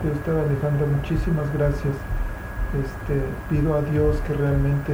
de 0.03 0.11
usted 0.11 0.33
Alejandra. 0.33 0.87
Muchísimas 0.87 1.47
gracias. 1.55 1.95
Este, 2.71 3.21
pido 3.49 3.75
a 3.75 3.83
Dios 3.83 4.17
que 4.27 4.35
realmente 4.35 4.93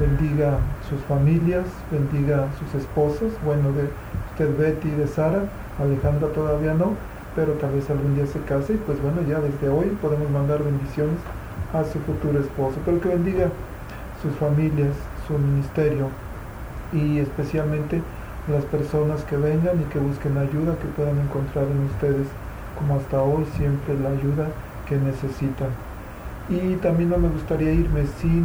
bendiga 0.00 0.58
sus 0.88 1.00
familias, 1.02 1.64
bendiga 1.90 2.48
sus 2.58 2.74
esposos, 2.74 3.32
bueno, 3.44 3.70
de 3.72 3.88
usted 4.32 4.58
Betty 4.58 4.90
de 4.90 5.06
Sara, 5.06 5.44
Alejandra 5.78 6.28
todavía 6.28 6.74
no, 6.74 6.94
pero 7.36 7.52
tal 7.52 7.72
vez 7.72 7.88
algún 7.90 8.16
día 8.16 8.26
se 8.26 8.40
case 8.40 8.74
y 8.74 8.76
pues 8.78 9.00
bueno, 9.00 9.22
ya 9.28 9.38
desde 9.38 9.68
hoy 9.68 9.96
podemos 10.02 10.28
mandar 10.30 10.64
bendiciones 10.64 11.18
a 11.72 11.84
su 11.84 12.00
futuro 12.00 12.40
esposo, 12.40 12.76
pero 12.84 13.00
que 13.00 13.08
bendiga 13.08 13.48
sus 14.20 14.34
familias, 14.34 14.94
su 15.28 15.38
ministerio 15.38 16.08
y 16.92 17.18
especialmente 17.18 18.02
las 18.50 18.64
personas 18.64 19.22
que 19.24 19.36
vengan 19.36 19.80
y 19.80 19.84
que 19.84 19.98
busquen 19.98 20.36
ayuda, 20.36 20.76
que 20.76 20.88
puedan 20.96 21.18
encontrar 21.18 21.64
en 21.64 21.86
ustedes, 21.86 22.26
como 22.78 22.96
hasta 22.96 23.22
hoy, 23.22 23.44
siempre 23.56 23.98
la 23.98 24.10
ayuda 24.10 24.48
que 24.88 24.96
necesitan. 24.96 25.68
Y 26.48 26.76
también 26.76 27.08
no 27.08 27.16
me 27.16 27.28
gustaría 27.28 27.72
irme 27.72 28.04
sin 28.20 28.44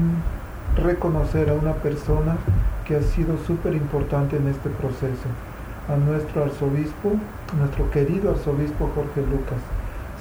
reconocer 0.77 1.49
a 1.49 1.53
una 1.53 1.73
persona 1.73 2.37
que 2.85 2.95
ha 2.95 3.01
sido 3.01 3.37
súper 3.45 3.73
importante 3.73 4.37
en 4.37 4.47
este 4.47 4.69
proceso, 4.69 5.27
a 5.89 5.97
nuestro 5.97 6.43
arzobispo, 6.43 7.11
nuestro 7.57 7.91
querido 7.91 8.31
arzobispo 8.31 8.89
Jorge 8.95 9.21
Lucas. 9.29 9.59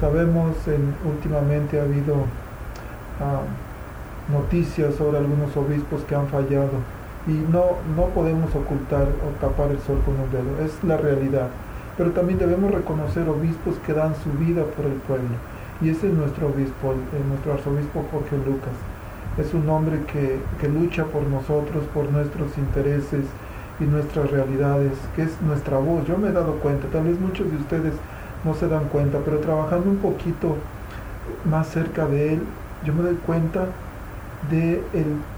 Sabemos, 0.01 0.57
en, 0.67 0.95
últimamente 1.09 1.79
ha 1.79 1.85
habido 1.85 2.15
ah, 3.21 3.43
noticias 4.33 4.97
sobre 4.97 5.19
algunos 5.19 5.57
obispos 5.57 6.03
que 6.03 6.17
han 6.17 6.27
fallado 6.27 6.83
y 7.29 7.33
no, 7.33 7.63
no 7.97 8.07
podemos 8.15 8.55
ocultar 8.57 9.07
o 9.07 9.41
tapar 9.41 9.71
el 9.71 9.79
sol 9.81 10.01
con 10.05 10.15
un 10.19 10.31
dedo, 10.33 10.65
es 10.65 10.83
la 10.83 10.97
realidad. 10.97 11.49
Pero 11.97 12.11
también 12.11 12.41
debemos 12.41 12.73
reconocer 12.73 13.29
obispos 13.29 13.77
que 13.87 13.93
dan 13.93 14.15
su 14.17 14.33
vida 14.33 14.65
por 14.65 14.85
el 14.85 14.95
pueblo 14.95 15.37
y 15.81 15.91
ese 15.91 16.09
es 16.09 16.15
nuestro 16.15 16.49
obispo, 16.49 16.95
nuestro 17.29 17.53
arzobispo 17.53 18.05
Jorge 18.11 18.37
Lucas. 18.39 18.75
Es 19.39 19.55
un 19.55 19.69
hombre 19.69 20.01
que, 20.13 20.41
que 20.61 20.69
lucha 20.69 21.05
por 21.05 21.23
nosotros, 21.23 21.85
por 21.95 22.11
nuestros 22.11 22.59
intereses 22.59 23.25
y 23.79 23.85
nuestras 23.85 24.31
realidades, 24.31 24.93
que 25.15 25.23
es 25.23 25.41
nuestra 25.43 25.79
voz. 25.79 26.05
Yo 26.07 26.19
me 26.19 26.29
he 26.29 26.33
dado 26.33 26.55
cuenta, 26.55 26.89
tal 26.89 27.05
vez 27.05 27.21
muchos 27.21 27.51
de 27.51 27.57
ustedes 27.57 27.95
no 28.45 28.55
se 28.55 28.69
dan 28.69 28.87
cuenta, 28.87 29.19
pero 29.25 29.39
trabajando 29.39 29.91
un 29.91 29.99
poquito 29.99 30.57
más 31.45 31.69
cerca 31.69 32.07
de 32.07 32.35
él, 32.35 32.41
yo 32.85 32.93
me 32.93 33.03
doy 33.03 33.17
cuenta 33.27 33.67
de 34.51 34.83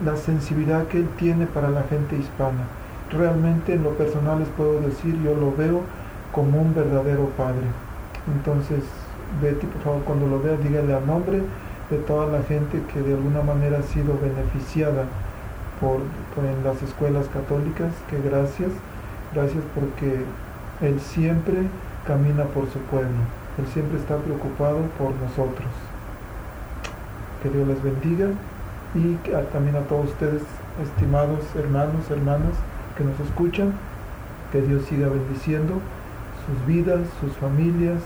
la 0.05 0.17
sensibilidad 0.17 0.87
que 0.87 0.99
él 0.99 1.09
tiene 1.19 1.47
para 1.47 1.71
la 1.71 1.83
gente 1.85 2.17
hispana. 2.17 2.65
Realmente 3.11 3.75
en 3.75 3.83
lo 3.83 3.91
personal 3.91 4.39
les 4.39 4.49
puedo 4.49 4.81
decir, 4.81 5.21
yo 5.23 5.35
lo 5.35 5.55
veo 5.55 5.83
como 6.33 6.61
un 6.61 6.75
verdadero 6.75 7.27
padre. 7.37 7.67
Entonces, 8.35 8.85
Betty, 9.43 9.67
por 9.67 9.83
favor, 9.83 10.03
cuando 10.05 10.27
lo 10.27 10.43
vea, 10.43 10.57
dígale 10.57 10.95
a 10.95 11.01
nombre 11.01 11.43
de 11.91 11.97
toda 11.99 12.27
la 12.27 12.43
gente 12.45 12.83
que 12.93 13.01
de 13.01 13.15
alguna 13.15 13.43
manera 13.43 13.79
ha 13.79 13.83
sido 13.83 14.19
beneficiada 14.19 15.05
por, 15.81 16.01
en 16.45 16.65
las 16.65 16.83
escuelas 16.83 17.27
católicas, 17.29 17.93
que 18.09 18.21
gracias, 18.21 18.71
gracias 19.35 19.65
porque 19.75 20.25
Él 20.81 21.01
siempre 21.01 21.67
camina 22.07 22.45
por 22.45 22.71
su 22.71 22.79
pueblo, 22.91 23.19
Él 23.59 23.67
siempre 23.73 23.99
está 23.99 24.17
preocupado 24.17 24.79
por 24.99 25.15
nosotros. 25.17 25.69
Que 27.43 27.49
Dios 27.49 27.67
les 27.67 27.83
bendiga 27.83 28.29
y 28.95 29.15
también 29.53 29.77
a 29.77 29.81
todos 29.81 30.07
ustedes, 30.11 30.43
estimados 30.83 31.41
hermanos, 31.57 32.11
hermanas 32.11 32.53
que 32.97 33.05
nos 33.05 33.19
escuchan, 33.21 33.73
que 34.53 34.61
Dios 34.61 34.85
siga 34.85 35.09
bendiciendo 35.09 35.81
sus 36.45 36.67
vidas, 36.67 37.01
sus 37.21 37.33
familias, 37.37 38.01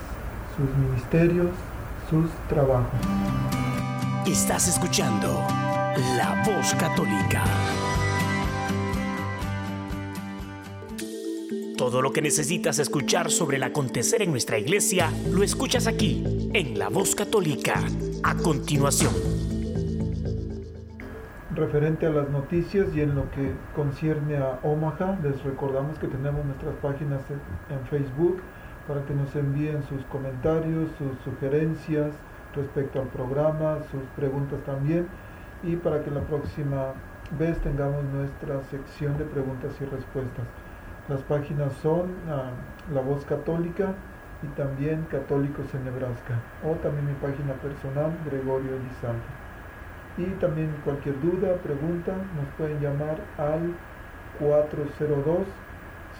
sus 0.57 0.77
ministerios, 0.77 1.51
sus 2.09 2.31
trabajos. 2.49 3.01
Estás 4.27 4.69
escuchando 4.69 5.45
La 6.17 6.43
Voz 6.47 6.75
Católica. 6.75 7.45
Todo 11.77 12.01
lo 12.01 12.13
que 12.13 12.23
necesitas 12.23 12.79
escuchar 12.79 13.31
sobre 13.31 13.57
el 13.57 13.65
acontecer 13.65 14.23
en 14.23 14.31
nuestra 14.31 14.59
iglesia, 14.59 15.11
lo 15.31 15.43
escuchas 15.43 15.87
aquí, 15.89 16.51
en 16.53 16.79
La 16.79 16.89
Voz 16.89 17.15
Católica, 17.17 17.83
a 18.23 18.37
continuación. 18.37 19.13
Referente 21.55 22.07
a 22.07 22.11
las 22.11 22.31
noticias 22.31 22.87
y 22.95 23.01
en 23.01 23.15
lo 23.15 23.31
que 23.33 23.53
concierne 23.75 24.37
a 24.37 24.61
Omaha, 24.63 25.19
les 25.23 25.43
recordamos 25.43 25.99
que 25.99 26.07
tenemos 26.07 26.45
nuestras 26.45 26.75
páginas 26.77 27.21
en 27.71 27.87
Facebook, 27.89 28.41
para 28.87 29.05
que 29.05 29.15
nos 29.15 29.35
envíen 29.35 29.83
sus 29.85 30.05
comentarios, 30.07 30.91
sus 30.99 31.19
sugerencias 31.25 32.15
respecto 32.55 33.01
al 33.01 33.09
programa, 33.09 33.79
sus 33.91 34.03
preguntas 34.17 34.61
también 34.65 35.09
y 35.63 35.77
para 35.77 36.03
que 36.03 36.11
la 36.11 36.21
próxima 36.21 36.93
vez 37.39 37.59
tengamos 37.61 38.05
nuestra 38.05 38.63
sección 38.65 39.17
de 39.19 39.25
preguntas 39.25 39.73
y 39.81 39.85
respuestas. 39.85 40.45
Las 41.09 41.23
páginas 41.23 41.73
son 41.75 42.15
ah, 42.29 42.51
La 42.93 43.01
Voz 43.01 43.25
Católica 43.25 43.95
y 44.43 44.47
también 44.57 45.07
Católicos 45.11 45.67
en 45.75 45.85
Nebraska 45.85 46.41
o 46.65 46.73
también 46.77 47.07
mi 47.07 47.15
página 47.15 47.55
personal 47.55 48.13
Gregorio 48.27 48.77
Elizalde. 48.77 49.45
Y 50.17 50.27
también 50.39 50.73
cualquier 50.85 51.21
duda, 51.21 51.57
pregunta, 51.57 52.13
nos 52.13 52.47
pueden 52.57 52.81
llamar 52.81 53.19
al 53.37 53.75
402 54.39 55.39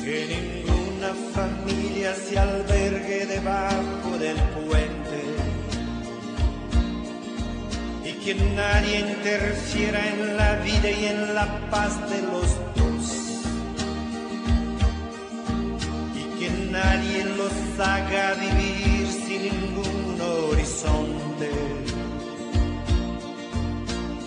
que 0.04 0.18
ninguna 0.34 1.12
familia 1.34 2.16
se 2.16 2.40
albergue 2.40 3.26
debajo 3.26 4.18
del 4.18 4.38
puente. 4.66 5.20
Y 8.06 8.14
que 8.24 8.36
nadie 8.56 9.00
interfiera 9.00 10.08
en 10.08 10.38
la 10.38 10.56
vida 10.64 10.90
y 10.90 11.06
en 11.06 11.36
la 11.36 11.70
paz 11.70 12.10
de 12.10 12.22
los 12.22 12.48
dos 12.76 12.93
nadie 16.74 17.24
los 17.40 17.56
haga 17.80 18.34
vivir 18.34 19.08
sin 19.26 19.42
ningún 19.44 20.20
horizonte. 20.22 21.50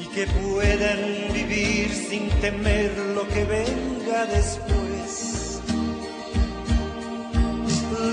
Y 0.03 0.05
que 0.15 0.25
puedan 0.43 1.03
vivir 1.39 1.89
sin 2.09 2.29
temer 2.45 2.93
lo 3.17 3.27
que 3.33 3.43
venga 3.45 4.21
después. 4.37 5.61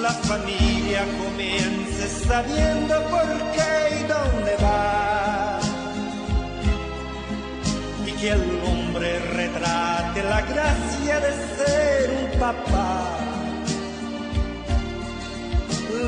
La 0.01 0.13
familia 0.31 1.01
comience 1.21 2.03
sabiendo 2.27 2.93
por 3.13 3.29
qué 3.55 3.71
y 3.99 4.01
dónde 4.15 4.53
va. 4.65 5.59
Y 8.09 8.11
que 8.19 8.29
el 8.31 8.45
hombre 8.67 9.09
retrate 9.39 10.23
la 10.23 10.41
gracia 10.41 11.15
de 11.25 11.31
ser 11.55 12.03
un 12.21 12.39
papá 12.39 12.82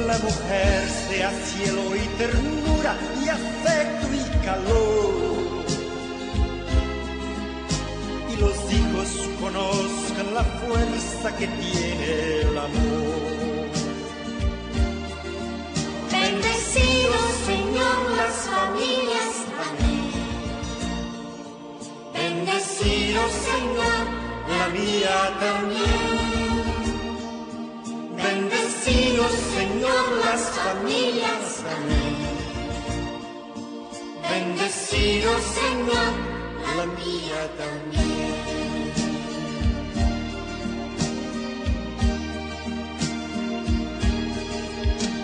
la 0.08 0.18
mujer 0.20 0.88
sea 1.10 1.32
cielo 1.32 1.96
y 1.96 2.08
ternura 2.18 2.96
y 3.24 3.30
afecto 3.30 4.08
y 4.14 4.46
calor. 4.46 5.66
Y 8.32 8.36
los 8.38 8.58
hijos 8.72 9.30
conozcan 9.42 10.34
la 10.34 10.44
fuerza 10.44 11.36
que 11.38 11.48
tiene 11.48 12.42
el 12.42 12.58
amor. 12.58 13.70
Bendecido 16.12 17.18
Señor 17.46 17.98
las 18.18 18.36
familias, 18.56 19.34
amén. 19.68 20.12
Bendecido 22.14 23.22
Señor, 23.50 24.06
La 24.50 24.68
mía 24.70 25.18
también. 25.40 26.55
Bendecido 28.86 29.24
Señor 29.30 30.12
las 30.24 30.42
familias, 30.52 31.64
amén. 31.76 32.16
Bendecido 34.30 35.32
Señor, 35.60 36.12
la 36.78 36.86
mía 36.86 37.42
también. 37.58 38.36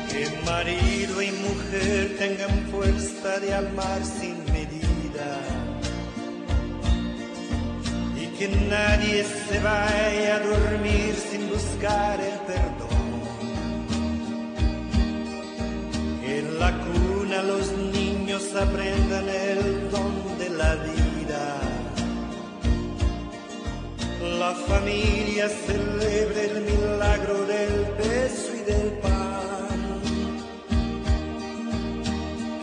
Que 0.10 0.24
marido 0.46 1.22
y 1.22 1.32
mujer 1.32 2.16
tengan 2.18 2.68
fuerza 2.72 3.40
de 3.40 3.54
amar 3.54 4.04
sin 4.04 4.44
medida. 4.46 5.30
Y 8.20 8.26
que 8.38 8.48
nadie 8.48 9.24
se 9.24 9.60
vaya 9.60 10.36
a 10.36 10.40
dormir 10.40 11.16
sin 11.30 11.50
buscar 11.50 12.20
el 12.20 12.40
perdón. 12.48 13.01
Los 17.44 17.72
niños 17.72 18.44
aprendan 18.56 19.28
el 19.28 19.90
don 19.90 20.38
de 20.38 20.50
la 20.50 20.76
vida. 20.76 21.60
La 24.40 24.54
familia 24.54 25.50
celebre 25.50 26.52
el 26.52 26.62
milagro 26.62 27.46
del 27.46 27.86
beso 27.98 28.50
y 28.54 28.64
del 28.72 28.88
pan. 29.00 30.02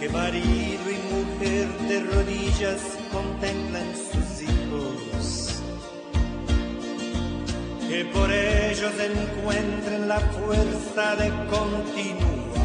Que 0.01 0.09
marido 0.09 0.85
y 0.97 1.15
mujer 1.15 1.69
de 1.89 2.01
rodillas 2.13 2.81
contemplan 3.13 3.89
sus 4.11 4.43
hijos. 4.43 5.63
Que 7.89 8.05
por 8.05 8.31
ellos 8.31 8.93
encuentren 9.11 10.09
la 10.09 10.21
fuerza 10.21 11.17
de 11.17 11.29
continuar. 11.49 12.58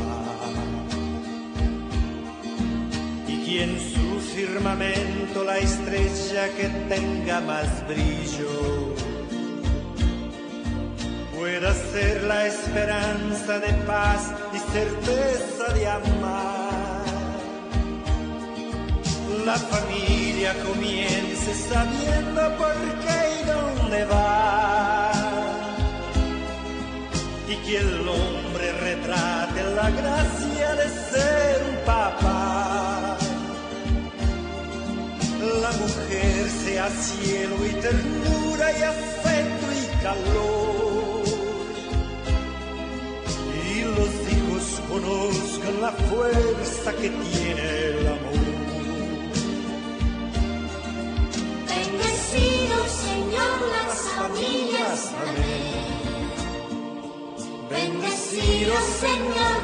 Y 3.53 3.59
en 3.59 3.77
su 3.79 4.19
firmamento 4.35 5.43
la 5.43 5.59
estrella 5.59 6.49
que 6.57 6.69
tenga 6.89 7.39
más 7.41 7.87
brillo 7.87 8.95
pueda 11.37 11.71
ser 11.71 12.23
la 12.23 12.47
esperanza 12.47 13.59
de 13.59 13.71
paz 13.85 14.31
y 14.55 14.57
certeza 14.71 15.71
de 15.75 15.87
amar. 15.87 17.03
La 19.45 19.57
familia 19.73 20.55
comience 20.63 21.53
sabiendo 21.53 22.57
por 22.57 22.75
qué 23.03 23.19
y 23.39 23.45
dónde 23.45 24.05
va. 24.05 25.11
Y 27.49 27.55
que 27.67 27.77
el 27.77 28.07
hombre 28.07 28.71
retrate 28.79 29.63
la 29.75 29.89
gracia 29.91 30.73
de 30.73 30.89
ser 31.11 31.61
un 31.69 31.85
papá. 31.85 32.72
Mujer 35.83 36.49
sea 36.63 36.89
cielo 36.89 37.55
y 37.65 37.73
ternura 37.81 38.71
y 38.79 38.83
afecto 38.83 39.65
y 39.81 39.85
calor. 40.01 41.23
Y 43.69 43.81
los 43.97 44.13
hijos 44.33 44.65
conozcan 44.89 45.75
la 45.81 45.91
fuerza 45.91 46.89
que 46.93 47.09
tiene 47.09 47.65
el 47.89 48.07
amor. 48.07 48.53
Bendecido 51.71 52.75
Señor 53.05 53.55
las 53.75 53.95
familias, 54.17 54.99
amén. 55.23 55.83
Bendecido 57.69 58.73
Señor, 59.01 59.59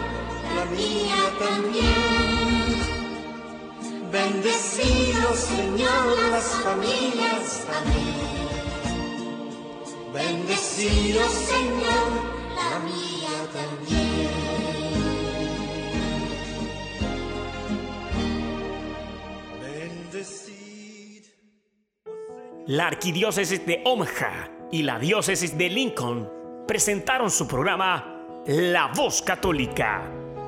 la 0.55 0.65
mía 0.75 1.21
también. 1.39 2.58
Bendecido 4.11 5.35
Señor 5.35 6.17
las 6.31 6.45
familias, 6.63 7.67
amén. 7.69 8.29
Bendecido 10.11 11.21
Señor, 11.29 12.09
la 12.55 12.79
mía 12.79 13.35
también. 13.53 14.29
Bendecid, 19.61 21.25
La 22.65 22.87
Arquidiócesis 22.87 23.63
de 23.65 23.83
Omaha 23.85 24.49
y 24.71 24.81
la 24.81 24.97
Diócesis 24.97 25.55
de 25.55 25.69
Lincoln 25.69 26.29
presentaron 26.67 27.29
su 27.29 27.47
programa 27.47 28.43
La 28.47 28.87
Voz 28.87 29.21
Católica, 29.21 30.01